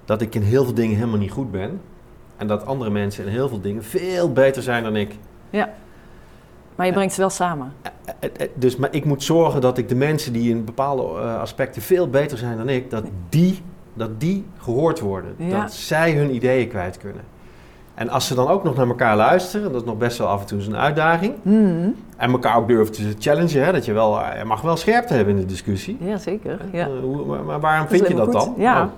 dat 0.04 0.20
ik 0.20 0.34
in 0.34 0.42
heel 0.42 0.64
veel 0.64 0.74
dingen 0.74 0.96
helemaal 0.96 1.18
niet 1.18 1.30
goed 1.30 1.50
ben. 1.50 1.80
En 2.36 2.46
dat 2.46 2.66
andere 2.66 2.90
mensen 2.90 3.24
in 3.24 3.30
heel 3.30 3.48
veel 3.48 3.60
dingen 3.60 3.84
veel 3.84 4.32
beter 4.32 4.62
zijn 4.62 4.82
dan 4.82 4.96
ik. 4.96 5.14
Maar 6.74 6.86
je 6.86 6.92
brengt 6.92 7.14
ze 7.14 7.20
wel 7.20 7.30
samen. 7.30 7.72
Dus 8.54 8.76
maar 8.76 8.94
ik 8.94 9.04
moet 9.04 9.22
zorgen 9.22 9.60
dat 9.60 9.78
ik 9.78 9.88
de 9.88 9.94
mensen 9.94 10.32
die 10.32 10.50
in 10.50 10.64
bepaalde 10.64 11.02
aspecten 11.18 11.82
veel 11.82 12.08
beter 12.10 12.38
zijn 12.38 12.56
dan 12.56 12.68
ik, 12.68 12.90
dat 12.90 13.04
die, 13.28 13.62
dat 13.96 14.20
die 14.20 14.44
gehoord 14.58 15.00
worden. 15.00 15.34
Ja. 15.36 15.60
Dat 15.60 15.72
zij 15.72 16.12
hun 16.12 16.34
ideeën 16.34 16.68
kwijt 16.68 16.98
kunnen. 16.98 17.22
En 17.94 18.08
als 18.08 18.26
ze 18.26 18.34
dan 18.34 18.48
ook 18.48 18.64
nog 18.64 18.76
naar 18.76 18.86
elkaar 18.86 19.16
luisteren, 19.16 19.72
dat 19.72 19.80
is 19.80 19.86
nog 19.86 19.98
best 19.98 20.18
wel 20.18 20.26
af 20.26 20.40
en 20.40 20.46
toe 20.46 20.60
een 20.60 20.76
uitdaging. 20.76 21.34
Mhm. 21.42 21.88
En 22.16 22.30
elkaar 22.30 22.56
ook 22.56 22.68
durven 22.68 22.94
te 22.94 23.14
challengen, 23.18 23.64
hè, 23.64 23.72
dat 23.72 23.84
je 23.84 23.92
wel, 23.92 24.20
eh, 24.20 24.38
je 24.38 24.44
mag 24.44 24.60
wel 24.60 24.76
scherpte 24.76 25.14
hebben 25.14 25.34
in 25.34 25.40
de 25.40 25.46
discussie. 25.46 25.96
Ja, 26.00 26.16
zeker. 26.18 26.60
Ja. 26.72 26.86
Eh, 26.86 26.92
hoe- 27.02 27.24
maar, 27.26 27.44
maar 27.44 27.60
waarom 27.60 27.88
vind 27.88 28.08
je 28.08 28.14
dat 28.14 28.32
dan? 28.32 28.54
Ja. 28.56 28.74
Nou, 28.74 28.88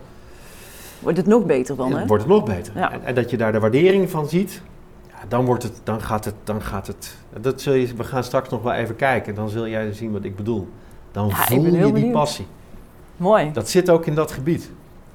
Wordt 1.00 1.18
het 1.18 1.26
nog 1.26 1.44
beter 1.46 1.76
dan, 1.76 1.92
hè? 1.96 2.06
wordt 2.06 2.22
het 2.22 2.32
nog 2.32 2.44
beter. 2.44 2.72
Ja. 2.76 2.92
En, 2.92 3.04
en 3.04 3.14
dat 3.14 3.30
je 3.30 3.36
daar 3.36 3.52
de 3.52 3.58
waardering 3.60 4.10
van 4.10 4.28
ziet, 4.28 4.62
ja, 5.08 5.14
dan, 5.28 5.44
wordt 5.44 5.62
het, 5.62 5.80
dan 5.84 6.00
gaat 6.00 6.24
het, 6.24 6.34
dan 6.44 6.62
gaat 6.62 6.86
het, 6.86 7.16
dat 7.40 7.60
zul 7.60 7.72
je, 7.74 7.94
we 7.96 8.04
gaan 8.04 8.24
straks 8.24 8.48
nog 8.48 8.62
wel 8.62 8.72
even 8.72 8.96
kijken, 8.96 9.34
dan 9.34 9.48
zul 9.48 9.66
jij 9.68 9.92
zien 9.92 10.12
wat 10.12 10.24
ik 10.24 10.36
bedoel. 10.36 10.68
Dan 11.12 11.30
voel 11.30 11.64
je 11.64 11.70
die 11.70 11.92
benieuwd. 11.92 12.12
passie. 12.12 12.46
Mooi. 13.16 13.52
Dat 13.52 13.68
zit 13.68 13.90
ook 13.90 14.06
in 14.06 14.14
dat 14.14 14.32
gebied. 14.32 14.70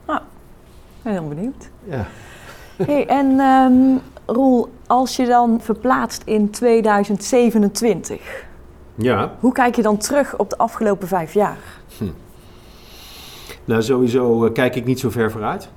Ik 0.08 1.10
ben 1.10 1.12
heel 1.12 1.28
benieuwd. 1.28 1.70
Ja. 1.84 2.06
Hey, 2.76 3.08
en 3.08 3.40
ehm, 3.40 3.98
Roel, 4.26 4.70
als 4.88 5.16
je 5.16 5.26
dan 5.26 5.62
verplaatst 5.62 6.22
in 6.26 6.50
2027, 6.50 8.46
Ja. 8.96 9.36
Hoe 9.40 9.52
kijk 9.52 9.76
je 9.76 9.82
dan 9.82 9.98
terug 9.98 10.38
op 10.38 10.50
de 10.50 10.58
afgelopen 10.58 11.08
vijf 11.08 11.34
jaar? 11.34 11.58
Nou, 13.66 13.82
sowieso 13.82 14.46
eh, 14.46 14.54
kijk 14.54 14.76
ik 14.76 14.86
niet 14.86 15.00
zo 15.00 15.10
ver 15.10 15.32
vooruit. 15.32 15.70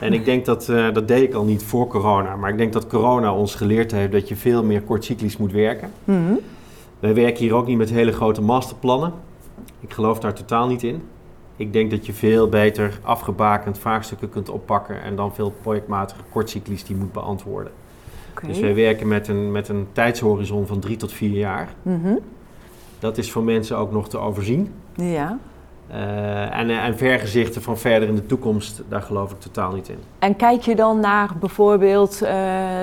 En 0.00 0.12
ik 0.12 0.24
denk 0.24 0.44
dat, 0.44 0.68
eh, 0.68 0.92
dat 0.92 1.08
deed 1.08 1.22
ik 1.22 1.34
al 1.34 1.44
niet 1.44 1.62
voor 1.62 1.86
corona. 1.86 2.36
Maar 2.36 2.50
ik 2.50 2.56
denk 2.58 2.72
dat 2.72 2.86
corona 2.86 3.34
ons 3.34 3.54
geleerd 3.54 3.92
heeft 3.92 4.12
dat 4.12 4.28
je 4.28 4.36
veel 4.36 4.64
meer 4.64 4.82
kortcyclisch 4.82 5.36
moet 5.36 5.52
werken. 5.52 5.90
Mhm. 6.04 6.32
Wij 7.00 7.14
werken 7.14 7.44
hier 7.44 7.54
ook 7.54 7.66
niet 7.66 7.78
met 7.78 7.90
hele 7.90 8.12
grote 8.12 8.42
masterplannen. 8.42 9.12
Ik 9.80 9.92
geloof 9.92 10.18
daar 10.18 10.34
totaal 10.34 10.68
niet 10.68 10.82
in. 10.82 11.02
Ik 11.58 11.72
denk 11.72 11.90
dat 11.90 12.06
je 12.06 12.12
veel 12.12 12.48
beter 12.48 12.98
afgebakend 13.02 13.78
vraagstukken 13.78 14.28
kunt 14.28 14.48
oppakken 14.48 15.02
en 15.02 15.16
dan 15.16 15.34
veel 15.34 15.54
projectmatige 15.62 16.20
kortcyclies 16.30 16.84
die 16.84 16.96
moet 16.96 17.12
beantwoorden. 17.12 17.72
Dus 18.46 18.60
wij 18.60 18.74
werken 18.74 19.08
met 19.08 19.28
een, 19.28 19.52
met 19.52 19.68
een 19.68 19.86
tijdshorizon 19.92 20.66
van 20.66 20.80
drie 20.80 20.96
tot 20.96 21.12
vier 21.12 21.38
jaar. 21.38 21.68
Mhm. 21.82 22.14
Dat 22.98 23.18
is 23.18 23.32
voor 23.32 23.42
mensen 23.42 23.76
ook 23.76 23.92
nog 23.92 24.08
te 24.08 24.18
overzien. 24.18 24.74
Ja. 24.94 25.38
Eh, 25.90 26.58
en, 26.58 26.70
en 26.70 26.96
vergezichten 26.96 27.62
van 27.62 27.78
verder 27.78 28.08
in 28.08 28.14
de 28.14 28.26
toekomst, 28.26 28.82
daar 28.88 29.02
geloof 29.02 29.30
ik 29.30 29.40
totaal 29.40 29.72
niet 29.72 29.88
in. 29.88 29.98
En 30.18 30.36
kijk 30.36 30.62
je 30.62 30.76
dan 30.76 31.00
naar 31.00 31.30
bijvoorbeeld 31.40 32.22
eh 32.22 32.32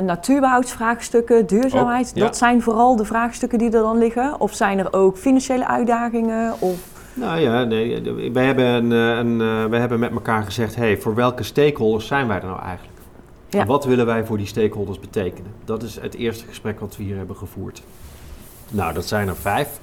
natuurbehoudsvraagstukken, 0.03 1.45
duurzaamheid? 1.47 2.09
Ook, 2.09 2.15
ja. 2.15 2.25
Dat 2.25 2.37
zijn 2.37 2.61
vooral 2.61 2.95
de 2.95 3.05
vraagstukken 3.05 3.57
die 3.57 3.71
er 3.71 3.81
dan 3.81 3.97
liggen? 3.97 4.39
Of 4.39 4.53
zijn 4.53 4.79
er 4.79 4.93
ook 4.93 5.17
financiële 5.17 5.67
uitdagingen? 5.67 6.53
Of... 6.59 6.94
Nou 7.15 7.39
ja, 7.39 7.63
nee, 7.63 8.01
wij, 8.33 8.45
hebben 8.45 8.65
een, 8.65 8.91
eh, 8.91 9.17
een, 9.17 9.41
eh, 9.41 9.69
wij 9.69 9.79
hebben 9.79 9.99
met 9.99 10.11
elkaar 10.11 10.43
gezegd, 10.43 10.75
hey, 10.75 10.97
voor 10.97 11.15
welke 11.15 11.43
stakeholders 11.43 12.07
zijn 12.07 12.27
wij 12.27 12.37
er 12.37 12.45
nou 12.45 12.61
eigenlijk? 12.61 12.97
Ja. 13.49 13.59
En 13.59 13.67
wat 13.67 13.85
willen 13.85 14.05
wij 14.05 14.25
voor 14.25 14.37
die 14.37 14.47
stakeholders 14.47 14.99
betekenen? 14.99 15.51
Dat 15.65 15.83
is 15.83 15.99
het 15.99 16.13
eerste 16.13 16.45
gesprek 16.45 16.79
wat 16.79 16.97
we 16.97 17.03
hier 17.03 17.17
hebben 17.17 17.35
gevoerd. 17.35 17.83
Nou, 18.71 18.93
dat 18.93 19.05
zijn 19.05 19.27
er 19.27 19.35
vijf. 19.35 19.79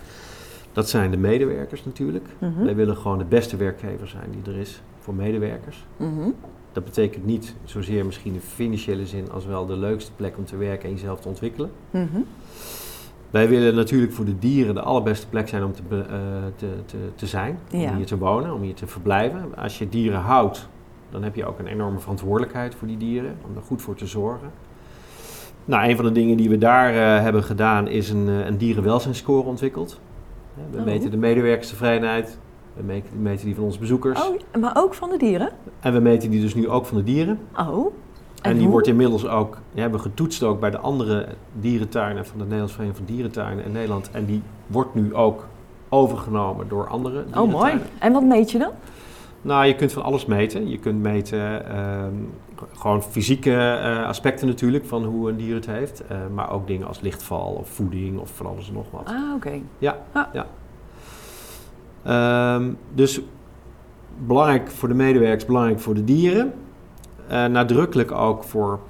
Dat 0.73 0.89
zijn 0.89 1.11
de 1.11 1.17
medewerkers 1.17 1.85
natuurlijk. 1.85 2.27
Mhm. 2.39 2.65
Wij 2.65 2.75
willen 2.75 2.97
gewoon 2.97 3.19
de 3.19 3.25
beste 3.25 3.57
werkgever 3.57 4.09
zijn 4.09 4.31
die 4.31 4.55
er 4.55 4.61
is 4.61 4.83
voor 5.01 5.15
medewerkers. 5.15 5.85
Mhm. 5.97 6.31
Dat 6.73 6.85
betekent 6.85 7.25
niet 7.25 7.55
zozeer 7.65 8.07
misschien 8.07 8.35
in 8.35 8.41
financiële 8.41 9.07
zin 9.07 9.31
als 9.31 9.47
wel 9.47 9.67
de 9.67 9.77
leukste 9.77 10.13
plek 10.17 10.37
om 10.37 10.45
te 10.45 10.57
werken 10.57 10.89
en 10.89 10.95
jezelf 10.95 11.21
te 11.21 11.29
ontwikkelen. 11.29 11.71
Mhm. 11.91 12.21
Wij 13.33 13.49
willen 13.49 13.75
natuurlijk 13.75 14.13
voor 14.13 14.25
de 14.25 14.39
dieren 14.39 14.75
de 14.75 14.81
allerbeste 14.81 15.29
plek 15.29 15.49
zijn 15.49 15.65
om 15.65 15.73
te, 15.73 15.83
eh, 15.91 16.17
te, 16.57 16.67
te, 16.87 16.97
te 17.15 17.27
zijn, 17.27 17.59
Ja. 17.71 17.91
om 17.91 17.97
hier 17.97 18.07
te 18.07 18.19
wonen, 18.19 18.55
om 18.55 18.63
hier 18.63 18.75
te 18.75 18.87
verblijven. 18.87 19.45
Als 19.57 19.79
je 19.79 19.89
dieren 19.89 20.21
houdt, 20.21 20.69
dan 21.11 21.23
heb 21.23 21.35
je 21.35 21.45
ook 21.47 21.59
een 21.59 21.67
enorme 21.67 21.99
verantwoordelijkheid 21.99 22.75
voor 22.75 22.89
die 22.89 22.97
dieren, 22.97 23.37
om 23.51 23.57
er 23.57 23.63
goed 23.63 23.83
voor 23.83 23.95
te 23.95 24.07
zorgen. 24.07 24.51
Nou, 25.65 25.89
een 25.89 25.97
van 25.97 26.05
de 26.05 26.13
dingen 26.13 26.37
die 26.37 26.49
we 26.49 26.59
daar 26.59 26.95
eh, 26.95 27.23
hebben 27.23 27.43
gedaan 27.43 27.89
is 27.89 28.11
een, 28.11 28.29
eh, 28.29 28.47
een 28.47 28.57
dierenwelzijnsscore 28.59 29.49
ontwikkeld. 29.49 30.01
We 30.71 30.79
Oh. 30.79 30.85
meten 30.85 31.11
de 31.11 31.17
medewerkerstevredenheid, 31.17 32.39
we 32.77 32.83
meten, 32.83 33.11
we 33.13 33.21
meten 33.23 33.47
die 33.47 33.55
van 33.55 33.65
onze 33.65 33.79
bezoekers 33.79 34.29
Oh, 34.29 34.61
maar 34.61 34.73
ook 34.77 34.95
van 34.95 35.11
de 35.11 35.17
dieren? 35.19 35.51
en 35.81 35.93
we 35.93 36.01
meten 36.01 36.31
die 36.31 36.41
dus 36.41 36.55
nu 36.55 36.69
ook 36.69 36.87
van 36.87 36.97
de 36.97 37.05
dieren. 37.05 37.39
Oh. 37.59 37.95
En, 38.43 38.53
die 38.53 38.63
hoe? 38.63 38.71
wordt 38.71 38.87
inmiddels 38.87 39.27
ook, 39.27 39.59
die 39.73 39.83
hebben 39.83 40.01
getoetst 40.01 40.43
ook 40.43 40.61
bij 40.61 40.71
de 40.71 40.79
andere 40.79 41.27
dierentuinen 41.61 42.27
van 42.27 42.35
de 42.39 42.43
Nederlandse 42.45 42.75
Vereniging 42.77 43.07
van 43.07 43.15
Dierentuinen 43.17 43.65
in 43.65 43.73
Nederland. 43.73 44.11
En 44.11 44.25
die 44.25 44.43
wordt 44.67 44.95
nu 44.95 45.15
ook 45.15 45.47
overgenomen 45.89 46.69
door 46.69 46.89
andere 46.89 47.19
Oh, 47.19 47.23
dierentuinen. 47.25 47.59
mooi. 47.77 47.89
En 47.99 48.13
wat 48.13 48.23
meet 48.25 48.51
je 48.51 48.59
dan? 48.59 48.71
Nou, 49.43 49.67
je 49.67 49.75
kunt 49.75 49.93
van 49.93 50.03
alles 50.03 50.27
meten. 50.27 50.69
Je 50.69 50.79
kunt 50.79 51.03
meten 51.03 51.69
ehm, 51.69 52.13
gewoon 52.73 53.03
fysieke 53.03 53.55
eh, 53.57 54.07
aspecten 54.07 54.47
natuurlijk 54.47 54.85
van 54.87 55.05
hoe 55.05 55.31
een 55.31 55.37
dier 55.37 55.55
het 55.55 55.67
heeft. 55.67 56.07
eh, 56.07 56.17
maar 56.35 56.51
ook 56.51 56.67
dingen 56.67 56.87
als 56.87 57.01
lichtval 57.01 57.53
of 57.53 57.69
voeding 57.69 58.19
of 58.19 58.31
van 58.37 58.47
alles 58.47 58.69
en 58.69 58.75
nog 58.75 58.91
wat. 58.91 59.03
Ah, 59.07 59.35
oké. 59.35 59.61
Ehm, 62.03 62.71
dus 62.95 63.21
belangrijk 64.27 64.71
voor 64.71 64.89
de 64.89 64.95
medewerkers, 64.95 65.47
belangrijk 65.47 65.81
voor 65.81 65.95
de 65.95 66.05
dieren. 66.05 66.53
Eh, 67.29 67.45
nadrukkelijk 67.47 68.13
ook 68.13 68.45
voor 68.45 68.81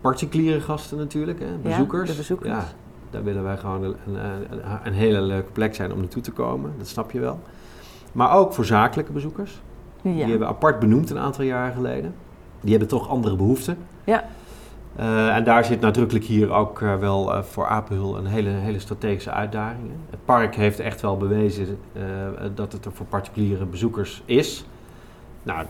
particuliere 0.00 0.60
gasten 0.60 0.98
natuurlijk, 0.98 1.38
hè, 1.40 1.46
bezoekers. 1.62 2.10
de 2.10 2.16
bezoekers. 2.16 2.50
Ja, 2.50 2.64
daar 3.10 3.24
willen 3.24 3.42
wij 3.42 3.56
gewoon 3.56 3.82
een, 3.84 3.96
een, 4.06 4.60
een, 4.84 4.92
hele 4.92 5.20
leuke 5.20 5.50
plek 5.52 5.74
zijn 5.74 5.92
om 5.92 5.98
naartoe 5.98 6.22
te 6.22 6.30
komen. 6.32 6.72
Dat 6.78 6.86
snap 6.88 7.10
je 7.10 7.20
wel. 7.20 7.38
Maar 8.12 8.32
ook 8.32 8.52
voor 8.52 8.64
zakelijke 8.64 9.12
bezoekers. 9.12 9.60
Die 10.02 10.14
Ja. 10.14 10.20
hebben 10.20 10.38
we 10.38 10.46
apart 10.46 10.78
benoemd 10.78 11.10
een 11.10 11.18
aantal 11.18 11.44
jaren 11.44 11.74
geleden. 11.74 12.14
Die 12.60 12.70
hebben 12.70 12.88
toch 12.88 13.08
andere 13.08 13.36
behoeften. 13.36 13.78
Ja. 14.04 14.24
Eh, 14.96 15.36
en 15.36 15.44
daar 15.44 15.64
zit 15.64 15.80
nadrukkelijk 15.80 16.24
hier 16.24 16.50
ook 16.52 16.82
eh, 16.82 16.96
wel 16.96 17.42
voor 17.44 17.66
Apenhul 17.66 18.18
een 18.18 18.26
hele, 18.26 18.48
hele 18.48 18.78
strategische 18.78 19.30
uitdaging. 19.30 19.90
Het 20.10 20.24
park 20.24 20.54
heeft 20.54 20.78
echt 20.80 21.00
wel 21.00 21.16
bewezen 21.16 21.78
dat 22.54 22.72
het 22.72 22.84
er 22.84 22.92
voor 22.92 23.06
particuliere 23.06 23.64
bezoekers 23.64 24.22
is. 24.24 24.64
Nou, 25.42 25.66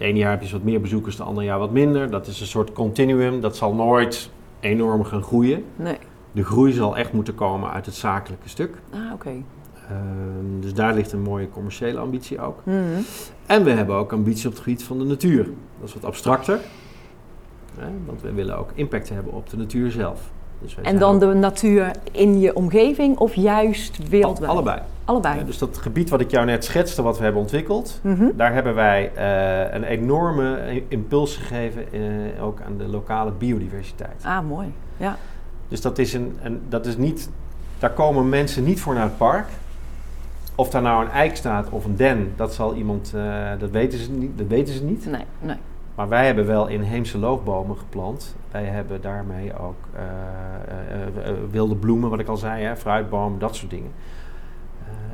het 0.00 0.08
ene 0.08 0.18
jaar 0.18 0.30
heb 0.30 0.42
je 0.42 0.52
wat 0.52 0.62
meer 0.62 0.80
bezoekers, 0.80 1.18
het 1.18 1.26
andere 1.26 1.46
jaar 1.46 1.58
wat 1.58 1.70
minder. 1.70 2.10
Dat 2.10 2.26
is 2.26 2.40
een 2.40 2.46
soort 2.46 2.72
continuum. 2.72 3.40
Dat 3.40 3.56
zal 3.56 3.74
nooit 3.74 4.30
enorm 4.60 5.04
gaan 5.04 5.22
groeien. 5.22 5.64
Nee. 5.76 5.98
De 6.32 6.44
groei 6.44 6.72
zal 6.72 6.96
echt 6.96 7.12
moeten 7.12 7.34
komen 7.34 7.70
uit 7.70 7.86
het 7.86 7.94
zakelijke 7.94 8.48
stuk. 8.48 8.76
Ah, 8.92 9.12
oké. 9.12 9.30
Ehm, 9.88 10.60
dus 10.60 10.74
daar 10.74 10.94
ligt 10.94 11.12
een 11.12 11.22
mooie 11.22 11.48
commerciële 11.48 11.98
ambitie 11.98 12.40
ook. 12.40 12.60
Mhm. 12.64 12.76
En 13.46 13.64
we 13.64 13.70
hebben 13.70 13.96
ook 13.96 14.12
ambitie 14.12 14.46
op 14.46 14.52
het 14.52 14.62
gebied 14.62 14.82
van 14.82 14.98
de 14.98 15.04
natuur. 15.04 15.44
Dat 15.80 15.88
is 15.88 15.94
wat 15.94 16.04
abstracter. 16.04 16.60
Hè, 17.78 17.88
want 18.06 18.22
we 18.22 18.32
willen 18.32 18.58
ook 18.58 18.70
impact 18.74 19.08
hebben 19.08 19.32
op 19.32 19.50
de 19.50 19.56
natuur 19.56 19.90
zelf. 19.90 20.30
Dus 20.62 20.76
En 20.82 20.98
dan 20.98 21.14
ook- 21.14 21.20
de 21.20 21.26
natuur 21.26 21.90
in 22.12 22.40
je 22.40 22.54
omgeving 22.56 23.18
of 23.18 23.34
juist 23.34 24.08
wereldwijd? 24.08 24.50
Allebei. 24.50 24.80
Allebei. 25.04 25.38
Ja, 25.38 25.42
dus 25.44 25.58
dat 25.58 25.78
gebied 25.78 26.10
wat 26.10 26.20
ik 26.20 26.30
jou 26.30 26.46
net 26.46 26.64
schetste, 26.64 27.02
wat 27.02 27.16
we 27.18 27.24
hebben 27.24 27.40
ontwikkeld, 27.42 27.98
Mhm. 28.02 28.24
daar 28.36 28.52
hebben 28.54 28.74
wij 28.74 29.10
eh, 29.14 29.74
een 29.74 29.84
enorme 29.84 30.82
impuls 30.88 31.36
gegeven, 31.36 31.92
eh, 31.92 32.44
ook 32.44 32.60
aan 32.66 32.76
de 32.78 32.88
lokale 32.88 33.30
biodiversiteit. 33.30 34.22
Ah, 34.24 34.46
mooi. 34.48 34.72
Ja. 34.96 35.16
Dus 35.68 35.80
dat 35.80 35.98
is, 35.98 36.12
een, 36.12 36.38
een, 36.42 36.60
dat 36.68 36.86
is 36.86 36.96
niet, 36.96 37.30
daar 37.78 37.90
komen 37.92 38.28
mensen 38.28 38.64
niet 38.64 38.80
voor 38.80 38.94
naar 38.94 39.02
het 39.04 39.16
park. 39.16 39.46
Of 40.54 40.70
daar 40.70 40.82
nou 40.82 41.04
een 41.04 41.10
eik 41.10 41.36
staat 41.36 41.68
of 41.70 41.84
een 41.84 41.96
den, 41.96 42.32
dat 42.36 42.54
zal 42.54 42.74
iemand, 42.74 43.12
eh, 43.14 43.22
dat, 43.58 43.70
weten 43.70 43.98
ze 43.98 44.10
niet, 44.10 44.38
dat 44.38 44.46
weten 44.46 44.74
ze 44.74 44.84
niet. 44.84 45.06
Nee, 45.06 45.24
nee. 45.40 45.56
Maar 45.94 46.08
wij 46.08 46.26
hebben 46.26 46.46
wel 46.46 46.66
inheemse 46.66 47.18
loofbomen 47.18 47.76
geplant. 47.76 48.36
Wij 48.50 48.64
hebben 48.64 49.00
daarmee 49.00 49.58
ook 49.58 49.84
eh, 49.94 50.02
eh, 50.02 51.28
eh, 51.28 51.36
wilde 51.50 51.76
bloemen, 51.76 52.10
wat 52.10 52.18
ik 52.18 52.28
al 52.28 52.36
zei, 52.36 52.64
hè, 52.64 52.76
fruitbomen, 52.76 53.38
dat 53.38 53.56
soort 53.56 53.70
dingen. 53.70 53.90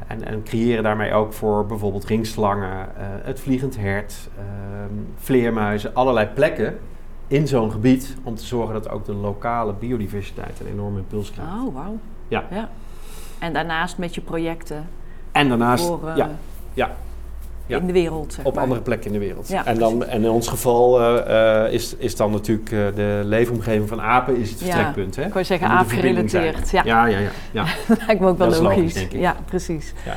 En, 0.07 0.25
en 0.25 0.43
creëren 0.43 0.83
daarmee 0.83 1.13
ook 1.13 1.33
voor 1.33 1.67
bijvoorbeeld 1.67 2.05
ringslangen, 2.05 2.89
het 3.23 3.41
vliegend 3.41 3.77
hert, 3.77 4.29
ehm, 4.39 4.95
vleermuizen, 5.17 5.95
allerlei 5.95 6.27
plekken 6.27 6.79
in 7.27 7.49
zo'n 7.49 7.71
gebied 7.71 8.17
om 8.23 8.35
te 8.35 8.45
zorgen 8.45 8.75
dat 8.75 8.89
ook 8.89 9.05
de 9.05 9.15
lokale 9.15 9.73
biodiversiteit 9.73 10.61
een 10.61 10.67
enorme 10.67 10.99
impuls 10.99 11.31
krijgt. 11.31 11.53
Oh, 11.53 11.75
wauw. 11.75 11.99
Ja. 12.29 12.45
ja. 12.51 12.69
En 13.39 13.53
daarnaast 13.53 13.99
met 13.99 14.15
je 14.15 14.21
projecten 14.21 14.89
En 15.33 15.49
daarnaast 15.49 15.87
voor, 15.87 16.13
ja, 16.15 16.31
ja. 16.75 16.91
Ja. 17.67 17.79
in 17.79 17.87
de 17.87 17.93
wereld, 17.93 18.33
zeg 18.33 18.45
op 18.45 18.55
maar. 18.55 18.63
andere 18.63 18.81
plekken 18.81 19.07
in 19.13 19.13
de 19.19 19.25
wereld. 19.27 19.49
Ja, 19.49 19.65
en, 19.67 19.79
dan, 19.79 20.05
en 20.05 20.23
in 20.25 20.31
ons 20.31 20.49
geval 20.49 21.01
eh, 21.01 21.65
eh, 21.67 21.73
is, 21.73 21.95
is 21.99 22.17
dan 22.17 22.31
natuurlijk 22.31 22.71
eh, 22.73 22.79
de 22.95 23.21
leefomgeving 23.25 23.89
van 23.89 24.01
apen 24.01 24.37
is 24.37 24.51
het 24.51 24.61
Ja. 24.61 24.67
vertrekpunt. 24.67 25.17
Hè? 25.17 25.25
Ik 25.25 25.33
wou 25.33 25.45
zeggen 25.45 25.69
aapgerelateerd. 25.69 26.69
zijn. 26.69 26.87
Ja, 26.87 27.07
Ja, 27.07 27.07
ja, 27.07 27.19
ja. 27.19 27.29
ja. 27.51 27.65
dat 27.89 27.99
lijkt 28.07 28.21
me 28.21 28.29
ook 28.29 28.39
wel 28.39 28.47
logisch. 28.49 28.63
logisch, 28.77 28.95
denk 28.95 29.13
ik. 29.13 29.21
Ja, 29.21 29.37
precies. 29.45 29.93
Ja. 30.05 30.17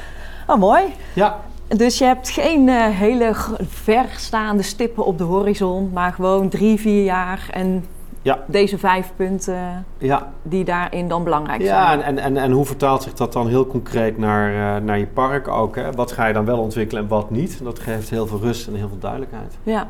Oh, 0.53 0.59
mooi. 0.59 0.83
ja. 1.13 1.39
Dus 1.67 1.97
je 1.97 2.05
hebt 2.05 2.29
geen 2.29 2.69
hele 2.69 3.33
g- 3.33 3.55
verstaande 3.67 4.63
stippen 4.63 5.05
op 5.05 5.17
de 5.17 5.23
horizon, 5.23 5.89
maar 5.93 6.11
gewoon 6.13 6.49
drie, 6.49 6.79
vier 6.79 7.03
jaar 7.03 7.47
en 7.51 7.85
Ja. 8.21 8.39
deze 8.47 8.77
vijf 8.77 9.11
punten 9.15 9.85
ja. 9.97 10.31
die 10.41 10.63
daarin 10.63 11.07
dan 11.07 11.23
belangrijk 11.23 11.61
ja 11.61 11.87
zijn. 11.87 12.01
en, 12.01 12.17
en, 12.17 12.23
en, 12.23 12.37
en 12.37 12.51
hoe 12.51 12.65
vertaalt 12.65 13.03
zich 13.03 13.13
dat 13.13 13.33
dan 13.33 13.47
heel 13.47 13.67
concreet 13.67 14.17
naar, 14.17 14.75
eh, 14.75 14.81
naar 14.81 14.99
je 14.99 15.07
park 15.07 15.47
ook? 15.47 15.75
Hè? 15.75 15.91
Wat 15.91 16.11
ga 16.11 16.25
je 16.25 16.33
dan 16.33 16.45
wel 16.45 16.59
ontwikkelen 16.59 17.03
en 17.03 17.09
wat 17.09 17.29
niet? 17.29 17.63
Dat 17.63 17.79
geeft 17.79 18.09
heel 18.09 18.27
veel 18.27 18.39
rust 18.39 18.67
en 18.67 18.75
heel 18.75 18.87
veel 18.87 18.99
duidelijkheid. 18.99 19.57
Ja. 19.63 19.87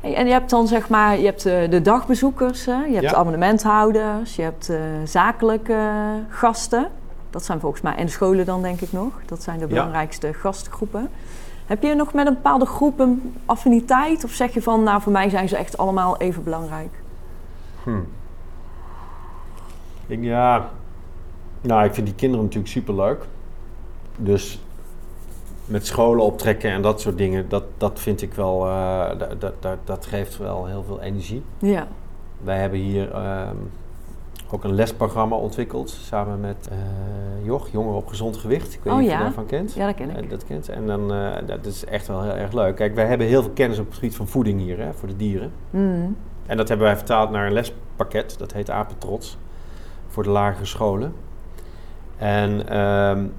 En 0.00 0.26
je 0.26 0.32
hebt 0.32 0.50
dan 0.50 0.66
zeg 0.66 0.88
maar, 0.88 1.18
je 1.18 1.24
hebt 1.24 1.46
eh, 1.46 1.70
de 1.70 1.82
dagbezoekers, 1.82 2.64
je 2.64 2.70
hebt 2.70 3.02
Ja. 3.02 3.10
de 3.10 3.16
abonnementhouders, 3.16 4.36
je 4.36 4.42
hebt 4.42 4.68
eh, 4.68 4.78
zakelijke 5.04 5.78
gasten. 6.28 6.86
Dat 7.30 7.44
zijn 7.44 7.60
volgens 7.60 7.82
mij, 7.82 7.94
en 7.94 8.04
de 8.04 8.10
scholen 8.10 8.46
dan 8.46 8.62
denk 8.62 8.80
ik 8.80 8.92
nog. 8.92 9.12
Dat 9.26 9.42
zijn 9.42 9.58
de 9.58 9.66
belangrijkste 9.66 10.32
gastgroepen. 10.32 11.08
Heb 11.66 11.82
je 11.82 11.94
nog 11.94 12.12
met 12.12 12.26
een 12.26 12.34
bepaalde 12.34 12.66
groep 12.66 13.00
een 13.00 13.34
affiniteit? 13.46 14.24
Of 14.24 14.30
zeg 14.30 14.54
je 14.54 14.62
van, 14.62 14.82
nou 14.82 15.02
voor 15.02 15.12
mij 15.12 15.28
zijn 15.28 15.48
ze 15.48 15.56
echt 15.56 15.78
allemaal 15.78 16.16
even 16.16 16.44
belangrijk? 16.44 17.01
Hm. 17.84 18.00
Ik, 20.06 20.22
ja, 20.22 20.70
nou, 21.60 21.84
ik 21.84 21.94
vind 21.94 22.06
die 22.06 22.16
kinderen 22.16 22.44
natuurlijk 22.44 22.72
superleuk. 22.72 23.24
Dus 24.16 24.60
met 25.64 25.86
scholen 25.86 26.24
optrekken 26.24 26.70
en 26.70 26.82
dat 26.82 27.00
soort 27.00 27.18
dingen, 27.18 27.48
dat, 27.48 27.64
dat 27.76 28.00
vind 28.00 28.22
ik 28.22 28.34
wel, 28.34 28.66
eh, 28.66 29.18
dat, 29.18 29.40
dat, 29.40 29.54
dat, 29.60 29.78
dat 29.84 30.06
geeft 30.06 30.38
wel 30.38 30.66
heel 30.66 30.82
veel 30.82 31.00
energie. 31.00 31.42
Ja. 31.58 31.86
Wij 32.44 32.58
hebben 32.58 32.78
hier 32.78 33.12
ehm, 33.12 33.56
ook 34.50 34.64
een 34.64 34.74
lesprogramma 34.74 35.36
ontwikkeld 35.36 35.90
samen 35.90 36.40
met 36.40 36.68
uh, 36.72 37.46
Joch, 37.46 37.68
Jongeren 37.68 37.96
op 37.96 38.06
Gezond 38.06 38.36
Gewicht. 38.36 38.74
Ik 38.74 38.80
weet 38.82 38.92
oh, 38.92 38.98
niet 38.98 39.08
ja? 39.08 39.12
of 39.14 39.18
je 39.18 39.24
daarvan 39.24 39.46
kent. 39.46 39.72
Ja, 39.72 39.86
dat 39.86 39.94
ken 39.94 40.10
ik. 40.10 40.24
Uh, 40.24 40.30
dat 40.30 40.44
kent. 40.44 40.68
En 40.68 40.86
dan, 40.86 41.08
dat 41.46 41.66
is 41.66 41.84
echt 41.84 42.06
wel 42.06 42.22
heel 42.22 42.34
erg 42.34 42.52
leuk. 42.52 42.76
Kijk, 42.76 42.94
wij 42.94 43.06
hebben 43.06 43.26
heel 43.26 43.42
veel 43.42 43.52
kennis 43.52 43.78
op 43.78 43.86
het 43.86 43.94
gebied 43.94 44.16
van 44.16 44.28
voeding 44.28 44.60
hier, 44.60 44.78
hè, 44.78 44.92
voor 44.92 45.08
de 45.08 45.16
dieren. 45.16 45.52
Mm. 45.70 46.16
En 46.52 46.58
dat 46.58 46.68
hebben 46.68 46.86
wij 46.86 46.96
vertaald 46.96 47.30
naar 47.30 47.46
een 47.46 47.52
lespakket, 47.52 48.38
dat 48.38 48.52
heet 48.52 48.70
Apentrots, 48.70 49.38
voor 50.08 50.22
de 50.22 50.30
lagere 50.30 50.64
scholen. 50.64 51.14
En 52.16 52.78
um, 52.78 53.32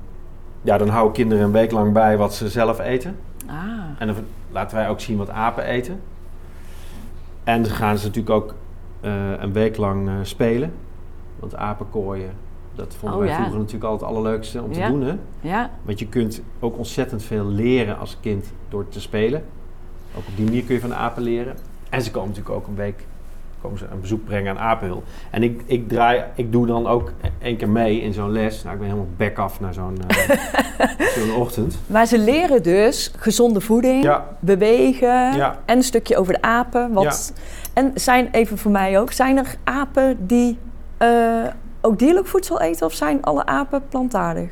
ja, 0.62 0.78
dan 0.78 0.88
houden 0.88 1.14
kinderen 1.14 1.44
een 1.44 1.52
week 1.52 1.72
lang 1.72 1.94
bij 1.94 2.18
wat 2.18 2.34
ze 2.34 2.50
zelf 2.50 2.80
eten. 2.80 3.16
Ah. 3.48 3.56
En 3.98 4.08
dan 4.08 4.16
laten 4.52 4.78
wij 4.78 4.90
ook 4.90 5.00
zien 5.00 5.18
wat 5.18 5.30
apen 5.30 5.64
eten. 5.64 6.02
En 7.44 7.64
dan 7.64 7.72
gaan 7.72 7.98
ze 7.98 8.06
natuurlijk 8.08 8.36
ook 8.36 8.54
uh, 9.02 9.12
een 9.40 9.54
week 9.54 9.78
lang 9.78 10.08
uh, 10.08 10.14
spelen. 10.22 10.74
Want 11.40 11.56
apenkooien, 11.56 12.32
dat 12.76 12.96
vonden 12.96 13.18
Oh, 13.20 13.24
wij 13.24 13.34
ja. 13.34 13.40
vroeger 13.40 13.60
natuurlijk 13.60 13.86
altijd 13.86 14.10
het 14.10 14.18
allerleukste 14.18 14.62
om 14.62 14.72
te 14.72 14.80
Ja. 14.80 14.88
doen. 14.88 15.02
Hè? 15.02 15.16
Ja, 15.42 15.70
Want 15.82 16.00
je 16.00 16.08
kunt 16.08 16.42
ook 16.60 16.78
ontzettend 16.78 17.24
veel 17.24 17.46
leren 17.46 17.98
als 18.00 18.18
kind 18.22 18.52
door 18.70 18.88
te 18.90 19.02
spelen. 19.02 19.44
Ook 20.18 20.28
op 20.28 20.36
die 20.36 20.46
manier 20.46 20.64
kun 20.64 20.76
je 20.76 20.82
van 20.82 20.94
apen 20.96 21.24
leren. 21.24 21.56
En 21.94 22.02
ze 22.02 22.12
komen 22.12 22.30
natuurlijk 22.30 22.56
ook 22.56 22.68
een 22.68 22.76
week 22.76 23.06
komen 23.62 23.78
ze 23.78 23.86
een 23.92 24.02
bezoek 24.02 24.26
brengen 24.26 24.58
aan 24.58 24.66
Apenhul. 24.70 25.04
En 25.30 25.44
ik, 25.44 25.62
ik, 25.66 25.90
draai, 25.90 26.24
ik 26.36 26.52
doe 26.52 26.66
dan 26.68 26.88
ook 26.88 27.12
één 27.42 27.58
keer 27.58 27.70
mee 27.70 28.02
in 28.02 28.14
zo'n 28.14 28.32
les. 28.32 28.64
Nou, 28.64 28.74
ik 28.76 28.80
ben 28.82 28.90
helemaal 28.90 29.12
back 29.18 29.38
af 29.38 29.60
naar 29.60 29.74
zo'n 29.74 29.98
uh, 30.12 31.18
zo'n 31.18 31.36
ochtend. 31.36 31.78
maar 31.88 32.06
ze 32.06 32.18
leren 32.18 32.64
dus 32.64 33.12
gezonde 33.18 33.62
voeding, 33.62 34.04
Ja, 34.04 34.26
bewegen 34.40 35.36
Ja. 35.36 35.60
en 35.66 35.78
een 35.78 35.84
stukje 35.84 36.18
over 36.18 36.34
de 36.34 36.42
apen. 36.42 36.94
Wat, 36.94 37.34
En 37.74 37.92
zijn, 37.96 38.30
even 38.32 38.58
voor 38.58 38.72
mij 38.72 39.00
ook, 39.00 39.12
zijn 39.12 39.38
er 39.38 39.56
apen 39.64 40.28
die 40.28 40.58
eh, 40.98 41.44
ook 41.82 42.00
dierlijk 42.00 42.28
voedsel 42.28 42.62
eten 42.62 42.86
of 42.86 42.94
zijn 42.94 43.24
alle 43.24 43.46
apen 43.46 43.84
plantaardig? 43.90 44.52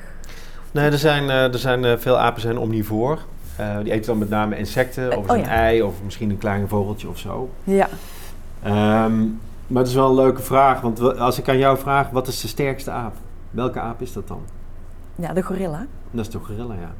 nee, 0.71 0.89
er 0.91 0.97
zijn, 0.97 1.23
uh, 1.23 1.43
er 1.53 1.59
zijn 1.59 1.99
veel 1.99 2.17
apen 2.17 2.41
zijn 2.41 2.57
omnivoor. 2.57 3.19
Uh, 3.62 3.78
die 3.84 3.91
eten 3.91 4.05
dan 4.05 4.18
met 4.18 4.30
name 4.30 4.57
insecten 4.57 5.18
of 5.18 5.30
Oh, 5.30 5.36
een 5.38 5.41
ja. 5.43 5.47
ei 5.49 5.82
of 5.82 5.93
misschien 6.03 6.30
een 6.30 6.38
klein 6.38 6.68
vogeltje 6.68 7.09
of 7.09 7.18
zo. 7.18 7.49
Ja. 7.64 7.88
Um, 9.05 9.39
maar 9.68 9.82
het 9.82 9.88
is 9.91 9.95
wel 9.95 10.09
een 10.09 10.16
leuke 10.16 10.41
vraag, 10.41 10.82
want 10.82 11.18
als 11.20 11.39
ik 11.39 11.49
aan 11.49 11.57
jou 11.57 11.78
vraag, 11.78 12.09
wat 12.09 12.28
is 12.28 12.41
de 12.41 12.47
sterkste 12.47 12.91
aap? 12.91 13.14
Welke 13.51 13.80
aap 13.80 14.01
is 14.01 14.14
dat 14.14 14.28
dan? 14.28 14.41
Ja, 15.16 15.34
de 15.34 15.41
gorilla. 15.41 15.86
Dat 16.12 16.26
is 16.26 16.32
de 16.32 16.39
gorilla, 16.39 16.74
ja. 16.74 16.91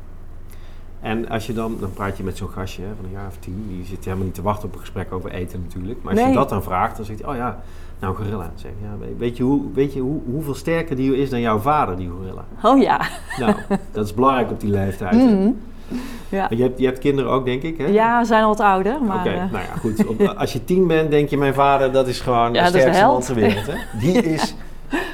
En 1.02 1.30
als 1.30 1.46
je 1.48 1.54
dan, 1.54 1.78
dan 1.80 1.94
praat 1.94 2.18
je 2.18 2.24
met 2.24 2.38
zo'n 2.38 2.50
gastje 2.50 2.82
hè, 2.82 2.88
van 2.96 3.06
een 3.06 3.12
jaar 3.12 3.28
of 3.28 3.38
tien, 3.40 3.66
die 3.70 3.86
zit 3.86 4.06
helemaal 4.06 4.26
niet 4.26 4.34
te 4.36 4.42
wachten 4.42 4.68
op 4.68 4.74
een 4.74 4.80
gesprek 4.80 5.12
over 5.14 5.32
eten 5.32 5.62
natuurlijk. 5.62 6.00
Maar 6.04 6.12
als 6.12 6.22
Nee. 6.22 6.30
je 6.30 6.36
dat 6.36 6.50
dan 6.50 6.64
vraagt, 6.64 6.96
dan 6.96 7.06
zegt 7.06 7.22
hij, 7.22 7.30
oh 7.30 7.36
ja, 7.36 7.60
nou 8.00 8.16
gorilla. 8.16 8.52
Zeg 8.56 8.72
ja, 8.82 9.08
weet 9.18 9.38
je, 9.38 9.44
hoe, 9.44 9.62
weet 9.74 9.94
je 9.94 10.00
hoe, 10.00 10.22
hoeveel 10.26 10.56
sterker 10.56 10.96
die 10.96 11.18
is 11.18 11.30
dan 11.30 11.40
jouw 11.40 11.58
vader, 11.60 11.98
die 11.98 12.10
gorilla? 12.10 12.44
Oh 12.64 12.82
ja. 12.82 13.02
Nou, 13.40 13.56
dat 13.92 14.06
is 14.06 14.14
belangrijk 14.14 14.52
op 14.52 14.60
die 14.60 14.70
leeftijd. 14.72 15.14
hè. 15.16 15.54
Ja. 16.30 16.48
Je, 16.50 16.62
hebt, 16.64 16.80
je 16.80 16.86
hebt 16.86 17.00
kinderen 17.00 17.32
ook, 17.32 17.46
denk 17.46 17.62
ik, 17.64 17.78
hè? 17.78 17.86
ja, 17.86 18.20
we 18.20 18.26
zijn 18.26 18.44
al 18.44 18.48
wat 18.50 18.60
ouder, 18.60 19.02
maar... 19.04 19.20
Oké, 19.20 19.30
eh, 19.30 19.36
nou 19.38 19.52
ja, 19.52 19.76
goed. 19.80 20.06
Op- 20.08 20.22
als 20.22 20.54
je 20.54 20.64
tien 20.64 20.88
bent, 20.88 21.12
denk 21.12 21.30
je, 21.30 21.38
mijn 21.38 21.54
vader, 21.54 21.92
dat 21.92 22.08
is 22.08 22.20
gewoon 22.20 22.54
Ja, 22.54 22.64
de 22.64 22.80
sterkste 22.80 23.06
man 23.06 23.22
ter 23.22 23.36
wereld. 23.36 23.68
Hè? 23.68 23.74
Die 24.00 24.22
is, 24.34 24.56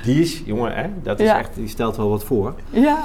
die 0.04 0.22
is, 0.22 0.42
jongen, 0.46 0.76
hè? 0.76 0.90
Dat 1.04 1.20
is 1.20 1.26
Ja. 1.28 1.38
echt, 1.40 1.56
die 1.56 1.68
stelt 1.68 1.98
wel 1.98 2.10
wat 2.10 2.24
voor. 2.24 2.54
ja. 2.70 2.98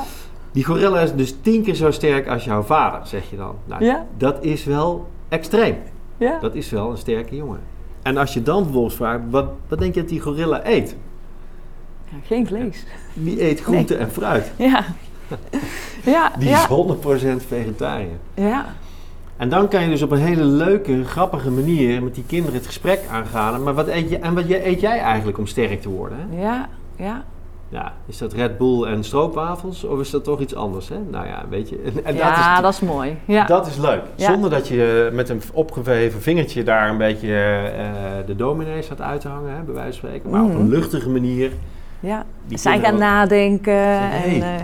Die 0.53 0.65
gorilla 0.65 1.01
is 1.01 1.15
dus 1.15 1.35
tien 1.41 1.63
keer 1.63 1.75
zo 1.75 1.91
sterk 1.91 2.29
als 2.29 2.45
jouw 2.45 2.63
vader, 2.63 3.07
zeg 3.07 3.31
je 3.31 3.37
dan. 3.37 3.55
Nou, 3.65 3.85
Ja. 3.85 4.07
dat 4.17 4.45
is 4.45 4.65
wel 4.65 5.09
extreem. 5.29 5.77
Ja. 6.17 6.39
Dat 6.41 6.55
is 6.55 6.71
wel 6.71 6.91
een 6.91 6.97
sterke 6.97 7.37
jongen. 7.37 7.61
En 8.03 8.17
als 8.17 8.35
je 8.35 8.43
dan 8.43 8.63
vervolgens 8.63 8.95
vraagt, 8.95 9.21
wat, 9.31 9.47
wat 9.69 9.79
denk 9.79 9.95
je 9.95 10.01
dat 10.01 10.09
die 10.09 10.21
gorilla 10.21 10.67
eet? 10.67 10.97
Ja, 12.11 12.17
geen 12.27 12.47
vlees. 12.47 12.85
Die 13.15 13.43
eet 13.45 13.61
groente 13.61 13.97
en 13.97 14.11
fruit. 14.11 14.53
Ja. 14.57 14.85
Ja, 16.15 16.33
Die 16.39 16.51
is 16.51 16.67
100% 17.43 17.47
vegetariër. 17.49 18.09
Ja. 18.35 18.65
En 19.37 19.49
dan 19.49 19.69
kan 19.69 19.83
je 19.83 19.89
dus 19.89 20.03
op 20.03 20.11
een 20.11 20.19
hele 20.19 20.45
leuke, 20.45 21.05
grappige 21.05 21.51
manier 21.51 22.03
met 22.03 22.15
die 22.15 22.25
kinderen 22.27 22.55
het 22.57 22.67
gesprek 22.67 23.01
aangaan. 23.11 23.63
Maar 23.63 23.75
wat 23.75 23.89
eet, 23.89 24.11
je, 24.11 24.19
en 24.19 24.35
wat 24.35 24.45
eet 24.49 24.81
jij 24.81 24.99
eigenlijk 24.99 25.39
om 25.39 25.47
sterk 25.47 25.81
te 25.83 25.89
worden? 25.89 26.19
Hè? 26.31 26.43
Ja. 26.43 26.69
Ja. 26.97 27.25
Ja, 27.69 27.93
is 28.07 28.19
dat 28.19 28.33
Red 28.33 28.59
Bull 28.59 28.85
en 28.85 29.05
stroopwafels 29.05 29.85
of 29.85 30.01
is 30.01 30.11
dat 30.11 30.25
toch 30.25 30.41
iets 30.41 30.55
anders? 30.55 30.89
Hè? 30.89 30.97
Nou 31.11 31.27
ja, 31.27 31.45
weet 31.49 31.69
je. 31.69 31.79
En, 31.85 32.05
en 32.05 32.15
ja, 32.15 32.53
dat, 32.55 32.63
dat 32.63 32.73
is, 32.73 32.81
is, 32.81 32.89
mooi. 32.89 33.17
Ja. 33.25 33.45
dat 33.45 33.67
is 33.67 33.77
leuk. 33.77 34.03
Ja. 34.17 34.33
Zonder 34.33 34.51
dat 34.51 34.69
je 34.69 35.11
met 35.13 35.29
een 35.29 35.43
opgeheven 35.53 36.21
vingertje 36.23 36.63
daar 36.63 36.89
een 36.89 36.97
beetje 36.99 37.35
eh, 37.77 38.27
de 38.27 38.37
dominees 38.37 38.87
gaat 38.87 39.01
uit 39.01 39.21
te 39.21 39.29
hangen, 39.29 39.55
hè, 39.57 39.63
bij 39.63 39.75
wijze 39.75 40.01
van 40.01 40.09
spreken. 40.09 40.31
Maar 40.31 40.43
op 40.43 40.49
Mhm. 40.49 40.61
een 40.61 40.69
luchtige 40.69 41.09
manier. 41.11 41.51
ja. 42.01 42.25
Zij 42.55 42.79
gaan 42.81 42.99
nadenken. 42.99 43.99
Hey. 44.11 44.35
En, 44.35 44.43
eh, 44.43 44.61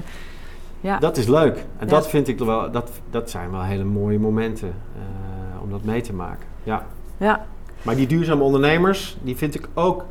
ja. 0.80 0.98
Dat 0.98 1.16
is 1.16 1.26
leuk. 1.26 1.56
En 1.56 1.86
Ja. 1.86 1.92
dat 1.92 2.08
vind 2.08 2.28
ik 2.28 2.38
wel, 2.38 2.70
dat, 2.70 2.90
dat 3.10 3.30
zijn 3.30 3.50
wel 3.50 3.62
hele 3.62 3.84
mooie 3.84 4.18
momenten 4.18 4.68
eh, 4.96 5.62
om 5.62 5.70
dat 5.70 5.84
mee 5.84 6.00
te 6.00 6.12
maken. 6.12 6.46
Ja. 6.62 6.82
ja. 7.16 7.44
Maar 7.82 7.96
die 7.96 8.06
duurzame 8.06 8.42
ondernemers, 8.42 9.16
die 9.22 9.36
vind 9.36 9.54
ik 9.54 9.68
ook. 9.74 10.04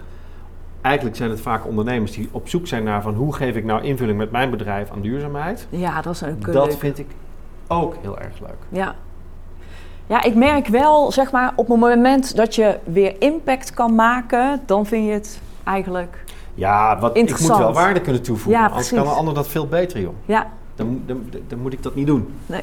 Eigenlijk 0.81 1.15
zijn 1.17 1.29
het 1.29 1.41
vaak 1.41 1.65
ondernemers 1.67 2.11
die 2.11 2.29
op 2.31 2.47
zoek 2.49 2.67
zijn 2.67 2.83
naar 2.83 3.01
van 3.01 3.13
hoe 3.13 3.33
geef 3.35 3.55
ik 3.55 3.65
nou 3.65 3.81
invulling 3.83 4.17
met 4.17 4.31
mijn 4.31 4.49
bedrijf 4.49 4.91
aan 4.91 5.01
duurzaamheid. 5.01 5.67
ja, 5.69 6.01
dat 6.01 6.13
is 6.13 6.23
ook 6.23 6.51
Dat 6.53 6.67
leuk. 6.67 6.77
vind 6.79 6.99
ik 6.99 7.07
ook 7.67 7.95
heel 8.01 8.19
erg 8.19 8.39
leuk. 8.39 8.57
Ja. 8.69 8.95
Ja, 10.07 10.23
ik 10.23 10.35
merk 10.35 10.67
wel, 10.67 11.11
zeg 11.11 11.31
maar, 11.31 11.51
op 11.55 11.67
het 11.67 11.79
moment 11.79 12.35
dat 12.35 12.55
je 12.55 12.77
weer 12.83 13.15
impact 13.19 13.73
kan 13.73 13.95
maken, 13.95 14.61
dan 14.65 14.85
vind 14.85 15.05
je 15.05 15.11
het 15.11 15.41
eigenlijk... 15.63 16.23
Ja, 16.57 16.99
wat, 16.99 17.17
ik 17.17 17.39
moet 17.39 17.57
wel 17.57 17.73
waarde 17.73 18.01
kunnen 18.01 18.21
toevoegen. 18.21 18.61
Ja, 18.61 18.67
anders 18.67 18.89
kan 18.89 18.99
een 19.07 19.13
ander 19.13 19.33
dat 19.33 19.47
veel 19.47 19.67
beter, 19.67 19.99
joh. 20.01 20.13
Ja, 20.25 20.47
Dan, 20.75 20.87
moet- 20.87 21.07
dan, 21.07 21.23
dan 21.47 21.59
moet 21.59 21.73
ik 21.73 21.83
dat 21.83 21.95
niet 21.95 22.07
doen. 22.07 22.33
Nee. 22.45 22.61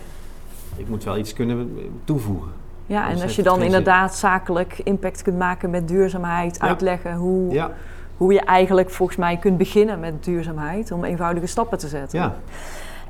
Ik 0.76 0.88
moet 0.88 1.04
wel 1.04 1.16
iets 1.16 1.32
kunnen 1.32 1.78
toevoegen. 2.04 2.50
ja 2.86 3.00
Anders 3.02 3.20
en 3.20 3.26
als 3.26 3.36
je 3.36 3.42
dan 3.42 3.62
inderdaad 3.62 4.14
zakelijk 4.14 4.78
impact 4.84 5.22
kunt 5.22 5.38
maken 5.38 5.70
met 5.70 5.88
duurzaamheid, 5.88 6.56
Ja. 6.60 6.66
uitleggen 6.66 7.14
hoe, 7.14 7.52
Ja, 7.52 7.70
hoe 8.16 8.32
je 8.32 8.40
eigenlijk 8.40 8.90
volgens 8.90 9.18
mij 9.18 9.36
kunt 9.36 9.58
beginnen 9.58 10.00
met 10.00 10.24
duurzaamheid, 10.24 10.92
om 10.92 11.04
eenvoudige 11.04 11.46
stappen 11.46 11.78
te 11.78 11.88
zetten. 11.88 12.18
ja. 12.18 12.34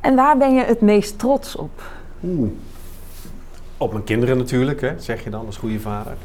En 0.01 0.15
waar 0.15 0.37
ben 0.37 0.55
je 0.55 0.63
het 0.65 0.81
meest 0.81 1.19
trots 1.19 1.57
op? 1.57 1.83
Oeh. 2.25 2.51
Op 3.77 3.93
mijn 3.93 4.05
kinderen 4.05 4.39
natuurlijk, 4.39 4.81
hè, 4.81 4.99
zeg 4.99 5.25
je 5.25 5.31
dan 5.31 5.47
als 5.47 5.57
goede 5.57 5.81
vader. 5.81 6.17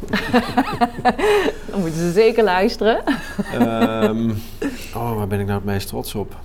Dan 1.71 1.79
moeten 1.79 1.99
ze 1.99 2.11
zeker 2.11 2.43
luisteren. 2.43 3.03
Ehm, 3.53 4.29
oh, 4.95 5.15
waar 5.15 5.27
ben 5.27 5.39
ik 5.39 5.45
nou 5.45 5.57
het 5.57 5.67
meest 5.67 5.87
trots 5.87 6.15
op? 6.15 6.35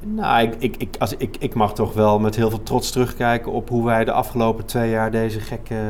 Nou, 0.00 0.42
ik, 0.42 0.54
ik, 0.58 0.76
ik, 0.76 0.96
als, 0.98 1.14
ik, 1.16 1.36
ik 1.38 1.54
mag 1.54 1.74
toch 1.74 1.92
wel 1.92 2.18
met 2.18 2.36
heel 2.36 2.50
veel 2.50 2.62
trots 2.62 2.90
terugkijken 2.90 3.52
op 3.52 3.68
hoe 3.68 3.84
wij 3.84 4.04
de 4.04 4.12
afgelopen 4.12 4.64
twee 4.64 4.90
jaar 4.90 5.10
deze 5.10 5.40
gekke, 5.40 5.80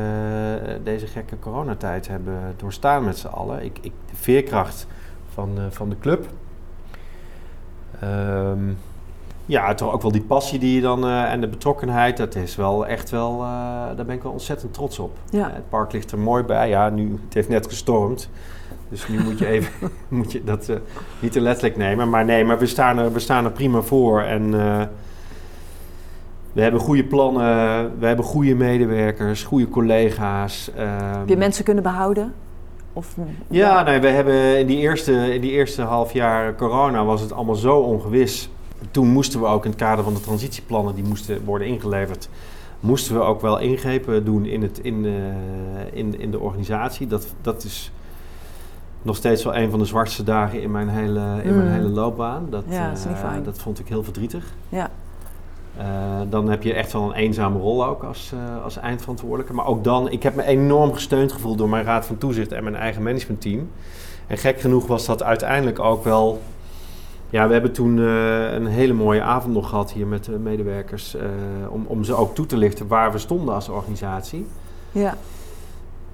deze 0.83 1.07
gekke 1.07 1.39
coronatijd 1.39 2.07
hebben 2.07 2.53
doorstaan 2.57 3.03
met 3.03 3.17
z'n 3.17 3.27
allen. 3.27 3.63
Ik, 3.63 3.77
ik, 3.81 3.91
de 4.09 4.15
veerkracht 4.15 4.87
van, 5.33 5.57
van 5.69 5.89
de 5.89 5.99
club. 5.99 6.27
Ehm, 7.99 8.59
ja, 9.49 9.73
toch 9.73 9.93
ook 9.93 10.01
wel 10.01 10.11
die 10.11 10.21
passie 10.21 10.59
die 10.59 10.75
je 10.75 10.81
dan 10.81 11.03
eh, 11.03 11.31
en 11.31 11.41
de 11.41 11.47
betrokkenheid, 11.47 12.17
dat 12.17 12.35
is 12.35 12.55
wel 12.55 12.87
echt 12.87 13.09
wel, 13.09 13.31
eh, 13.31 13.47
daar 13.95 14.05
ben 14.05 14.15
ik 14.15 14.23
wel 14.23 14.31
ontzettend 14.31 14.73
trots 14.73 14.99
op. 14.99 15.17
Ja. 15.29 15.47
Eh, 15.47 15.53
het 15.53 15.69
park 15.69 15.91
ligt 15.91 16.11
er 16.11 16.19
mooi 16.19 16.43
bij. 16.43 16.69
Ja, 16.69 16.89
nu, 16.89 17.19
het 17.25 17.33
heeft 17.33 17.49
net 17.49 17.67
gestormd. 17.67 18.29
Dus 18.89 19.07
nu 19.07 19.23
moet 19.23 19.39
je 19.39 19.47
even 19.55 19.89
moet 20.07 20.31
je 20.31 20.43
dat 20.43 20.71
niet 21.19 21.31
te 21.31 21.41
letterlijk 21.41 21.77
nemen. 21.77 22.09
Maar 22.09 22.25
nee, 22.25 22.45
maar 22.45 22.59
we 22.59 22.65
staan 22.65 22.97
er, 22.97 23.13
we 23.13 23.19
staan 23.19 23.45
er 23.45 23.51
prima 23.51 23.81
voor. 23.81 24.21
En 24.21 24.51
we 26.53 26.61
hebben 26.61 26.79
goede 26.79 27.03
plannen, 27.03 27.43
we 27.99 28.05
hebben 28.05 28.25
goede 28.25 28.55
medewerkers, 28.55 29.43
goede 29.43 29.69
collega's. 29.69 30.71
ehm, 30.75 31.17
Heb 31.17 31.29
je 31.29 31.37
mensen 31.37 31.63
kunnen 31.63 31.83
behouden? 31.83 32.33
Of, 32.93 33.15
ja, 33.47 33.83
nee, 33.83 33.99
we 33.99 34.07
hebben 34.07 34.59
in 34.59 34.67
die, 34.67 34.77
eerste, 34.77 35.33
in 35.33 35.41
die 35.41 35.51
eerste 35.51 35.81
half 35.81 36.13
jaar 36.13 36.55
corona 36.55 37.05
was 37.05 37.21
het 37.21 37.33
allemaal 37.33 37.55
zo 37.55 37.77
ongewis. 37.77 38.49
Toen 38.91 39.07
moesten 39.07 39.39
we 39.39 39.45
ook 39.45 39.63
in 39.63 39.69
het 39.69 39.79
kader 39.79 40.03
van 40.03 40.13
de 40.13 40.21
transitieplannen 40.21 40.95
die 40.95 41.03
moesten 41.03 41.43
worden 41.45 41.67
ingeleverd, 41.67 42.29
moesten 42.79 43.15
we 43.15 43.21
ook 43.21 43.41
wel 43.41 43.59
ingrepen 43.59 44.25
doen 44.25 44.45
in, 44.45 44.61
het, 44.61 44.79
in, 44.79 45.05
eh, 45.05 45.97
in, 45.99 46.19
in 46.19 46.31
de 46.31 46.39
organisatie. 46.39 47.07
Dat, 47.07 47.27
dat 47.41 47.63
is 47.63 47.91
nog 49.01 49.15
steeds 49.15 49.43
wel 49.43 49.55
een 49.55 49.69
van 49.69 49.79
de 49.79 49.85
zwartste 49.85 50.23
dagen 50.23 50.61
in 50.61 50.71
mijn 50.71 50.89
hele, 50.89 51.19
in 51.43 51.55
mijn 51.55 51.67
Mm. 51.67 51.73
hele 51.73 51.89
loopbaan. 51.89 52.47
Dat, 52.49 52.63
Ja, 52.67 52.89
dat 52.89 52.97
is 52.97 53.05
niet 53.05 53.15
eh, 53.15 53.43
dat 53.43 53.57
vond 53.59 53.79
ik 53.79 53.87
heel 53.87 54.03
verdrietig. 54.03 54.45
Ja. 54.69 54.89
Eh, 55.77 55.85
dan 56.29 56.49
heb 56.49 56.63
je 56.63 56.73
echt 56.73 56.93
wel 56.93 57.03
een 57.03 57.13
eenzame 57.13 57.59
rol 57.59 57.85
ook 57.85 58.03
als, 58.03 58.33
als 58.63 58.77
eindverantwoordelijke. 58.77 59.53
Maar 59.53 59.65
ook 59.65 59.83
dan, 59.83 60.09
ik 60.09 60.23
heb 60.23 60.35
me 60.35 60.43
enorm 60.43 60.93
gesteund 60.93 61.31
gevoeld 61.31 61.57
door 61.57 61.69
mijn 61.69 61.85
raad 61.85 62.05
van 62.05 62.17
toezicht 62.17 62.51
en 62.51 62.63
mijn 62.63 62.75
eigen 62.75 63.03
managementteam. 63.03 63.69
En 64.27 64.37
gek 64.37 64.59
genoeg 64.61 64.87
was 64.87 65.05
dat 65.05 65.23
uiteindelijk 65.23 65.79
ook 65.79 66.03
wel. 66.03 66.41
Ja, 67.29 67.47
we 67.47 67.53
hebben 67.53 67.71
toen 67.71 67.99
eh, 67.99 68.53
een 68.53 68.65
hele 68.67 68.93
mooie 68.93 69.21
avond 69.21 69.53
nog 69.53 69.69
gehad 69.69 69.91
hier 69.91 70.07
met 70.07 70.23
de 70.25 70.31
medewerkers. 70.39 71.15
eh, 71.15 71.25
om, 71.69 71.85
om 71.87 72.03
ze 72.03 72.13
ook 72.15 72.35
toe 72.35 72.45
te 72.45 72.57
lichten 72.57 72.87
waar 72.87 73.11
we 73.11 73.17
stonden 73.17 73.53
als 73.55 73.69
organisatie. 73.69 74.45
ja. 74.91 75.15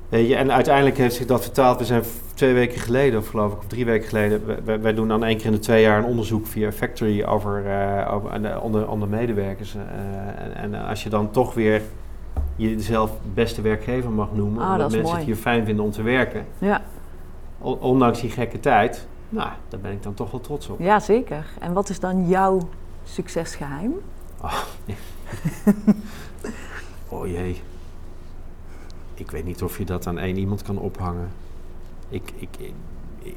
Weet 0.09 0.28
je, 0.28 0.36
en 0.36 0.51
uiteindelijk 0.51 0.97
heeft 0.97 1.16
zich 1.16 1.26
dat 1.26 1.41
vertaald. 1.41 1.78
We 1.80 1.86
zijn 1.86 2.03
twee 2.34 2.53
weken 2.53 2.80
geleden, 2.80 3.20
of 3.20 3.28
geloof 3.28 3.51
ik, 3.53 3.57
of 3.57 3.68
drie 3.68 3.86
weken 3.86 4.07
geleden. 4.07 4.41
Wij 4.82 4.93
doen 4.93 5.07
dan 5.07 5.24
één 5.24 5.38
keer 5.38 5.45
in 5.45 5.51
de 5.51 5.59
twee 5.59 5.82
jaar 5.82 5.97
een 5.97 6.05
onderzoek 6.05 6.47
via 6.47 6.72
Factory 6.72 7.24
over, 7.24 7.66
eh, 7.66 8.13
over 8.13 8.32
aan 8.32 8.41
de, 8.41 8.59
onder, 8.61 8.89
onder 8.89 9.07
medewerkers. 9.07 9.76
eh, 9.76 9.82
en, 10.45 10.74
en 10.74 10.86
als 10.88 11.03
je 11.03 11.09
dan 11.09 11.32
toch 11.32 11.53
weer 11.53 11.82
jezelf 12.55 13.11
beste 13.34 13.61
werkgever 13.61 14.11
mag 14.11 14.28
noemen, 14.34 14.61
Ah, 14.63 14.72
omdat 14.72 14.80
dat 14.80 14.88
is 14.89 14.93
mensen 14.95 15.13
mooi. 15.13 15.26
het 15.26 15.34
hier 15.36 15.43
fijn 15.43 15.66
vinden 15.66 15.86
om 15.86 15.91
te 15.91 16.01
werken, 16.03 16.45
Ja, 16.57 16.82
on- 17.57 17.80
ondanks 17.80 18.22
die 18.22 18.30
gekke 18.30 18.59
tijd, 18.59 19.07
nou, 19.30 19.49
daar 19.69 19.80
ben 19.80 19.91
ik 19.91 20.03
dan 20.03 20.13
toch 20.13 20.32
wel 20.32 20.41
trots 20.41 20.67
op. 20.67 20.80
ja, 20.80 20.99
zeker. 20.99 21.45
En 21.59 21.73
wat 21.73 21.89
is 21.89 21.99
dan 21.99 22.28
jouw 22.28 22.59
succesgeheim? 23.03 23.93
Oh 27.09 27.28
jee. 27.28 27.61
Ik 29.13 29.32
weet 29.32 29.45
niet 29.45 29.63
of 29.63 29.78
je 29.78 29.86
dat 29.86 30.07
aan 30.07 30.19
één 30.19 30.38
iemand 30.38 30.61
kan 30.61 30.78
ophangen. 30.78 31.30
Ik, 32.09 32.32
ik, 32.36 32.49
ik, 32.59 32.73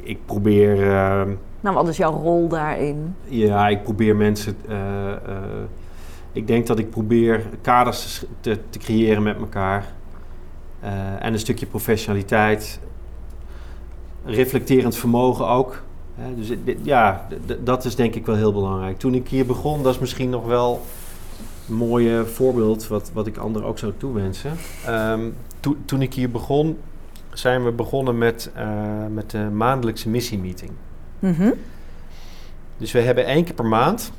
ik 0.03 0.18
probeer. 0.26 0.93
ehm, 0.95 1.32
Nou, 1.61 1.74
wat 1.74 1.89
is 1.89 1.97
jouw 1.97 2.12
rol 2.12 2.49
daarin? 2.49 3.14
Ja, 3.24 3.68
ik 3.68 3.82
probeer 3.82 4.16
mensen. 4.16 4.57
eh, 4.68 5.12
ik 6.32 6.47
denk 6.47 6.66
dat 6.66 6.78
ik 6.78 6.91
probeer 6.91 7.47
kaders 7.61 8.24
te, 8.41 8.59
te 8.70 8.78
creëren 8.78 9.22
met 9.22 9.36
elkaar. 9.36 9.93
Eh, 10.80 11.24
en 11.24 11.32
een 11.32 11.39
stukje 11.39 11.66
professionaliteit. 11.66 12.80
Reflecterend 14.35 14.97
vermogen 14.97 15.49
ook. 15.49 15.83
Hè, 16.14 16.35
dus 16.35 16.53
ja, 16.83 17.26
dat 17.62 17.85
is 17.85 17.95
denk 17.95 18.14
ik 18.14 18.26
wel 18.26 18.37
heel 18.37 18.53
belangrijk. 18.53 18.99
Toen 18.99 19.14
ik 19.14 19.29
hier 19.29 19.47
begon, 19.47 19.83
dat 19.83 19.95
is 19.95 19.99
misschien 20.01 20.31
nog 20.31 20.47
wel 20.47 20.81
een 21.68 21.74
mooi 21.74 22.24
voorbeeld 22.24 22.87
wat, 22.89 23.11
wat 23.12 23.26
ik 23.26 23.37
anderen 23.37 23.68
ook 23.68 23.79
zou 23.79 23.93
toewensen. 23.97 24.53
Ehm, 24.87 25.20
to- 25.61 25.76
toen 25.85 26.03
ik 26.03 26.14
hier 26.14 26.31
begon, 26.31 26.79
zijn 27.33 27.64
we 27.64 27.70
begonnen 27.72 28.18
met, 28.18 28.51
eh, 28.55 28.66
met 29.12 29.31
de 29.31 29.49
maandelijkse 29.53 30.09
missiemeeting. 30.09 30.70
Mhm. 31.18 31.51
Dus 32.76 32.93
we 32.93 33.01
hebben 33.01 33.26
één 33.26 33.45
keer 33.45 33.55
per 33.55 33.66
maand 33.66 34.12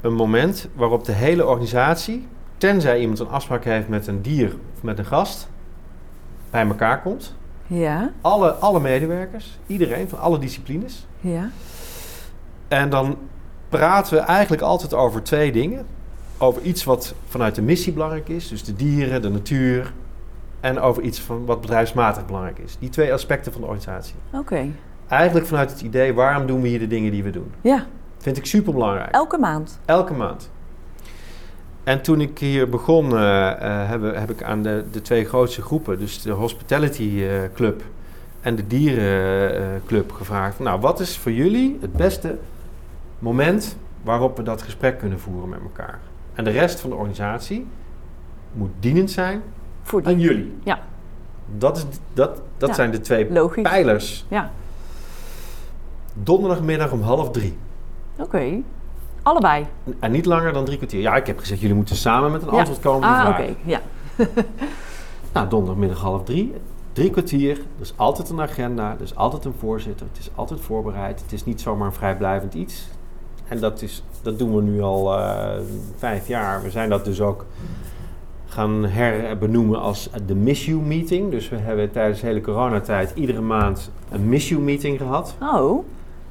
een 0.00 0.14
moment 0.14 0.68
waarop 0.74 1.04
de 1.04 1.12
hele 1.12 1.46
organisatie, 1.46 2.26
tenzij 2.58 3.00
iemand 3.00 3.18
een 3.18 3.28
afspraak 3.28 3.64
heeft 3.64 3.88
met 3.88 4.06
een 4.06 4.22
dier 4.22 4.54
of 4.76 4.82
met 4.82 4.98
een 4.98 5.04
gast, 5.04 5.48
bij 6.50 6.66
elkaar 6.66 7.02
komt. 7.02 7.34
Ja, 7.72 8.12
Alle, 8.20 8.50
alle 8.50 8.80
medewerkers, 8.80 9.58
iedereen 9.66 10.08
van 10.08 10.18
alle 10.18 10.38
disciplines. 10.38 11.06
ja. 11.20 11.50
En 12.68 12.90
dan 12.90 13.16
praten 13.68 14.14
we 14.14 14.20
eigenlijk 14.20 14.62
altijd 14.62 14.94
over 14.94 15.22
twee 15.22 15.52
dingen. 15.52 15.86
Over 16.38 16.62
iets 16.62 16.84
wat 16.84 17.14
vanuit 17.28 17.54
de 17.54 17.62
missie 17.62 17.92
belangrijk 17.92 18.28
is, 18.28 18.48
dus 18.48 18.64
de 18.64 18.76
dieren, 18.76 19.22
de 19.22 19.28
natuur. 19.30 19.92
En 20.60 20.80
over 20.80 21.02
iets 21.02 21.20
van 21.20 21.44
wat 21.46 21.60
bedrijfsmatig 21.60 22.26
belangrijk 22.26 22.58
is. 22.58 22.76
Die 22.78 22.88
twee 22.88 23.12
aspecten 23.12 23.52
van 23.52 23.60
de 23.60 23.66
organisatie. 23.66 24.14
Oké. 24.32 24.66
Eigenlijk 25.08 25.46
vanuit 25.46 25.70
het 25.70 25.80
idee, 25.80 26.14
waarom 26.14 26.46
doen 26.46 26.60
we 26.62 26.68
hier 26.68 26.78
de 26.78 26.86
dingen 26.86 27.10
die 27.12 27.22
we 27.22 27.30
doen? 27.30 27.52
Ja, 27.60 27.86
Vind 28.18 28.36
ik 28.36 28.46
super 28.46 28.72
belangrijk. 28.72 29.10
elke 29.14 29.38
maand. 29.38 29.78
Elke 29.84 30.12
maand. 30.14 30.50
En 31.84 32.02
toen 32.02 32.20
ik 32.20 32.38
hier 32.38 32.68
begon, 32.68 33.16
eh, 33.16 33.50
eh, 33.50 33.88
heb, 33.88 34.14
heb 34.14 34.30
ik 34.30 34.42
aan 34.42 34.62
de, 34.62 34.84
de 34.92 35.02
twee 35.02 35.24
grootste 35.24 35.62
groepen, 35.62 35.98
dus 35.98 36.22
de 36.22 36.30
Hospitality 36.30 37.22
eh, 37.22 37.28
Club 37.54 37.82
en 38.40 38.56
de 38.56 38.66
Dierenclub, 38.66 40.12
gevraagd: 40.12 40.58
Nou, 40.58 40.80
wat 40.80 41.00
is 41.00 41.18
voor 41.18 41.32
jullie 41.32 41.78
het 41.80 41.92
beste 41.92 42.36
moment 43.18 43.76
waarop 44.02 44.36
we 44.36 44.42
dat 44.42 44.62
gesprek 44.62 44.98
kunnen 44.98 45.20
voeren 45.20 45.48
met 45.48 45.60
elkaar? 45.62 45.98
En 46.34 46.44
de 46.44 46.50
rest 46.50 46.80
van 46.80 46.90
de 46.90 46.96
organisatie 46.96 47.66
moet 48.52 48.70
dienend 48.80 49.10
zijn 49.10 49.42
Voor 49.82 50.04
aan 50.04 50.20
jullie. 50.20 50.54
Ja. 50.64 50.78
Dat, 51.58 51.76
is, 51.76 51.84
dat, 52.12 52.42
dat 52.56 52.68
Ja, 52.68 52.74
zijn 52.74 52.90
de 52.90 53.00
twee 53.00 53.32
Logisch. 53.32 53.62
pijlers. 53.62 54.24
Ja, 54.28 54.50
Donderdagmiddag 56.14 56.92
om 56.92 57.02
half 57.02 57.30
drie. 57.30 57.56
oké. 58.18 58.62
Allebei. 59.22 59.66
En 60.00 60.10
niet 60.10 60.26
langer 60.26 60.52
dan 60.52 60.64
drie 60.64 60.76
kwartier. 60.76 61.00
Ja, 61.00 61.16
ik 61.16 61.26
heb 61.26 61.38
gezegd, 61.38 61.60
jullie 61.60 61.76
moeten 61.76 61.96
samen 61.96 62.32
met 62.32 62.42
een 62.42 62.52
Ja. 62.52 62.58
antwoord 62.58 62.80
komen 62.80 63.08
Ah, 63.08 63.28
oké. 63.28 63.54
Ja. 63.64 63.80
Nou, 65.32 65.48
donderdagmiddag 65.48 66.00
half 66.00 66.24
drie. 66.24 66.54
Drie 66.92 67.10
kwartier. 67.10 67.50
Er 67.50 67.80
is 67.80 67.92
altijd 67.96 68.30
een 68.30 68.40
agenda. 68.40 68.92
Er 68.94 69.02
is 69.02 69.16
altijd 69.16 69.44
een 69.44 69.54
voorzitter. 69.58 70.06
Het 70.12 70.18
is 70.18 70.30
altijd 70.34 70.60
voorbereid. 70.60 71.20
Het 71.20 71.32
is 71.32 71.44
niet 71.44 71.60
zomaar 71.60 71.86
een 71.86 71.92
vrijblijvend 71.92 72.54
iets. 72.54 72.88
En 73.48 73.60
dat, 73.60 73.82
is, 73.82 74.02
dat 74.22 74.38
doen 74.38 74.56
we 74.56 74.62
nu 74.62 74.82
al 74.82 75.18
eh, 75.18 75.50
vijf 75.96 76.28
jaar. 76.28 76.62
We 76.62 76.70
zijn 76.70 76.88
dat 76.88 77.04
dus 77.04 77.20
ook 77.20 77.46
gaan 78.46 78.84
herbenoemen 78.84 79.80
als 79.80 80.10
de 80.26 80.34
Miss 80.34 80.66
You 80.66 80.80
Meeting. 80.80 81.30
Dus 81.30 81.48
we 81.48 81.56
hebben 81.56 81.90
tijdens 81.90 82.20
de 82.20 82.26
hele 82.26 82.40
coronatijd 82.40 83.12
iedere 83.14 83.40
maand 83.40 83.90
een 84.10 84.28
Miss 84.28 84.48
You 84.48 84.60
Meeting 84.60 84.98
gehad. 84.98 85.34
Oh, 85.42 85.84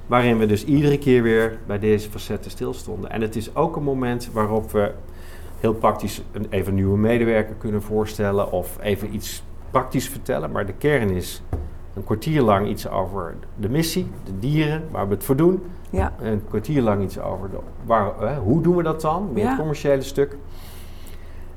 Waarin 0.09 0.37
we 0.37 0.45
dus 0.45 0.65
iedere 0.65 0.97
keer 0.97 1.23
weer 1.23 1.57
bij 1.67 1.79
deze 1.79 2.09
facetten 2.09 2.51
stilstonden. 2.51 3.09
En 3.09 3.21
het 3.21 3.35
is 3.35 3.55
ook 3.55 3.75
een 3.75 3.83
moment 3.83 4.29
waarop 4.33 4.71
we 4.71 4.91
heel 5.59 5.73
praktisch 5.73 6.21
een, 6.31 6.47
even 6.49 6.73
nieuwe 6.73 6.97
medewerker 6.97 7.55
kunnen 7.55 7.81
voorstellen. 7.81 8.51
Of 8.51 8.77
even 8.81 9.13
iets 9.15 9.43
praktisch 9.71 10.09
vertellen. 10.09 10.51
Maar 10.51 10.65
de 10.65 10.73
kern 10.73 11.09
is 11.09 11.41
een 11.95 12.03
kwartier 12.03 12.41
lang 12.41 12.67
iets 12.67 12.89
over 12.89 13.35
de 13.55 13.69
missie, 13.69 14.11
de 14.23 14.39
dieren, 14.39 14.83
waar 14.91 15.07
we 15.07 15.13
het 15.13 15.23
voor 15.23 15.35
doen. 15.35 15.63
ja. 15.89 16.13
Een 16.21 16.41
kwartier 16.47 16.81
lang 16.81 17.03
iets 17.03 17.19
over 17.19 17.49
de, 17.49 17.57
waar, 17.85 18.19
eh, 18.21 18.37
hoe 18.37 18.61
doen 18.61 18.75
we 18.75 18.83
dat 18.83 19.01
dan, 19.01 19.29
meer 19.33 19.43
Ja. 19.43 19.49
het 19.49 19.57
commerciële 19.59 20.01
stuk. 20.01 20.37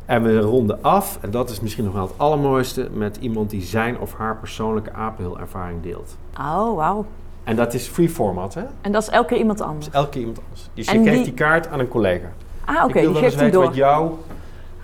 En 0.04 0.22
we 0.22 0.38
ronden 0.40 0.82
af, 0.82 1.18
en 1.20 1.30
dat 1.30 1.50
is 1.50 1.60
misschien 1.60 1.84
nog 1.84 1.94
wel 1.94 2.02
het 2.06 2.18
allermooiste, 2.18 2.88
met 2.94 3.16
iemand 3.16 3.50
die 3.50 3.62
zijn 3.62 3.98
of 3.98 4.14
haar 4.14 4.36
persoonlijke 4.36 4.92
apenheel-ervaring 4.92 5.82
deelt. 5.82 6.16
Oh, 6.40 6.74
wauw. 6.76 7.04
En 7.44 7.56
dat 7.56 7.74
is 7.74 7.86
free 7.86 8.08
format, 8.08 8.54
hè? 8.54 8.62
En 8.80 8.92
dat 8.92 9.02
is 9.02 9.08
elke 9.08 9.28
keer 9.28 9.38
iemand 9.38 9.60
anders. 9.60 9.84
Dus 9.86 9.94
elke 9.94 10.10
keer 10.10 10.20
iemand 10.20 10.38
anders. 10.38 10.68
Dus 10.74 10.86
je 10.86 10.92
geeft 10.98 11.14
die- 11.14 11.22
die 11.24 11.32
kaart 11.32 11.68
aan 11.68 11.78
een 11.80 11.88
collega. 11.88 12.26
Ah, 12.64 12.74
ik 12.74 12.82
oké. 12.84 12.92
wil 12.92 13.02
Je 13.02 13.12
wel 13.12 13.22
eens 13.22 13.34
weten 13.34 13.52
door. 13.52 13.64
wat 13.64 13.74
jouw 13.74 14.18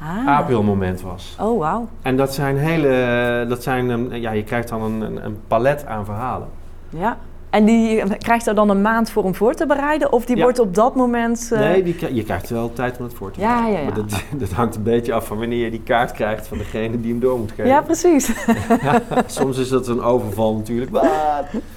Ah. 0.01 0.27
apenheel-moment 0.29 1.01
was. 1.01 1.37
Oh, 1.41 1.59
wauw. 1.59 1.89
En 2.03 2.17
dat 2.17 2.35
zijn 2.35 2.57
hele... 2.59 3.47
Dat 3.49 3.63
zijn, 3.63 3.89
een- 3.89 4.21
ja, 4.21 4.31
je 4.31 4.43
krijgt 4.45 4.69
dan 4.69 4.83
een, 4.83 5.01
een, 5.01 5.25
een 5.25 5.41
palet 5.47 5.87
aan 5.87 6.05
verhalen. 6.05 6.49
Ja. 6.89 7.17
En 7.51 7.65
die 7.65 8.17
krijgt 8.19 8.47
er 8.47 8.55
dan 8.55 8.69
een 8.71 8.83
maand 8.83 9.11
voor 9.11 9.23
om 9.25 9.35
voor 9.35 9.55
te 9.55 9.67
bereiden? 9.67 10.13
Of 10.13 10.25
die 10.25 10.37
Ja. 10.37 10.43
wordt 10.43 10.59
op 10.59 10.75
dat 10.75 10.95
moment... 10.97 11.51
eh, 11.53 11.59
Nee, 11.59 11.83
die, 11.83 11.95
kri- 11.95 12.15
je 12.15 12.23
krijgt 12.23 12.49
wel 12.51 12.73
tijd 12.73 12.99
om 12.99 13.05
het 13.05 13.15
voor 13.15 13.31
te 13.31 13.41
Ja, 13.41 13.47
bereiden. 13.55 13.73
ja, 13.73 13.79
ja. 13.79 13.85
Maar 13.85 14.09
dat, 14.09 14.23
dat 14.49 14.51
hangt 14.51 14.77
een 14.77 14.83
beetje 14.83 15.13
af 15.13 15.27
van 15.27 15.39
wanneer 15.39 15.65
je 15.65 15.71
die 15.71 15.83
kaart 15.83 16.13
krijgt 16.13 16.47
van 16.47 16.59
degene 16.59 17.01
die 17.01 17.11
hem 17.11 17.21
door 17.21 17.39
moet 17.39 17.51
geven. 17.51 17.67
Ja, 17.67 17.81
precies. 17.83 18.33
soms 19.27 19.59
is 19.59 19.69
dat 19.69 19.87
een 19.87 20.01
overval 20.03 20.55
natuurlijk. 20.57 20.91
Wat? 20.91 21.07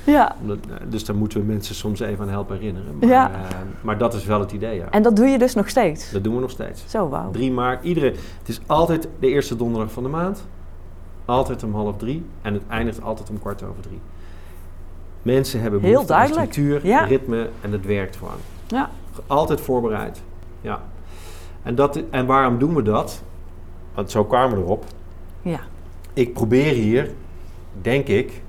ja. 0.03 0.35
Omdat- 0.41 0.57
Dus 0.89 1.05
daar 1.05 1.15
moeten 1.15 1.39
we 1.39 1.45
mensen 1.45 1.75
soms 1.75 1.99
even 1.99 2.23
aan 2.23 2.29
helpen 2.31 2.57
herinneren. 2.57 2.97
Maar, 2.99 3.09
Ja. 3.09 3.31
eh, 3.31 3.37
maar 3.81 3.97
dat 3.97 4.13
is 4.13 4.25
wel 4.25 4.39
het 4.39 4.51
idee, 4.51 4.75
ja. 4.75 4.85
En 4.89 5.01
dat 5.03 5.15
doe 5.15 5.27
je 5.27 5.37
dus 5.37 5.53
nog 5.55 5.69
steeds? 5.69 6.11
Dat 6.11 6.23
doen 6.23 6.35
we 6.35 6.41
nog 6.41 6.51
steeds. 6.51 6.83
Zo, 6.87 7.09
wauw. 7.09 7.31
3 7.31 7.51
maart, 7.51 7.83
iedere, 7.83 8.05
het 8.39 8.47
is 8.49 8.59
altijd 8.67 9.07
de 9.19 9.27
eerste 9.27 9.55
donderdag 9.55 9.91
van 9.91 10.03
de 10.03 10.09
maand. 10.09 10.45
Altijd 11.25 11.63
om 11.63 11.73
half 11.75 11.97
drie. 11.97 12.25
En 12.41 12.53
het 12.53 12.63
eindigt 12.67 13.01
altijd 13.03 13.29
om 13.29 13.39
kwart 13.39 13.63
over 13.63 13.81
drie. 13.81 13.99
Mensen 15.21 15.61
hebben 15.61 15.81
behoefte 15.81 16.13
aan 16.13 16.27
structuur, 16.27 16.85
Ja. 16.87 17.03
ritme 17.03 17.49
en 17.61 17.71
het 17.71 17.85
werkt 17.85 18.15
gewoon. 18.15 18.37
Ja. 18.67 18.89
Altijd 19.27 19.61
voorbereid. 19.61 20.21
Ja. 20.61 20.81
En, 21.63 21.75
dat, 21.75 22.01
en 22.09 22.25
waarom 22.25 22.57
doen 22.59 22.75
we 22.75 22.81
dat? 22.81 23.23
Want 23.93 24.11
zo 24.11 24.25
kwamen 24.25 24.57
we 24.57 24.63
erop. 24.63 24.85
Ja. 25.41 25.59
Ik 26.13 26.33
probeer 26.33 26.73
hier, 26.73 27.11
denk 27.81 28.07
ik, 28.07 28.41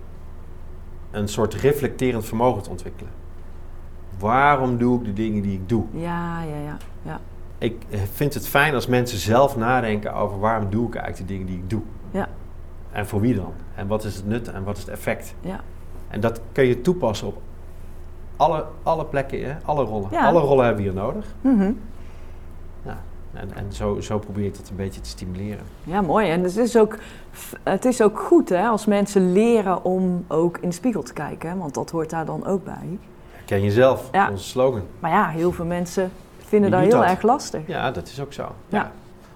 een 1.11 1.29
soort 1.29 1.55
reflecterend 1.55 2.25
vermogen 2.25 2.63
te 2.63 2.71
ontwikkelen. 2.71 3.13
Waarom 4.19 4.79
doe 4.79 4.99
ik 4.99 5.05
de 5.05 5.13
dingen 5.13 5.43
die 5.43 5.53
ik 5.53 5.69
doe? 5.69 5.85
Ja, 5.93 6.43
ja, 6.43 6.57
ja. 6.65 6.77
ja. 7.03 7.21
Ik 7.59 7.83
vind 8.13 8.35
het 8.35 8.49
fijn 8.49 8.75
als 8.75 8.87
mensen 8.87 9.19
zelf 9.19 9.57
nadenken 9.57 10.15
over 10.15 10.39
waarom 10.39 10.71
doe 10.71 10.87
ik 10.87 10.95
eigenlijk 10.95 11.29
de 11.29 11.33
dingen 11.35 11.47
die 11.53 11.57
ik 11.63 11.71
doe. 11.71 11.83
Ja. 12.11 12.29
En 12.91 13.07
voor 13.07 13.21
wie 13.21 13.35
dan? 13.35 13.53
En 13.75 13.87
wat 13.87 14.05
is 14.05 14.15
het 14.17 14.27
nut 14.27 14.49
en 14.49 14.65
wat 14.65 14.77
is 14.77 14.83
het 14.83 14.93
effect? 14.93 15.35
Ja. 15.41 15.61
En 16.13 16.21
dat 16.21 16.41
kun 16.53 16.65
je 16.65 16.81
toepassen 16.81 17.27
op 17.27 17.41
alle, 18.37 18.65
alle 18.83 19.05
plekken, 19.05 19.45
hè? 19.45 19.55
alle 19.65 19.85
rollen. 19.85 20.09
Ja. 20.11 20.27
Alle 20.27 20.41
rollen 20.41 20.65
hebben 20.65 20.85
we 20.85 20.91
hier 20.91 21.01
nodig. 21.01 21.27
Mhm. 21.41 21.73
En, 23.33 23.49
en 23.55 23.73
zo, 23.73 24.01
zo 24.01 24.19
probeer 24.19 24.45
ik 24.45 24.57
dat 24.57 24.69
een 24.69 24.77
beetje 24.77 25.01
te 25.01 25.09
stimuleren. 25.09 25.65
Ja, 25.85 26.01
mooi. 26.01 26.31
En 26.31 26.43
het 26.43 26.57
is 26.57 26.77
ook, 26.77 26.99
het 27.63 27.85
is 27.85 28.03
ook 28.03 28.21
goed 28.21 28.49
hè, 28.49 28.67
als 28.67 28.87
mensen 28.87 29.33
leren 29.33 29.85
om 29.85 30.25
ook 30.29 30.59
in 30.59 30.69
de 30.69 30.75
spiegel 30.75 31.03
te 31.03 31.13
kijken. 31.13 31.51
hè, 31.51 31.57
Want 31.57 31.75
dat 31.75 31.91
hoort 31.91 32.11
daar 32.11 32.25
dan 32.25 32.47
ook 32.47 32.65
bij. 32.65 32.99
Ken 33.45 33.63
jezelf, 33.63 34.09
Ja. 34.13 34.31
onze 34.31 34.45
slogan. 34.45 34.83
Maar 35.01 35.11
ja, 35.11 35.29
heel 35.29 35.53
veel 35.53 35.65
mensen 35.65 36.11
vinden 36.39 36.71
dat 36.71 36.81
heel 36.81 36.91
dat? 36.91 37.05
erg 37.05 37.23
lastig. 37.23 37.61
Ja, 37.67 37.91
dat 37.91 38.07
is 38.09 38.21
ook 38.21 38.33
zo. 38.33 38.47
Ja. 38.69 38.93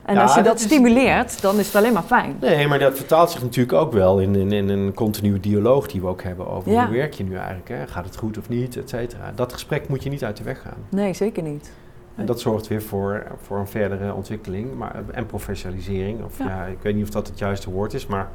En 0.07 0.14
Ja, 0.14 0.22
als 0.22 0.30
je 0.34 0.36
dat 0.36 0.46
dat 0.46 0.57
is- 0.59 0.62
stimuleert, 0.62 1.42
dan 1.42 1.59
is 1.59 1.66
het 1.66 1.76
alleen 1.76 1.92
maar 1.92 2.02
fijn. 2.02 2.36
Nee, 2.40 2.68
maar 2.68 2.78
dat 2.78 2.96
vertaalt 2.96 3.30
zich 3.30 3.42
natuurlijk 3.42 3.78
ook 3.78 3.92
wel 3.92 4.18
in, 4.18 4.34
in, 4.34 4.52
in 4.52 4.68
een 4.68 4.94
continue 4.94 5.40
dialoog 5.40 5.86
die 5.86 6.00
we 6.00 6.07
ook 6.07 6.22
hebben 6.22 6.48
over 6.50 6.72
Ja. 6.72 6.86
hoe 6.86 6.96
werk 6.96 7.12
je 7.14 7.24
nu 7.24 7.34
eigenlijk. 7.36 7.68
Hè? 7.68 7.86
Gaat 7.86 8.04
het 8.04 8.16
goed 8.16 8.38
of 8.38 8.48
niet, 8.48 8.76
et 8.76 8.88
cetera. 8.88 9.32
Dat 9.34 9.52
gesprek 9.52 9.88
moet 9.88 10.02
je 10.02 10.11
niet 10.11 10.24
uit 10.24 10.36
de 10.36 10.42
weg 10.44 10.61
gaan. 10.62 10.76
Nee, 10.88 11.14
zeker 11.14 11.42
niet. 11.42 11.72
En 12.14 12.26
dat 12.26 12.40
zorgt 12.40 12.66
weer 12.68 12.82
voor, 12.82 13.26
voor 13.42 13.59
een 13.59 13.66
verdere 13.68 14.14
ontwikkeling 14.14 14.74
maar, 14.74 14.94
en 15.12 15.26
professionalisering. 15.26 16.24
Of 16.24 16.38
ja. 16.38 16.44
Ja. 16.46 16.64
ik 16.64 16.78
weet 16.82 16.94
niet 16.94 17.04
of 17.04 17.11
dat 17.11 17.26
het 17.26 17.38
juiste 17.38 17.70
woord 17.70 17.94
is, 17.94 18.07
maar 18.07 18.28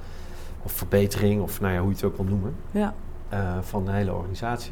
of 0.63 0.71
verbetering, 0.71 1.41
of 1.41 1.61
nou 1.61 1.73
ja, 1.73 1.79
hoe 1.79 1.89
je 1.89 1.95
het 1.95 2.03
ook 2.03 2.15
wil 2.17 2.25
noemen, 2.25 2.55
Ja. 2.71 2.93
eh, 3.29 3.39
van 3.61 3.85
de 3.85 3.91
hele 3.91 4.13
organisatie. 4.13 4.71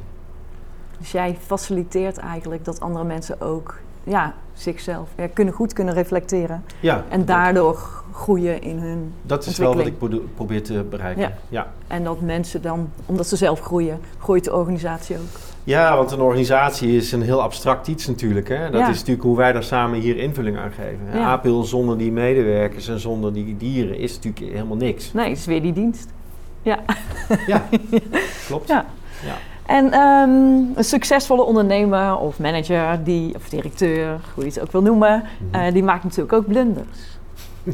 Dus 0.99 1.11
jij 1.11 1.37
faciliteert 1.45 2.17
eigenlijk 2.17 2.65
dat 2.65 2.79
andere 2.79 3.05
mensen 3.05 3.41
ook 3.41 3.79
ja, 4.09 4.33
zichzelf 4.53 5.09
ja, 5.17 5.27
kunnen 5.33 5.53
goed 5.53 5.73
kunnen 5.73 5.93
reflecteren. 5.93 6.63
Ja, 6.79 7.03
En 7.09 7.25
daardoor 7.25 7.79
groeien 8.11 8.61
in 8.61 8.77
hun... 8.77 9.13
dat 9.21 9.45
is 9.45 9.57
wel 9.57 9.75
wat 9.75 9.85
ik 9.85 9.97
probeer 10.35 10.63
te 10.63 10.85
bereiken. 10.89 11.21
Ja. 11.21 11.33
Ja. 11.49 11.67
En 11.87 12.03
dat 12.03 12.21
mensen 12.21 12.61
dan, 12.61 12.89
omdat 13.05 13.27
ze 13.27 13.35
zelf 13.35 13.59
groeien, 13.59 13.99
groeit 14.19 14.43
de 14.43 14.53
organisatie 14.53 15.15
ook. 15.17 15.39
Ja, 15.63 15.95
want 15.95 16.11
een 16.11 16.21
organisatie 16.21 16.95
is 16.95 17.11
een 17.11 17.21
heel 17.21 17.41
abstract 17.41 17.87
iets 17.87 18.07
natuurlijk. 18.07 18.47
Hè? 18.47 18.69
Dat 18.69 18.81
is 18.81 18.97
natuurlijk 18.97 19.21
hoe 19.21 19.37
wij 19.37 19.51
daar 19.51 19.63
samen 19.63 19.99
hier 19.99 20.17
invulling 20.17 20.57
aan 20.57 20.71
geven. 20.71 20.99
Ja. 21.13 21.19
Apel 21.19 21.63
zonder 21.63 21.97
die 21.97 22.11
medewerkers 22.11 22.87
en 22.87 22.99
zonder 22.99 23.33
die 23.33 23.57
dieren 23.57 23.97
is 23.97 24.15
natuurlijk 24.15 24.53
helemaal 24.53 24.77
niks. 24.77 25.13
Nee, 25.13 25.29
het 25.29 25.37
is 25.37 25.45
weer 25.45 25.61
die 25.61 25.73
dienst. 25.73 26.09
Ja. 26.61 26.79
Ja, 27.47 27.67
klopt. 28.47 28.67
Ja. 28.67 28.85
En 29.69 29.91
ehm, 29.91 30.29
een 30.77 30.83
succesvolle 30.83 31.41
ondernemer 31.41 32.17
of 32.17 32.39
manager, 32.39 33.03
die, 33.03 33.35
of 33.35 33.49
directeur, 33.49 34.19
hoe 34.33 34.43
je 34.43 34.49
het 34.49 34.61
ook 34.61 34.71
wil 34.71 34.81
noemen, 34.81 35.23
Mhm. 35.51 35.55
eh, 35.61 35.73
die 35.73 35.83
maakt 35.83 36.03
natuurlijk 36.03 36.33
ook 36.33 36.47
blunders. 36.47 36.97
Ja. 37.63 37.73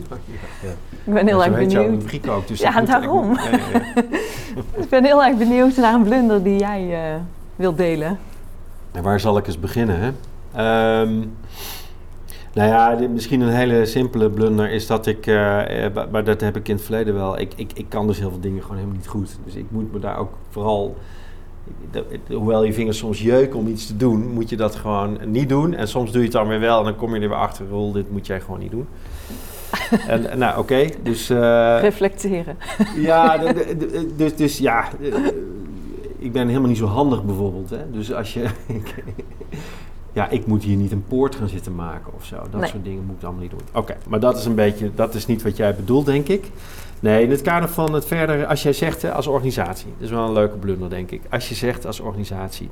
Ik 1.06 1.14
ben 1.14 1.28
heel 1.28 1.44
erg 1.44 1.56
benieuwd. 1.56 2.30
ook. 2.30 2.48
Dus 2.48 2.60
Ja, 2.60 2.80
moet 2.80 2.88
daarom. 2.88 3.34
ja. 3.34 3.50
Ik 4.84 4.90
ben 4.90 5.04
heel 5.04 5.24
erg 5.24 5.38
benieuwd 5.38 5.76
naar 5.76 5.94
een 5.94 6.04
blunder 6.04 6.44
die 6.44 6.60
jij 6.60 6.94
eh, 6.94 7.16
wilt 7.56 7.78
delen. 7.78 8.20
En 8.92 9.04
waar 9.04 9.20
zal 9.20 9.38
ik 9.38 9.48
eens 9.48 9.60
beginnen? 9.60 10.00
Hè? 10.00 10.08
Ehm, 10.52 11.14
nou 12.54 12.70
ja, 12.70 12.96
dit- 12.96 13.10
misschien 13.12 13.42
een 13.42 13.54
hele 13.54 13.86
simpele 13.86 14.30
blunder 14.30 14.72
is 14.72 14.88
dat 14.88 15.06
ik, 15.06 15.28
eh, 15.28 15.36
maar- 16.12 16.24
dat 16.24 16.42
heb 16.42 16.56
ik 16.56 16.68
in 16.68 16.76
het 16.76 16.84
verleden 16.84 17.14
wel. 17.14 17.40
Ik, 17.40 17.54
ik, 17.56 17.72
ik 17.74 17.86
kan 17.90 18.08
dus 18.08 18.20
heel 18.20 18.30
veel 18.30 18.40
dingen 18.40 18.62
gewoon 18.62 18.78
helemaal 18.78 18.98
niet 18.98 19.08
goed. 19.08 19.38
Dus 19.46 19.56
ik 19.56 19.66
moet 19.70 19.94
me 19.94 20.00
daar 20.00 20.18
ook 20.18 20.32
vooral, 20.50 20.96
hoewel 22.28 22.64
je 22.64 22.74
vingers 22.74 22.98
soms 22.98 23.22
jeuken 23.22 23.60
om 23.60 23.68
iets 23.68 23.88
te 23.88 23.98
doen, 23.98 24.32
moet 24.34 24.50
je 24.50 24.56
dat 24.58 24.76
gewoon 24.76 25.18
niet 25.26 25.50
doen. 25.50 25.74
En 25.74 25.88
soms 25.88 26.10
doe 26.12 26.18
je 26.20 26.24
het 26.28 26.34
dan 26.36 26.48
weer 26.48 26.60
wel 26.60 26.78
en 26.80 26.84
dan 26.86 26.96
kom 26.96 27.16
je 27.16 27.22
er 27.22 27.30
weer 27.30 27.38
achter, 27.38 27.68
rol, 27.70 27.92
dit 27.92 28.12
moet 28.12 28.28
jij 28.28 28.42
gewoon 28.42 28.60
niet 28.60 28.72
doen. 28.72 28.88
en, 30.08 30.38
nou, 30.38 30.60
oké, 30.60 30.86
dus... 31.04 31.30
eh, 31.30 31.78
Reflecteren. 31.82 32.58
ja, 32.98 33.38
dus, 34.18 34.36
dus 34.36 34.58
ja, 34.58 34.88
eh, 35.02 35.14
ik 36.18 36.32
ben 36.32 36.48
helemaal 36.48 36.70
niet 36.70 36.78
zo 36.78 36.86
handig 36.86 37.24
bijvoorbeeld. 37.24 37.70
Hè? 37.70 37.92
Dus 37.92 38.14
als 38.14 38.34
je. 38.34 38.46
ja, 40.14 40.30
ik 40.30 40.46
moet 40.48 40.64
hier 40.64 40.76
niet 40.78 40.92
een 40.92 41.04
poort 41.08 41.36
gaan 41.36 41.50
zitten 41.50 41.76
maken 41.76 42.14
of 42.16 42.26
zo. 42.26 42.36
Dat 42.52 42.62
Nee. 42.62 42.70
soort 42.70 42.84
dingen 42.84 43.04
moet 43.06 43.16
ik 43.18 43.24
allemaal 43.24 43.42
niet 43.42 43.52
doen. 43.52 43.60
Oké, 43.74 43.96
maar 44.08 44.20
dat 44.20 44.38
is 44.38 44.46
een 44.46 44.56
beetje, 44.56 44.92
dat 44.96 45.14
is 45.16 45.26
niet 45.26 45.44
wat 45.44 45.58
jij 45.58 45.76
bedoelt, 45.76 46.06
denk 46.06 46.28
ik. 46.28 46.52
Nee, 47.06 47.24
in 47.24 47.32
het 47.32 47.42
kader 47.42 47.70
van 47.70 47.94
het 47.94 48.06
verder, 48.06 48.46
als 48.46 48.64
jij 48.64 48.74
zegt 48.74 49.12
als 49.12 49.28
organisatie, 49.28 49.88
dat 49.94 50.02
is 50.02 50.10
wel 50.10 50.26
een 50.26 50.34
leuke 50.34 50.58
blunder, 50.58 50.90
denk 50.90 51.12
ik. 51.12 51.22
Als 51.30 51.50
je 51.50 51.56
zegt 51.56 51.86
als 51.86 52.00
organisatie, 52.00 52.70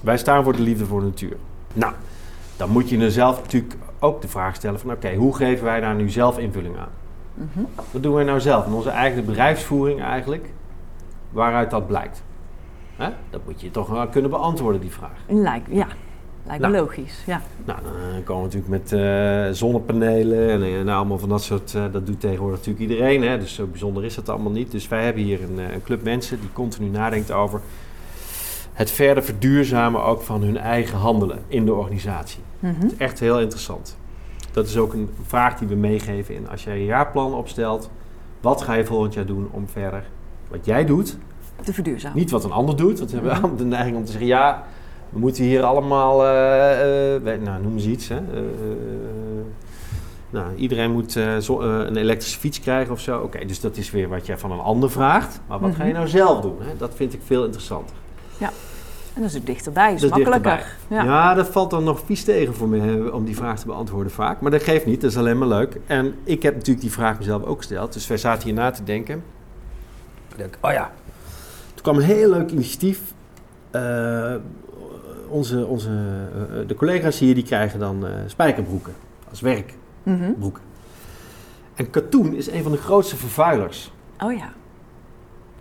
wij 0.00 0.16
staan 0.18 0.44
voor 0.44 0.56
de 0.56 0.62
liefde 0.62 0.86
voor 0.86 1.00
de 1.00 1.06
natuur. 1.06 1.36
Nou, 1.72 1.92
dan 2.56 2.70
moet 2.70 2.88
je 2.88 2.96
jezelf 2.96 3.40
natuurlijk 3.42 3.74
ook 3.98 4.22
de 4.22 4.28
vraag 4.28 4.54
stellen 4.54 4.80
van, 4.80 4.90
oké, 4.90 5.14
hoe 5.14 5.36
geven 5.36 5.64
wij 5.64 5.80
daar 5.80 5.94
nu 5.94 6.10
zelf 6.10 6.38
invulling 6.38 6.78
aan? 6.78 6.88
Mhm. 7.34 7.64
Wat 7.90 8.02
doen 8.02 8.14
wij 8.14 8.24
nou 8.24 8.40
zelf? 8.40 8.66
In 8.66 8.72
onze 8.72 8.90
eigen 8.90 9.24
bedrijfsvoering 9.24 10.02
eigenlijk, 10.02 10.50
waaruit 11.30 11.70
dat 11.70 11.86
blijkt. 11.86 12.22
Hè? 12.96 13.08
Dat 13.30 13.40
moet 13.44 13.60
je 13.60 13.70
toch 13.70 13.88
wel 13.88 14.08
kunnen 14.08 14.30
beantwoorden, 14.30 14.80
die 14.80 14.92
vraag. 14.92 15.18
Lijkt, 15.26 15.68
ja, 15.70 15.86
lijkt 16.58 16.74
me 16.74 16.80
Nou. 16.80 16.84
logisch. 16.84 17.22
Ja. 17.26 17.42
Nou, 17.64 17.78
dan 18.12 18.24
komen 18.24 18.48
we 18.50 18.56
natuurlijk 18.56 18.68
met 18.90 18.92
eh, 18.92 19.54
zonnepanelen 19.56 20.50
en, 20.50 20.62
eh, 20.62 20.70
nou, 20.72 20.88
allemaal 20.98 21.18
van 21.18 21.28
dat 21.28 21.42
soort, 21.42 21.74
eh, 21.74 21.84
dat 21.92 22.06
doet 22.06 22.20
tegenwoordig 22.20 22.58
natuurlijk 22.58 22.90
iedereen. 22.90 23.22
Hè? 23.22 23.38
Dus 23.38 23.54
zo 23.54 23.66
bijzonder 23.66 24.04
is 24.04 24.14
dat 24.14 24.28
allemaal 24.28 24.52
niet. 24.52 24.70
Dus 24.70 24.88
wij 24.88 25.04
hebben 25.04 25.22
hier 25.22 25.42
een, 25.42 25.58
een 25.58 25.82
club 25.82 26.02
mensen 26.02 26.40
die 26.40 26.52
continu 26.52 26.88
nadenkt 26.88 27.32
over 27.32 27.60
het 28.72 28.90
verder 28.90 29.24
verduurzamen 29.24 30.04
ook 30.04 30.22
van 30.22 30.42
hun 30.42 30.56
eigen 30.58 30.98
handelen 30.98 31.38
in 31.48 31.64
de 31.64 31.72
organisatie. 31.74 32.40
Mhm. 32.58 32.80
Dat 32.80 32.92
is 32.92 32.96
echt 32.98 33.20
heel 33.20 33.40
interessant. 33.40 33.96
Dat 34.52 34.66
is 34.66 34.76
ook 34.76 34.92
een 34.92 35.08
vraag 35.26 35.58
die 35.58 35.68
we 35.68 35.74
meegeven 35.74 36.34
in 36.34 36.48
als 36.48 36.64
jij 36.64 36.74
een 36.76 36.84
jaarplan 36.84 37.34
opstelt. 37.34 37.90
Wat 38.40 38.62
ga 38.62 38.74
je 38.74 38.84
volgend 38.84 39.14
jaar 39.14 39.26
doen 39.26 39.48
om 39.50 39.68
verder 39.68 40.04
wat 40.48 40.64
jij 40.64 40.84
doet, 40.84 41.16
Te 41.64 41.72
verduurzamen. 41.72 42.18
niet 42.18 42.30
wat 42.30 42.44
een 42.44 42.52
ander 42.52 42.76
doet. 42.76 42.98
Want 42.98 43.10
we 43.10 43.16
hebben 43.16 43.32
Mhm. 43.34 43.40
allemaal 43.44 43.58
de 43.64 43.70
neiging 43.70 43.96
om 43.96 44.04
te 44.04 44.10
zeggen, 44.10 44.28
ja, 44.28 44.64
we 45.12 45.18
moeten 45.18 45.44
hier 45.44 45.62
allemaal, 45.62 46.24
eh, 46.24 47.14
eh, 47.14 47.22
weet- 47.22 47.42
nou 47.42 47.62
noem 47.62 47.72
eens 47.74 47.86
iets. 47.86 48.08
Hè. 48.08 48.16
Eh, 48.16 48.38
eh, 48.38 48.44
nou, 50.30 50.54
iedereen 50.56 50.90
moet 50.92 51.16
eh, 51.16 51.36
zo- 51.36 51.60
eh, 51.60 51.68
een 51.86 51.96
elektrische 51.96 52.38
fiets 52.38 52.60
krijgen 52.60 52.92
of 52.92 53.00
zo. 53.00 53.18
Oké, 53.20 53.44
dus 53.44 53.60
dat 53.60 53.76
is 53.76 53.90
weer 53.90 54.08
wat 54.08 54.26
jij 54.26 54.38
van 54.38 54.50
een 54.52 54.60
ander 54.60 54.90
vraagt. 54.90 55.40
Maar 55.48 55.58
wat 55.58 55.74
ga 55.74 55.82
je 55.82 55.88
Mhm. 55.88 55.98
nou 55.98 56.08
zelf 56.08 56.40
doen? 56.40 56.56
Hè? 56.60 56.76
Dat 56.76 56.92
vind 56.94 57.12
ik 57.12 57.20
veel 57.24 57.44
interessanter. 57.44 57.96
En 59.14 59.22
dat 59.22 59.30
is 59.30 59.36
ook 59.36 59.46
dichterbij, 59.46 59.94
is 59.94 60.00
Dat 60.00 60.10
makkelijker. 60.10 60.76
Ja. 60.88 61.02
Ja. 61.04 61.34
dat 61.34 61.48
valt 61.48 61.70
dan 61.70 61.84
nog 61.84 62.00
vies 62.04 62.24
tegen 62.24 62.54
voor 62.54 62.68
me 62.68 63.12
om 63.12 63.24
die 63.24 63.36
vraag 63.36 63.58
te 63.58 63.66
beantwoorden 63.66 64.12
vaak. 64.12 64.40
Maar 64.40 64.50
dat 64.50 64.62
geeft 64.62 64.86
niet, 64.86 65.00
dat 65.00 65.10
is 65.10 65.16
alleen 65.16 65.38
maar 65.38 65.48
leuk. 65.48 65.76
En 65.86 66.14
ik 66.24 66.42
heb 66.42 66.54
natuurlijk 66.54 66.80
die 66.80 66.92
vraag 66.92 67.18
mezelf 67.18 67.42
ook 67.44 67.56
gesteld. 67.56 67.92
Dus 67.92 68.06
wij 68.06 68.16
zaten 68.16 68.44
hier 68.44 68.54
na 68.54 68.70
te 68.70 68.82
denken. 68.84 69.22
Ik 70.30 70.36
denk, 70.36 70.58
oh 70.60 70.72
ja, 70.72 70.90
toen 71.74 71.82
kwam 71.82 71.96
een 71.96 72.02
heel 72.02 72.30
leuk 72.30 72.50
initiatief. 72.50 73.00
Eh, 73.70 74.34
onze, 75.32 75.66
onze, 75.66 75.88
eh, 75.88 76.68
de 76.68 76.74
collega's 76.74 77.18
hier 77.18 77.34
die 77.34 77.44
krijgen 77.44 77.78
dan 77.78 78.06
eh, 78.06 78.12
spijkerbroeken 78.26 78.92
als 79.30 79.40
werkbroeken. 79.40 80.62
Mhm. 80.62 80.70
En 81.74 81.90
katoen 81.90 82.34
is 82.34 82.50
een 82.50 82.62
van 82.62 82.72
de 82.72 82.78
grootste 82.78 83.16
vervuilers. 83.16 83.92
Oh 84.18 84.32
ja. 84.32 84.52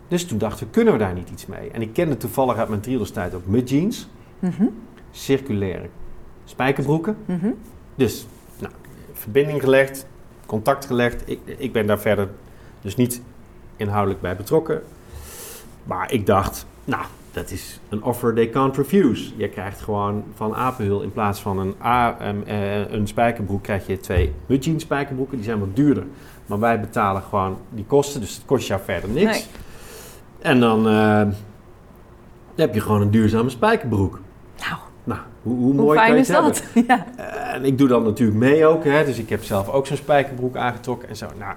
Dus 0.07 0.25
toen 0.25 0.37
dachten 0.37 0.65
we, 0.65 0.71
kunnen 0.71 0.93
we 0.93 0.99
daar 0.99 1.13
niet 1.13 1.29
iets 1.29 1.45
mee? 1.45 1.71
En 1.71 1.81
ik 1.81 1.93
kende 1.93 2.17
toevallig 2.17 2.57
uit 2.57 2.69
mijn 2.69 2.81
tijd 3.11 3.33
ook 3.33 3.45
mudjeans, 3.45 4.09
Mhm. 4.39 4.65
circulaire 5.11 5.89
spijkerbroeken. 6.45 7.17
Mhm. 7.25 7.49
Dus, 7.95 8.27
nou, 8.59 8.73
verbinding 9.13 9.61
gelegd, 9.61 10.05
contact 10.45 10.85
gelegd. 10.85 11.23
Ik, 11.29 11.39
ik 11.57 11.71
ben 11.73 11.87
daar 11.87 11.99
verder 11.99 12.29
dus 12.81 12.95
niet 12.95 13.21
inhoudelijk 13.75 14.21
bij 14.21 14.35
betrokken. 14.35 14.81
Maar 15.83 16.11
ik 16.11 16.25
dacht, 16.25 16.65
nou, 16.83 17.05
dat 17.31 17.51
is 17.51 17.79
een 17.89 18.03
offer 18.03 18.33
they 18.33 18.49
can't 18.49 18.77
refuse. 18.77 19.31
Je 19.35 19.49
krijgt 19.49 19.81
gewoon 19.81 20.23
van 20.35 20.55
Apenhul 20.55 21.01
in 21.01 21.11
plaats 21.11 21.39
van 21.39 21.59
een, 21.59 21.75
A, 21.83 22.19
em, 22.19 22.43
eh, 22.45 22.91
een 22.91 23.07
spijkerbroek, 23.07 23.63
krijg 23.63 23.87
je 23.87 23.99
twee 23.99 24.33
mudjeans 24.45 24.83
spijkerbroeken. 24.83 25.35
Die 25.35 25.45
zijn 25.45 25.59
wat 25.59 25.75
duurder. 25.75 26.03
Maar 26.45 26.59
wij 26.59 26.79
betalen 26.79 27.21
gewoon 27.21 27.57
die 27.69 27.85
kosten, 27.85 28.21
dus 28.21 28.35
het 28.35 28.45
kost 28.45 28.67
jou 28.67 28.81
verder 28.83 29.09
niks. 29.09 29.31
Nee. 29.31 29.45
En 30.39 30.59
dan 30.59 30.87
eh, 30.87 31.27
heb 32.55 32.73
je 32.73 32.81
gewoon 32.81 33.01
een 33.01 33.11
duurzame 33.11 33.49
spijkerbroek. 33.49 34.19
Nou, 34.59 34.79
Nou, 35.03 35.19
hoe, 35.41 35.55
hoe, 35.55 35.63
hoe 35.63 35.73
mooi 35.73 35.97
kan 35.97 36.05
fijn 36.05 36.15
je 36.15 36.21
is 36.21 36.27
dat? 36.27 36.63
ja. 36.87 37.05
En 37.53 37.65
ik 37.65 37.77
doe 37.77 37.87
dan 37.87 38.03
natuurlijk 38.03 38.39
mee 38.39 38.65
ook, 38.65 38.83
hè, 38.83 39.05
dus 39.05 39.17
ik 39.17 39.29
heb 39.29 39.43
zelf 39.43 39.69
ook 39.69 39.87
zo'n 39.87 39.97
spijkerbroek 39.97 40.55
aangetrokken 40.55 41.09
en 41.09 41.15
zo. 41.15 41.27
Nou, 41.37 41.53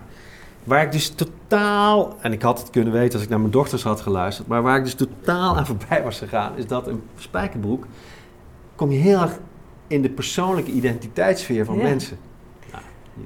waar 0.65 0.83
ik 0.83 0.93
dus 0.93 1.09
totaal, 1.09 2.17
en 2.21 2.33
ik 2.33 2.43
had 2.43 2.59
het 2.59 2.71
kunnen 2.71 2.93
weten 2.93 3.13
als 3.15 3.23
ik 3.23 3.29
naar 3.29 3.39
mijn 3.41 3.51
dochters 3.53 3.83
had 3.83 4.01
geluisterd, 4.01 4.49
maar 4.49 4.63
waar 4.63 4.77
ik 4.79 4.85
dus 4.85 4.95
totaal 4.95 5.57
aan 5.57 5.67
voorbij 5.67 6.03
was 6.03 6.19
gegaan, 6.19 6.53
is 6.57 6.67
dat 6.67 6.87
een 6.87 7.03
spijkerbroek, 7.19 7.87
kom 8.75 8.91
je 8.91 8.99
heel 8.99 9.21
erg 9.21 9.39
in 9.87 10.03
de 10.03 10.11
persoonlijke 10.11 10.71
identiteitssfeer 10.71 11.65
van 11.65 11.77
Ja. 11.77 11.83
mensen. 11.83 12.17
Nou, 12.73 12.83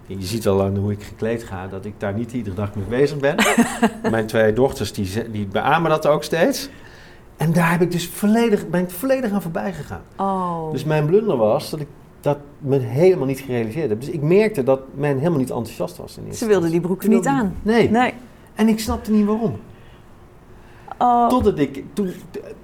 je, 0.07 0.19
je 0.19 0.25
ziet 0.27 0.47
al 0.47 0.63
aan 0.63 0.77
hoe 0.77 0.93
ik 0.93 1.03
gekleed 1.03 1.43
ga, 1.45 1.67
dat 1.67 1.85
ik 1.85 1.95
daar 1.99 2.15
niet 2.15 2.33
iedere 2.33 2.57
dag 2.57 2.75
mee 2.75 2.85
bezig 2.85 3.19
ben. 3.19 3.35
mijn 4.11 4.27
twee 4.27 4.53
dochters, 4.53 4.93
die, 4.93 5.31
die 5.31 5.47
beamen 5.47 5.91
dat 5.91 6.07
ook 6.07 6.25
steeds. 6.25 6.69
En 7.37 7.53
daar 7.53 7.71
heb 7.71 7.81
ik 7.83 7.91
dus 7.91 8.09
volledig, 8.09 8.69
ben 8.69 8.83
ik 8.83 8.91
volledig 8.91 9.31
aan 9.33 9.43
voorbij 9.43 9.73
gegaan. 9.73 10.03
Oh. 10.17 10.71
Dus 10.73 10.85
mijn 10.85 11.07
blunder 11.07 11.37
was 11.37 11.71
dat 11.71 11.81
ik 11.81 11.87
dat 12.21 12.39
me 12.59 12.79
helemaal 12.79 13.27
niet 13.27 13.41
gerealiseerd 13.41 13.89
heb. 13.89 14.01
Dus 14.01 14.11
ik 14.11 14.23
merkte 14.23 14.63
dat 14.63 14.81
men 14.95 15.19
helemaal 15.19 15.39
niet 15.39 15.51
enthousiast 15.51 15.97
was. 15.97 16.17
In 16.17 16.25
eerste 16.27 16.45
Ze 16.45 16.51
wilden 16.51 16.71
die 16.71 16.81
broeken 16.81 17.11
niet 17.11 17.27
aan. 17.27 17.55
Nee. 17.63 17.91
Nee. 17.91 18.13
En 18.55 18.69
ik 18.69 18.81
snapte 18.81 19.11
niet 19.13 19.27
waarom. 19.27 19.57
Oh. 20.99 21.29
Totdat, 21.29 21.59
ik, 21.59 21.85
toen, 21.93 22.13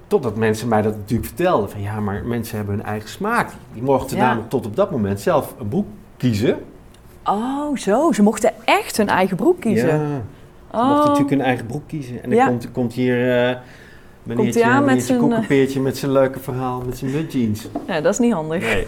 totdat 0.07 0.35
mensen 0.35 0.67
mij 0.67 0.81
dat 0.81 0.95
natuurlijk 0.95 1.27
vertelden. 1.27 1.69
Van 1.69 1.81
ja, 1.81 1.99
maar 1.99 2.25
mensen 2.25 2.57
hebben 2.57 2.75
hun 2.75 2.85
eigen 2.85 3.09
smaak. 3.09 3.51
Die 3.73 3.83
mochten 3.83 4.17
Ja. 4.17 4.23
namelijk 4.23 4.49
tot 4.49 4.65
op 4.65 4.75
dat 4.75 4.91
moment 4.91 5.19
zelf 5.21 5.55
een 5.59 5.67
broek 5.67 5.87
kiezen. 6.17 6.57
oh, 7.23 7.75
zo. 7.77 8.11
Ze 8.11 8.23
mochten 8.23 8.53
echt 8.65 8.97
hun 8.97 9.09
eigen 9.09 9.37
broek 9.37 9.59
kiezen. 9.59 9.87
Ja, 9.87 9.97
ze 9.97 10.77
oh. 10.77 10.87
mochten 10.87 10.97
natuurlijk 11.05 11.29
hun 11.29 11.41
eigen 11.41 11.65
broek 11.65 11.87
kiezen. 11.87 12.23
En 12.23 12.29
dan 12.29 12.39
Ja. 12.39 12.47
komt, 12.47 12.71
komt 12.71 12.93
hier 12.93 13.49
uh, 13.49 13.55
meneertje, 14.25 14.63
hij 14.63 14.71
aan 14.71 14.85
met 14.85 15.03
zijn, 15.03 15.19
Koekenpeertje 15.19 15.81
met 15.81 15.97
zijn 15.97 16.11
leuke 16.11 16.39
verhaal, 16.39 16.81
met 16.85 16.97
zijn 16.97 17.11
mudjeans. 17.11 17.67
Ja, 17.87 18.01
dat 18.01 18.13
is 18.13 18.19
niet 18.19 18.33
handig. 18.33 18.61
Nee. 18.61 18.87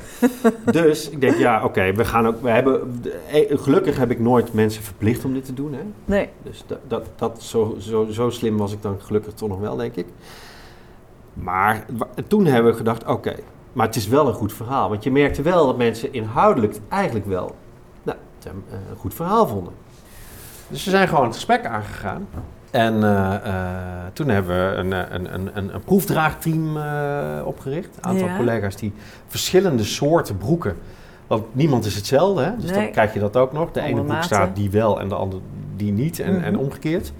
dus 0.72 1.10
ik 1.10 1.22
denk, 1.22 1.38
ja, 1.38 1.64
oké, 1.64 1.94
we 1.94 2.06
gaan 2.06 2.28
ook. 2.28 2.42
We 2.42 2.50
hebben, 2.50 3.02
eh, 3.32 3.58
gelukkig 3.60 3.98
heb 3.98 4.12
ik 4.12 4.20
nooit 4.20 4.54
mensen 4.54 4.84
verplicht 4.84 5.26
om 5.26 5.34
dit 5.34 5.46
te 5.46 5.54
doen. 5.54 5.74
Hè? 5.74 5.82
Nee. 6.06 6.30
Dus 6.44 6.64
dat, 6.68 6.80
dat, 6.88 7.10
dat, 7.16 7.44
zo, 7.44 7.76
zo, 7.80 8.08
zo 8.12 8.30
slim 8.30 8.58
was 8.58 8.74
ik 8.74 8.82
dan 8.82 8.98
gelukkig 9.02 9.34
toch 9.34 9.50
nog 9.50 9.60
wel, 9.60 9.76
denk 9.76 9.96
ik. 9.96 10.06
Maar 11.34 11.86
toen 12.28 12.46
hebben 12.46 12.72
we 12.72 12.78
gedacht, 12.78 13.06
oké, 13.06 13.36
maar 13.74 13.86
het 13.86 13.96
is 13.96 14.08
wel 14.08 14.28
een 14.28 14.34
goed 14.34 14.54
verhaal. 14.54 14.90
Want 14.90 15.04
je 15.04 15.12
merkte 15.12 15.42
wel 15.42 15.66
dat 15.66 15.78
mensen 15.78 16.14
inhoudelijk 16.14 16.74
het 16.74 16.82
eigenlijk 16.90 17.26
wel 17.26 17.56
nou, 18.04 18.18
eh, 18.44 18.52
een 18.90 18.98
goed 18.98 19.14
verhaal 19.14 19.48
vonden. 19.48 19.74
Dus 20.68 20.84
we 20.84 20.90
zijn 20.90 21.08
gewoon 21.08 21.24
het 21.26 21.34
gesprek 21.34 21.66
aangegaan. 21.66 22.28
En 22.72 23.04
eh, 23.04 23.36
eh, 23.36 23.42
toen 24.14 24.28
hebben 24.30 24.56
we 24.70 24.76
een, 24.76 24.94
eh, 24.94 25.00
een, 25.10 25.34
een, 25.34 25.50
een, 25.54 25.74
een 25.74 25.82
proefdraagteam 25.86 26.78
opgericht. 27.46 27.90
Een 27.98 28.04
aantal 28.04 28.28
Ja. 28.28 28.38
collega's 28.38 28.76
die 28.76 28.94
verschillende 29.28 29.84
soorten 29.84 30.38
broeken. 30.38 30.76
Want 31.28 31.44
niemand 31.56 31.86
is 31.86 31.96
hetzelfde, 31.96 32.44
hè? 32.44 32.52
dus 32.58 32.70
Nee. 32.72 32.82
dan 32.84 32.92
krijg 32.92 33.14
je 33.14 33.20
dat 33.20 33.36
ook 33.38 33.54
nog. 33.54 33.72
De 33.72 33.82
ene 33.82 34.02
broek 34.04 34.24
staat 34.24 34.56
die 34.56 34.70
wel 34.72 35.00
en 35.00 35.10
de 35.10 35.16
andere 35.16 35.42
die 35.76 35.92
niet 35.92 36.20
en, 36.20 36.34
Mhm. 36.34 36.44
en 36.44 36.58
omgekeerd. 36.58 37.12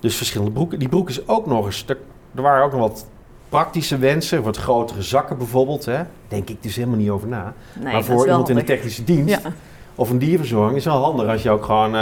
Dus 0.00 0.16
verschillende 0.16 0.52
broeken. 0.52 0.78
Die 0.78 0.88
broek 0.88 1.08
is 1.08 1.28
ook 1.28 1.46
nog 1.46 1.66
eens... 1.66 1.84
Er, 1.86 1.96
er 2.34 2.42
waren 2.42 2.64
ook 2.64 2.72
nog 2.72 2.80
wat 2.80 3.06
praktische 3.48 3.98
wensen, 3.98 4.42
wat 4.42 4.56
grotere 4.56 5.02
zakken 5.02 5.38
bijvoorbeeld. 5.38 5.84
Hè? 5.84 6.02
Denk 6.28 6.48
ik 6.48 6.62
dus 6.62 6.76
helemaal 6.76 6.98
niet 6.98 7.10
over 7.10 7.28
na. 7.28 7.52
Nee, 7.80 7.92
maar 7.92 8.04
voor 8.04 8.26
iemand 8.26 8.48
in 8.48 8.56
de 8.56 8.64
technische 8.64 9.04
dienst 9.04 9.42
Ja, 9.42 9.50
of 9.94 10.10
een 10.10 10.18
dierverzorging 10.18 10.76
is 10.76 10.84
wel 10.84 11.02
handig 11.02 11.28
als 11.28 11.42
je 11.42 11.50
ook 11.50 11.64
gewoon 11.64 11.94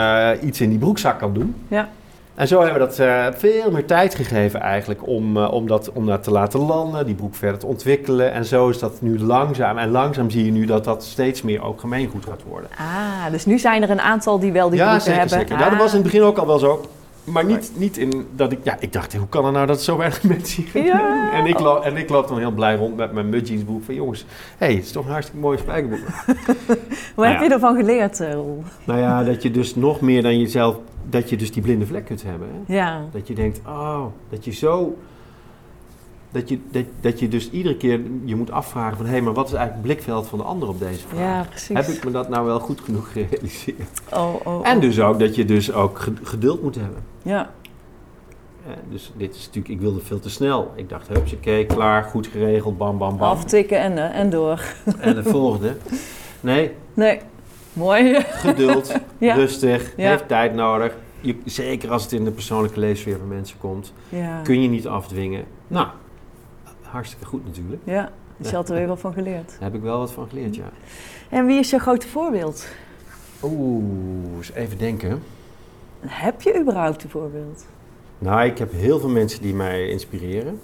iets 0.43 0.61
in 0.61 0.69
die 0.71 0.79
broekzak 0.79 1.19
kan 1.19 1.35
doen. 1.35 1.55
ja. 1.69 1.89
En 2.35 2.49
zo 2.49 2.61
hebben 2.61 2.81
we 2.81 2.87
dat 2.87 2.99
eh, 2.99 3.27
veel 3.35 3.71
meer 3.71 3.85
tijd 3.85 4.15
gegeven 4.15 4.61
eigenlijk 4.61 5.07
om, 5.07 5.37
eh, 5.37 5.53
om, 5.53 5.67
dat, 5.67 5.93
om 5.93 6.07
dat 6.07 6.23
te 6.23 6.31
laten 6.31 6.61
landen, 6.61 7.07
die 7.07 7.15
broek 7.15 7.35
verder 7.35 7.59
te 7.59 7.67
ontwikkelen. 7.67 8.33
En 8.33 8.45
zo 8.45 8.69
is 8.69 8.79
dat 8.79 9.01
nu 9.01 9.21
langzaam. 9.21 9.79
En 9.79 9.91
langzaam 9.91 10.31
zie 10.31 10.45
je 10.45 10.51
nu 10.51 10.67
dat 10.67 10.85
dat 10.85 11.05
steeds 11.05 11.43
meer 11.43 11.63
ook 11.63 11.81
gemeengoed 11.81 12.25
gaat 12.25 12.43
worden. 12.49 12.71
Ah, 12.79 13.31
dus 13.31 13.47
nu 13.47 13.59
zijn 13.59 13.83
er 13.83 13.91
een 13.91 14.01
aantal 14.01 14.39
die 14.39 14.53
wel 14.53 14.71
die 14.71 14.79
ja, 14.79 14.99
zeker, 14.99 15.21
hebben. 15.21 15.39
zeker. 15.39 15.57
Nou, 15.57 15.71
dat 15.71 15.79
was 15.79 15.89
in 15.89 15.95
het 15.95 16.03
begin 16.03 16.23
ook 16.23 16.39
al 16.39 16.47
wel 16.47 16.59
zo. 16.59 16.85
Maar 17.25 17.45
niet, 17.45 17.73
niet 17.77 17.97
in 17.97 18.27
dat 18.37 18.53
ik... 18.53 18.59
Ja, 18.63 18.77
ik 18.81 18.93
dacht, 18.93 19.15
hoe 19.15 19.29
kan 19.29 19.45
het 19.45 19.55
nou 19.55 19.67
dat 19.67 19.83
zo 19.83 19.97
weinig 19.97 20.23
mensen 20.33 20.65
hier 20.73 20.85
Ja. 20.85 21.33
En 21.33 21.47
ik, 21.47 21.61
loop, 21.61 21.83
en 21.85 21.97
ik 21.97 22.09
loop 22.09 22.29
dan 22.29 22.39
heel 22.39 22.51
blij 22.51 22.77
rond 22.77 22.97
met 22.97 23.13
mijn 23.13 23.29
mudjeansbroek 23.29 23.85
van... 23.85 23.95
Jongens, 23.95 24.27
hé, 24.59 24.67
hey, 24.67 24.75
het 24.75 24.85
is 24.85 24.93
toch 24.93 25.05
een 25.05 25.11
hartstikke 25.11 25.41
mooi 25.41 25.59
spijkerbroek. 25.59 26.07
Wat 26.27 26.37
Nou 27.17 27.29
heb 27.29 27.39
ja. 27.39 27.43
je 27.43 27.51
ervan 27.51 27.77
geleerd, 27.77 28.21
eh, 28.21 28.33
Roel? 28.33 28.63
Nou 28.85 29.01
ja, 29.01 29.25
dat 29.25 29.43
je 29.43 29.51
dus 29.51 29.75
nog 29.75 30.01
meer 30.01 30.23
dan 30.23 30.39
jezelf... 30.39 30.77
Dat 31.11 31.31
je 31.31 31.37
dus 31.37 31.53
die 31.53 31.63
blinde 31.63 31.87
vlek 31.87 32.05
kunt 32.05 32.23
hebben. 32.23 32.49
Hè? 32.67 32.75
Ja, 32.75 33.05
Dat 33.13 33.27
je 33.29 33.35
denkt, 33.35 33.61
oh, 33.67 34.05
dat 34.29 34.45
je 34.45 34.51
zo... 34.51 34.97
Dat 36.31 36.49
je, 36.49 36.59
dat, 36.71 36.85
dat 37.01 37.19
je 37.21 37.29
dus 37.29 37.51
iedere 37.51 37.77
keer 37.77 38.01
je 38.25 38.37
moet 38.37 38.51
afvragen 38.51 38.97
van... 38.97 39.07
Hé, 39.07 39.13
hey, 39.13 39.21
maar 39.21 39.33
wat 39.35 39.47
is 39.47 39.53
eigenlijk 39.53 39.87
het 39.87 39.95
blikveld 39.97 40.27
van 40.27 40.39
de 40.39 40.45
ander 40.45 40.69
op 40.69 40.79
deze 40.79 41.07
vraag? 41.09 41.21
ja 41.21 41.47
precies. 41.51 41.77
Heb 41.77 41.87
ik 41.87 42.05
me 42.05 42.11
dat 42.11 42.29
nou 42.29 42.47
wel 42.47 42.61
goed 42.61 42.81
genoeg 42.81 43.13
gerealiseerd? 43.13 44.03
Oh, 44.13 44.35
oh, 44.35 44.47
oh. 44.59 44.69
En 44.69 44.81
dus 44.81 45.01
ook 45.01 45.19
dat 45.19 45.35
je 45.35 45.45
dus 45.45 45.73
ook 45.73 45.99
ge- 45.99 46.13
geduld 46.23 46.63
moet 46.63 46.75
hebben. 46.75 47.03
Ja, 47.23 47.51
dus 48.91 49.13
dit 49.17 49.35
is 49.35 49.47
natuurlijk, 49.47 49.75
ik 49.75 49.81
wilde 49.81 50.01
veel 50.01 50.21
te 50.21 50.31
snel. 50.31 50.73
Ik 50.77 50.89
dacht, 50.89 51.09
hupsakee, 51.09 51.67
klaar, 51.67 52.03
goed 52.03 52.27
geregeld, 52.27 52.79
bam, 52.79 52.99
bam, 52.99 53.17
bam. 53.17 53.29
aftikken 53.29 53.79
en, 53.81 53.99
eh, 53.99 54.19
en 54.21 54.31
door. 54.31 54.63
En 54.99 55.15
de 55.15 55.23
volgende. 55.23 55.77
Nee, 56.41 56.71
Nee, 56.95 57.21
mooi. 57.75 58.21
geduld, 58.21 58.95
Ja. 59.19 59.35
rustig, 59.35 59.93
Ja. 59.97 60.09
heeft 60.09 60.29
tijd 60.29 60.55
nodig. 60.55 60.97
Je, 61.21 61.37
zeker 61.45 61.91
als 61.91 62.03
het 62.03 62.13
in 62.13 62.25
de 62.25 62.31
persoonlijke 62.31 62.81
leefsfeer 62.81 63.19
van 63.19 63.29
mensen 63.29 63.59
komt, 63.59 63.93
Ja, 64.09 64.41
kun 64.43 64.63
je 64.63 64.69
niet 64.69 64.87
afdwingen. 64.87 65.45
Nou, 65.67 65.87
hartstikke 66.83 67.25
goed 67.27 67.45
natuurlijk. 67.47 67.83
ja. 67.85 68.11
dus 68.37 68.51
je 68.51 68.57
had 68.57 68.69
er 68.69 68.75
weer 68.75 68.87
wat 68.87 69.01
van 69.01 69.13
geleerd. 69.13 69.49
Daar 69.49 69.63
heb 69.71 69.75
ik 69.75 69.83
wel 69.83 69.99
wat 69.99 70.13
van 70.13 70.29
geleerd, 70.29 70.57
ja. 70.57 70.71
En 71.29 71.47
wie 71.47 71.59
is 71.59 71.71
je 71.71 71.79
grote 71.79 72.09
voorbeeld? 72.09 72.67
Oeh, 73.43 74.37
eens 74.37 74.53
even 74.53 74.79
denken. 74.79 75.23
Heb 76.07 76.43
je 76.43 76.61
überhaupt 76.61 77.05
een 77.05 77.11
voorbeeld? 77.11 77.67
Nou, 78.19 78.45
ik 78.45 78.59
heb 78.59 78.73
heel 78.73 79.01
veel 79.01 79.09
mensen 79.09 79.43
die 79.43 79.55
mij 79.55 79.89
inspireren. 79.89 80.61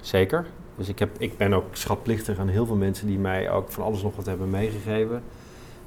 Zeker. 0.00 0.46
Dus 0.76 0.88
ik, 0.88 0.98
heb, 0.98 1.10
ik 1.18 1.36
ben 1.36 1.52
ook 1.52 1.64
schatplichtig 1.72 2.38
aan 2.38 2.48
heel 2.48 2.66
veel 2.66 2.76
mensen 2.76 3.06
die 3.06 3.18
mij 3.18 3.50
ook 3.50 3.70
van 3.72 3.84
alles 3.84 4.02
nog 4.02 4.16
wat 4.16 4.26
hebben 4.26 4.50
meegegeven 4.50 5.22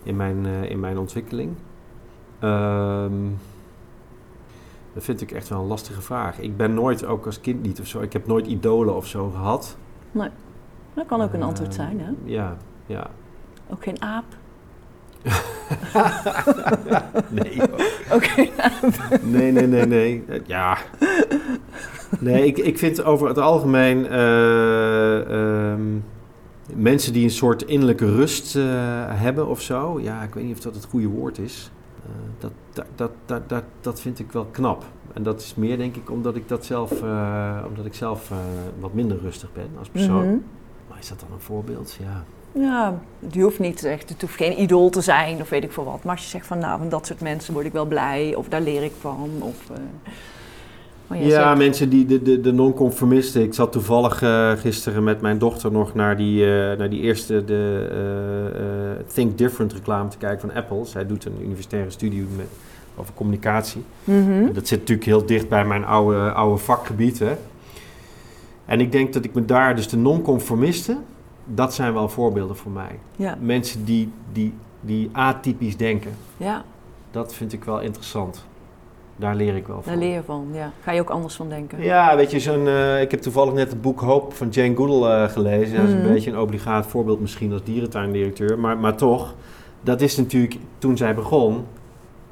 in 0.03 0.15
mijn, 0.15 0.45
eh, 0.45 0.69
in 0.69 0.79
mijn 0.79 0.97
ontwikkeling. 0.97 1.55
Ehm, 2.39 3.13
dat 4.93 5.03
vind 5.03 5.21
ik 5.21 5.31
echt 5.31 5.49
wel 5.49 5.59
een 5.59 5.67
lastige 5.67 6.01
vraag. 6.01 6.39
Ik 6.39 6.57
ben 6.57 6.73
nooit, 6.73 7.05
ook 7.05 7.25
als 7.25 7.41
kind 7.41 7.61
niet 7.61 7.79
of 7.79 7.87
zo, 7.87 8.01
ik 8.01 8.13
heb 8.13 8.27
nooit 8.27 8.47
idolen 8.47 8.95
of 8.95 9.07
zo 9.07 9.29
gehad. 9.29 9.77
Dat 10.93 11.05
kan 11.05 11.21
ook 11.21 11.33
een 11.33 11.43
antwoord 11.43 11.73
zijn, 11.73 11.99
hè? 11.99 12.11
Ja, 12.23 12.57
ja. 12.85 13.07
Ook 13.69 13.83
geen 13.83 14.01
aap? 14.01 14.25
Nee, 17.29 17.61
geen 18.07 18.51
nee, 19.21 19.51
nee, 19.51 19.67
nee, 19.67 19.85
nee. 19.85 20.23
Ja. 20.45 20.77
Nee, 22.19 22.45
ik, 22.45 22.57
ik 22.57 22.77
vind 22.77 23.03
over 23.03 23.27
het 23.27 23.37
algemeen 23.37 24.07
ehm, 24.07 25.81
mensen 26.75 27.13
die 27.13 27.23
een 27.23 27.29
soort 27.29 27.61
innerlijke 27.61 28.15
rust 28.15 28.55
eh, 28.55 28.63
hebben 29.07 29.47
of 29.47 29.61
zo. 29.61 29.99
Ja, 29.99 30.23
ik 30.23 30.33
weet 30.33 30.43
niet 30.43 30.55
of 30.55 30.63
dat 30.63 30.75
het 30.75 30.85
goede 30.85 31.07
woord 31.07 31.37
is. 31.37 31.71
Eh, 32.05 32.11
dat, 32.39 32.51
dat, 32.95 33.09
dat, 33.25 33.49
dat, 33.49 33.63
dat, 33.81 34.01
vind 34.01 34.19
ik 34.19 34.31
wel 34.31 34.45
knap. 34.45 34.83
En 35.13 35.23
dat 35.23 35.41
is 35.41 35.55
meer 35.55 35.77
denk 35.77 35.95
ik 35.95 36.09
omdat 36.09 36.35
ik 36.35 36.47
dat 36.47 36.65
zelf, 36.65 37.01
eh, 37.01 37.63
omdat 37.67 37.85
ik 37.85 37.93
zelf 37.93 38.31
eh, 38.31 38.37
wat 38.79 38.93
minder 38.93 39.17
rustig 39.21 39.53
ben 39.53 39.69
als 39.79 39.89
persoon. 39.89 40.25
Mhm. 40.25 40.37
Maar 40.89 40.99
is 40.99 41.09
dat 41.09 41.19
dan 41.19 41.29
een 41.33 41.41
voorbeeld? 41.41 41.97
Ja. 41.99 42.23
Ja, 42.61 42.99
je 43.31 43.41
hoeft 43.41 43.59
niet 43.59 43.83
echt, 43.83 44.09
het 44.09 44.21
hoeft 44.21 44.35
geen 44.35 44.61
idool 44.61 44.89
te 44.89 45.01
zijn 45.01 45.41
of 45.41 45.49
weet 45.49 45.63
ik 45.63 45.71
veel 45.71 45.83
wat. 45.83 46.03
Maar 46.03 46.15
als 46.15 46.23
je 46.23 46.29
zegt 46.29 46.47
van 46.47 46.59
nou, 46.59 46.79
van 46.79 46.89
dat 46.89 47.05
soort 47.05 47.21
mensen 47.21 47.53
word 47.53 47.65
ik 47.65 47.71
wel 47.71 47.85
blij 47.85 48.35
of 48.35 48.47
daar 48.47 48.61
leer 48.61 48.83
ik 48.83 48.93
van. 48.99 49.29
Of, 49.39 49.71
jij 51.07 51.27
Ja, 51.27 51.55
mensen 51.55 51.89
die 51.89 52.05
de, 52.05 52.21
de, 52.21 52.41
de 52.41 52.51
non-conformisten. 52.51 53.41
Ik 53.41 53.53
zat 53.53 53.71
toevallig 53.71 54.21
eh, 54.21 54.51
gisteren 54.51 55.03
met 55.03 55.21
mijn 55.21 55.37
dochter 55.37 55.71
nog 55.71 55.93
naar 55.93 56.17
die, 56.17 56.43
eh, 56.45 56.77
naar 56.77 56.89
die 56.89 57.01
eerste 57.01 57.45
de, 57.45 57.87
eh, 58.99 59.13
Think 59.13 59.37
Different 59.37 59.73
reclame 59.73 60.09
te 60.09 60.17
kijken 60.17 60.39
van 60.39 60.57
Apple. 60.57 60.85
Zij 60.85 61.05
doet 61.05 61.25
een 61.25 61.37
universitaire 61.41 61.89
studie 61.89 62.25
met, 62.35 62.45
over 62.95 63.13
communicatie. 63.13 63.83
Mhm. 64.03 64.53
Dat 64.53 64.67
zit 64.67 64.79
natuurlijk 64.79 65.07
heel 65.07 65.25
dicht 65.25 65.49
bij 65.49 65.65
mijn 65.65 65.85
oude, 65.85 66.31
oude 66.31 66.57
vakgebied. 66.57 67.19
Hè. 67.19 67.35
En 68.65 68.79
ik 68.79 68.91
denk 68.91 69.13
dat 69.13 69.25
ik 69.25 69.33
me 69.33 69.45
daar, 69.45 69.75
dus 69.75 69.87
de 69.87 69.97
non-conformisten, 69.97 70.97
dat 71.45 71.73
zijn 71.73 71.93
wel 71.93 72.09
voorbeelden 72.09 72.55
voor 72.55 72.71
mij. 72.71 72.99
Ja, 73.15 73.37
Mensen 73.41 73.85
die, 73.85 74.11
die, 74.31 74.53
die 74.81 75.09
atypisch 75.11 75.77
denken. 75.77 76.11
ja, 76.37 76.63
Dat 77.11 77.33
vind 77.33 77.53
ik 77.53 77.63
wel 77.63 77.81
interessant. 77.81 78.45
Daar 79.15 79.35
leer 79.35 79.55
ik 79.55 79.67
wel 79.67 79.81
van. 79.81 79.91
daar 79.91 80.01
leer 80.01 80.13
je 80.13 80.23
van. 80.25 80.47
Ja. 80.51 80.71
Ga 80.83 80.91
je 80.91 81.01
ook 81.01 81.09
anders 81.09 81.35
van 81.35 81.49
denken. 81.49 81.81
Ja, 81.83 82.15
weet 82.15 82.31
je, 82.31 82.39
zo'n, 82.39 82.67
eh, 82.67 83.01
ik 83.01 83.11
heb 83.11 83.21
toevallig 83.21 83.53
net 83.53 83.69
het 83.69 83.81
boek 83.81 83.99
Hoop 84.01 84.33
van 84.33 84.49
Jane 84.49 84.75
Goodall 84.75 85.23
eh, 85.23 85.29
gelezen. 85.31 85.75
Dat 85.77 85.85
is 85.87 85.93
Mhm. 85.93 86.03
een 86.05 86.13
beetje 86.13 86.31
een 86.31 86.37
obligaat 86.39 86.85
voorbeeld 86.85 87.19
misschien 87.19 87.51
als 87.51 87.63
dierentuindirecteur. 87.63 88.59
Maar, 88.59 88.77
maar 88.77 88.95
toch, 88.95 89.33
dat 89.81 90.01
is 90.01 90.17
natuurlijk 90.17 90.55
toen 90.77 90.97
zij 90.97 91.15
begon 91.15 91.65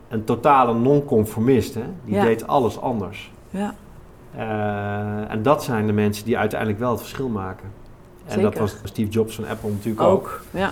een 0.09 0.23
totale 0.23 0.73
non-conformist. 0.73 1.73
Hè? 1.73 1.83
Die 2.05 2.15
Ja. 2.15 2.23
deed 2.23 2.47
alles 2.47 2.79
anders. 2.81 3.31
Ja, 3.49 3.75
Eh, 4.35 5.31
en 5.31 5.41
dat 5.43 5.63
zijn 5.63 5.85
de 5.85 5.93
mensen 5.93 6.25
die 6.25 6.37
uiteindelijk 6.37 6.79
wel 6.79 6.91
het 6.91 6.99
verschil 6.99 7.27
maken. 7.29 7.69
En 8.25 8.41
dat 8.41 8.57
was 8.57 8.75
Steve 8.83 9.09
Jobs 9.11 9.35
van 9.35 9.47
Apple 9.47 9.69
natuurlijk 9.69 10.01
ook. 10.01 10.09
ook. 10.11 10.41
Ja. 10.51 10.71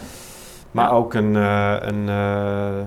Maar 0.71 0.85
Ja. 0.85 0.91
ook 0.91 1.13
een, 1.13 1.35
eh, 1.35 1.75
een, 1.79 2.09
eh, 2.09 2.81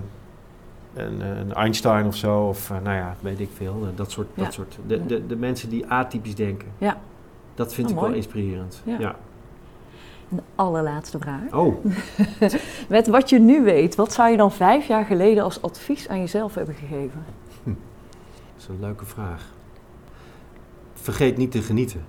een, 0.94 1.20
een 1.20 1.52
Einstein 1.54 2.06
of 2.06 2.16
zo, 2.16 2.40
of 2.48 2.70
eh, 2.70 2.76
nou 2.82 2.96
ja, 2.96 3.16
weet 3.20 3.40
ik 3.40 3.48
veel. 3.56 3.78
eh, 3.82 3.88
dat 3.96 4.10
soort, 4.10 4.28
Ja. 4.34 4.44
dat 4.44 4.52
soort 4.52 4.78
de, 4.86 5.06
de, 5.06 5.26
de 5.26 5.36
mensen 5.36 5.68
die 5.68 5.86
atypisch 5.86 6.34
denken. 6.34 6.68
Ja. 6.78 7.00
Dat 7.54 7.74
vind 7.74 7.88
Oh, 7.90 7.94
ik 7.94 8.00
wel 8.00 8.12
inspirerend. 8.12 8.82
Ja. 8.84 8.98
Ja. 8.98 9.16
De 10.28 10.42
allerlaatste 10.54 11.18
vraag. 11.18 11.52
Oh, 11.54 11.84
Met 12.88 13.06
wat 13.06 13.28
je 13.30 13.38
nu 13.38 13.62
weet, 13.64 13.94
wat 13.94 14.12
zou 14.12 14.30
je 14.30 14.36
dan 14.36 14.52
vijf 14.52 14.86
jaar 14.86 15.04
geleden 15.04 15.44
als 15.44 15.62
advies 15.62 16.08
aan 16.08 16.18
jezelf 16.18 16.54
hebben 16.54 16.74
gegeven? 16.74 17.24
dat 17.64 17.74
is 18.58 18.68
een 18.68 18.80
leuke 18.80 19.04
vraag. 19.04 19.44
Vergeet 20.94 21.36
niet 21.36 21.50
te 21.50 21.62
genieten. 21.62 22.04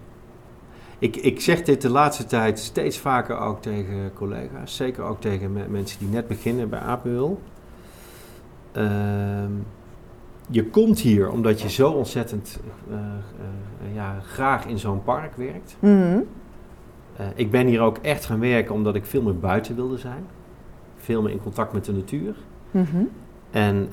Ik, 1.00 1.16
ik 1.16 1.42
zeg 1.42 1.62
dit 1.64 1.82
de 1.82 1.90
laatste 1.90 2.26
tijd 2.26 2.60
steeds 2.60 2.98
vaker 2.98 3.38
ook 3.38 3.62
tegen 3.62 4.12
collega's. 4.14 4.76
Zeker 4.76 5.04
ook 5.04 5.22
tegen 5.22 5.54
me- 5.54 5.68
mensen 5.68 6.00
die 6.00 6.08
net 6.08 6.28
beginnen 6.28 6.70
bij 6.70 6.80
Apel. 6.80 7.42
Ehm, 8.74 9.52
je 10.50 10.66
komt 10.70 11.00
hier 11.00 11.30
omdat 11.32 11.62
je 11.62 11.70
zo 11.70 11.92
ontzettend 11.92 12.60
eh, 12.90 12.98
eh, 12.98 13.96
ja, 13.96 14.20
graag 14.20 14.66
in 14.66 14.78
zo'n 14.78 15.04
park 15.04 15.36
werkt. 15.36 15.76
Mhm. 15.80 16.20
Eh, 17.16 17.26
ik 17.36 17.52
ben 17.52 17.68
hier 17.68 17.82
ook 17.82 17.98
echt 17.98 18.26
gaan 18.26 18.40
werken 18.40 18.74
omdat 18.74 18.96
ik 18.96 19.06
veel 19.06 19.22
meer 19.22 19.40
buiten 19.40 19.76
wilde 19.76 19.98
zijn. 19.98 20.26
Veel 20.98 21.22
meer 21.22 21.32
in 21.32 21.42
contact 21.42 21.74
met 21.74 21.86
de 21.86 21.94
natuur. 21.94 22.36
Mhm. 22.72 23.04
En 23.52 23.90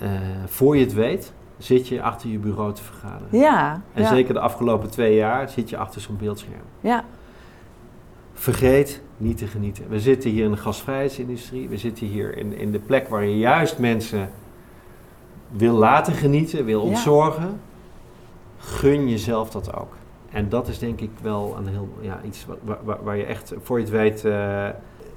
voor 0.47 0.77
je 0.77 0.85
het 0.85 0.93
weet, 0.93 1.33
zit 1.59 1.89
je 1.89 2.03
achter 2.03 2.31
je 2.31 2.39
bureau 2.39 2.75
te 2.75 2.83
vergaderen. 2.83 3.39
Ja. 3.39 3.83
En 3.93 4.03
ja. 4.03 4.09
zeker 4.09 4.35
de 4.35 4.41
afgelopen 4.41 4.91
twee 4.91 5.15
jaar 5.15 5.49
zit 5.49 5.71
je 5.71 5.77
achter 5.77 6.01
zo'n 6.01 6.17
beeldscherm. 6.17 6.63
Ja. 6.81 7.05
Vergeet 8.33 9.03
niet 9.17 9.39
te 9.39 9.47
genieten. 9.47 9.85
We 9.89 10.01
zitten 10.01 10.31
hier 10.31 10.45
in 10.45 10.51
de 10.51 10.57
gasvrijheidsindustrie. 10.57 11.69
We 11.69 11.77
zitten 11.77 12.07
hier 12.07 12.37
in, 12.37 12.59
in 12.59 12.71
de 12.71 12.79
plek 12.79 13.09
waar 13.09 13.25
je 13.25 13.39
juist 13.39 13.79
mensen 13.79 14.31
wil 15.51 15.75
laten 15.75 16.13
genieten, 16.13 16.65
wil 16.65 16.81
Ja. 16.83 16.87
ontzorgen. 16.89 17.61
Gun 18.59 19.09
jezelf 19.09 19.51
dat 19.51 19.77
ook. 19.77 19.97
En 20.33 20.49
dat 20.49 20.69
is 20.69 20.79
denk 20.79 21.01
ik 21.01 21.11
wel 21.23 21.57
een 21.59 21.67
heel, 21.69 21.89
ja, 22.01 22.21
iets 22.27 22.47
wa- 22.47 22.55
wa- 22.63 22.79
waar, 22.85 22.99
waar 23.03 23.17
je 23.17 23.25
echt, 23.25 23.53
voor 23.63 23.77
je 23.79 23.85
het 23.85 23.93
weet, 23.93 24.25
eh, 24.25 24.67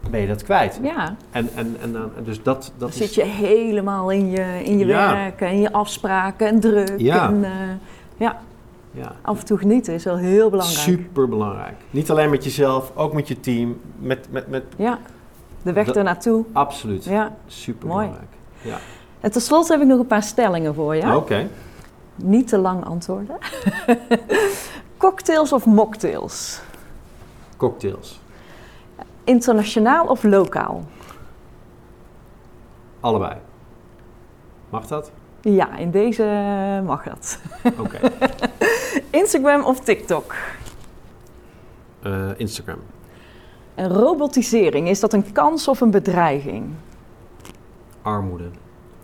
ben 0.10 0.20
je 0.22 0.28
dat 0.28 0.44
kwijt. 0.44 0.80
Ja. 0.84 1.16
En, 1.32 1.50
en, 1.56 1.76
en 1.82 1.94
dan, 1.94 2.10
dus 2.24 2.44
dat, 2.44 2.62
dat 2.64 2.74
Dan 2.78 2.90
is... 2.90 2.96
zit 2.96 3.16
je 3.16 3.24
helemaal 3.24 4.12
in 4.12 4.30
je, 4.30 4.62
in 4.64 4.78
je 4.78 4.86
Ja. 4.86 5.14
werk 5.14 5.42
en 5.42 5.60
je 5.62 5.72
afspraken 5.72 6.48
en 6.48 6.60
druk. 6.60 6.94
Ja. 6.98 7.28
En, 7.30 7.44
eh, 7.44 7.52
Ja, 8.18 8.40
Ja. 8.92 9.16
af 9.22 9.40
en 9.40 9.46
toe 9.46 9.58
genieten 9.58 9.94
is 9.94 10.04
wel 10.04 10.18
heel 10.18 10.50
belangrijk. 10.50 10.80
Super 10.80 11.30
belangrijk. 11.30 11.76
Niet 11.92 12.12
alleen 12.12 12.30
met 12.30 12.44
jezelf, 12.44 12.92
ook 12.96 13.14
met 13.14 13.28
je 13.28 13.40
team. 13.40 13.80
Met, 14.00 14.28
met, 14.32 14.48
met, 14.48 14.64
Ja, 14.78 15.00
de 15.62 15.74
weg 15.74 15.88
ernaartoe. 15.88 16.46
absoluut. 16.52 17.04
Ja. 17.04 17.36
Super 17.48 17.88
belangrijk. 17.88 18.28
Ja. 18.62 18.78
En 19.24 19.32
tenslotte 19.32 19.72
heb 19.72 19.82
ik 19.82 19.88
nog 19.88 20.00
een 20.00 20.08
paar 20.08 20.24
stellingen 20.24 20.74
voor 20.74 20.96
je. 20.96 21.16
Oké. 21.16 21.50
Niet 22.16 22.48
te 22.48 22.58
lang 22.58 22.86
antwoorden. 22.86 23.38
Cocktails 24.98 25.54
of 25.54 25.66
mocktails? 25.66 26.62
Cocktails. 27.58 28.20
Internationaal 29.24 30.06
of 30.06 30.24
lokaal? 30.24 30.84
Allebei. 33.00 33.38
Mag 34.70 34.88
dat? 34.88 35.12
Ja, 35.42 35.78
in 35.78 35.92
deze 35.92 36.24
mag 36.86 37.04
dat. 37.04 37.40
Oké. 37.80 38.00
Instagram 39.22 39.64
of 39.64 39.80
TikTok? 39.80 40.36
Eh, 42.02 42.30
Instagram. 42.38 42.80
En 43.76 43.90
robotisering, 43.90 44.88
is 44.90 45.00
dat 45.00 45.14
een 45.14 45.32
kans 45.32 45.68
of 45.68 45.82
een 45.82 45.92
bedreiging? 45.92 46.70
Armoede. 48.02 48.50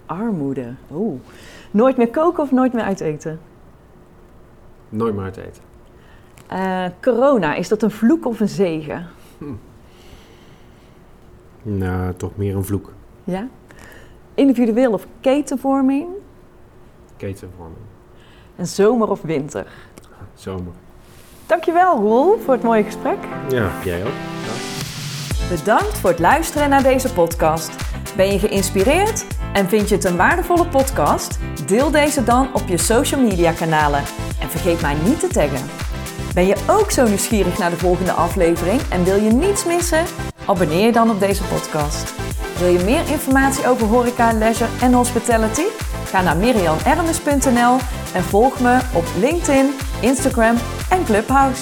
Armoede. 0.10 0.74
Oeh. 0.94 1.20
Nooit 1.72 1.98
meer 1.98 2.10
koken 2.10 2.44
of 2.44 2.52
nooit 2.52 2.74
meer 2.74 2.84
uit 2.84 3.00
eten? 3.00 3.40
Nooit 4.90 5.16
meer 5.16 5.24
uit 5.24 5.38
eten. 5.38 5.64
Eh, 6.48 6.86
corona, 7.02 7.56
is 7.56 7.68
dat 7.68 7.82
een 7.82 7.92
vloek 7.92 8.26
of 8.26 8.40
een 8.40 8.50
zegen? 8.50 9.08
Nou, 11.62 12.14
toch 12.14 12.32
meer 12.36 12.56
een 12.56 12.66
vloek. 12.66 12.92
Ja. 13.24 13.48
Individueel 14.34 14.92
of 14.94 15.08
ketenvorming? 15.22 16.08
Ketenvorming. 17.18 17.86
En 18.56 18.68
zomer 18.68 19.10
of 19.10 19.22
winter? 19.22 19.68
Zomer. 20.34 20.74
Dankjewel 21.46 21.96
Roel 21.98 22.38
voor 22.38 22.54
het 22.54 22.64
mooie 22.64 22.84
gesprek. 22.84 23.18
Ja, 23.50 23.72
jij 23.84 24.04
ook. 24.06 24.79
Bedankt 25.50 25.98
voor 25.98 26.10
het 26.10 26.20
luisteren 26.20 26.70
naar 26.70 26.84
deze 26.84 27.14
podcast. 27.14 27.72
Ben 28.16 28.32
je 28.32 28.40
geïnspireerd 28.40 29.26
en 29.54 29.70
vind 29.70 29.90
je 29.90 29.96
het 29.96 30.04
een 30.04 30.18
waardevolle 30.18 30.68
podcast? 30.68 31.40
Deel 31.66 31.92
deze 31.92 32.24
dan 32.24 32.54
op 32.54 32.68
je 32.68 32.78
social 32.78 33.22
media 33.22 33.52
kanalen 33.52 34.04
en 34.42 34.50
vergeet 34.50 34.82
mij 34.82 34.96
niet 35.06 35.20
te 35.20 35.28
taggen. 35.28 35.70
Ben 36.34 36.48
je 36.48 36.56
ook 36.68 36.92
zo 36.92 37.08
nieuwsgierig 37.08 37.58
naar 37.58 37.70
de 37.70 37.78
volgende 37.78 38.12
aflevering 38.12 38.82
en 38.90 39.04
wil 39.04 39.16
je 39.16 39.30
niets 39.30 39.66
missen? 39.66 40.06
Abonneer 40.46 40.86
je 40.86 40.92
dan 40.92 41.10
op 41.10 41.20
deze 41.20 41.44
podcast. 41.44 42.14
Wil 42.58 42.68
je 42.68 42.84
meer 42.84 43.10
informatie 43.10 43.68
over 43.68 43.88
horeca, 43.88 44.34
leisure 44.34 44.70
en 44.82 44.94
hospitality? 44.94 45.66
Ga 46.06 46.22
naar 46.22 46.38
mirianermes.nl 46.38 47.78
en 48.14 48.24
volg 48.24 48.60
me 48.60 48.80
op 48.94 49.06
LinkedIn, 49.20 49.74
Instagram 50.02 50.56
en 50.90 51.06
Clubhouse. 51.06 51.62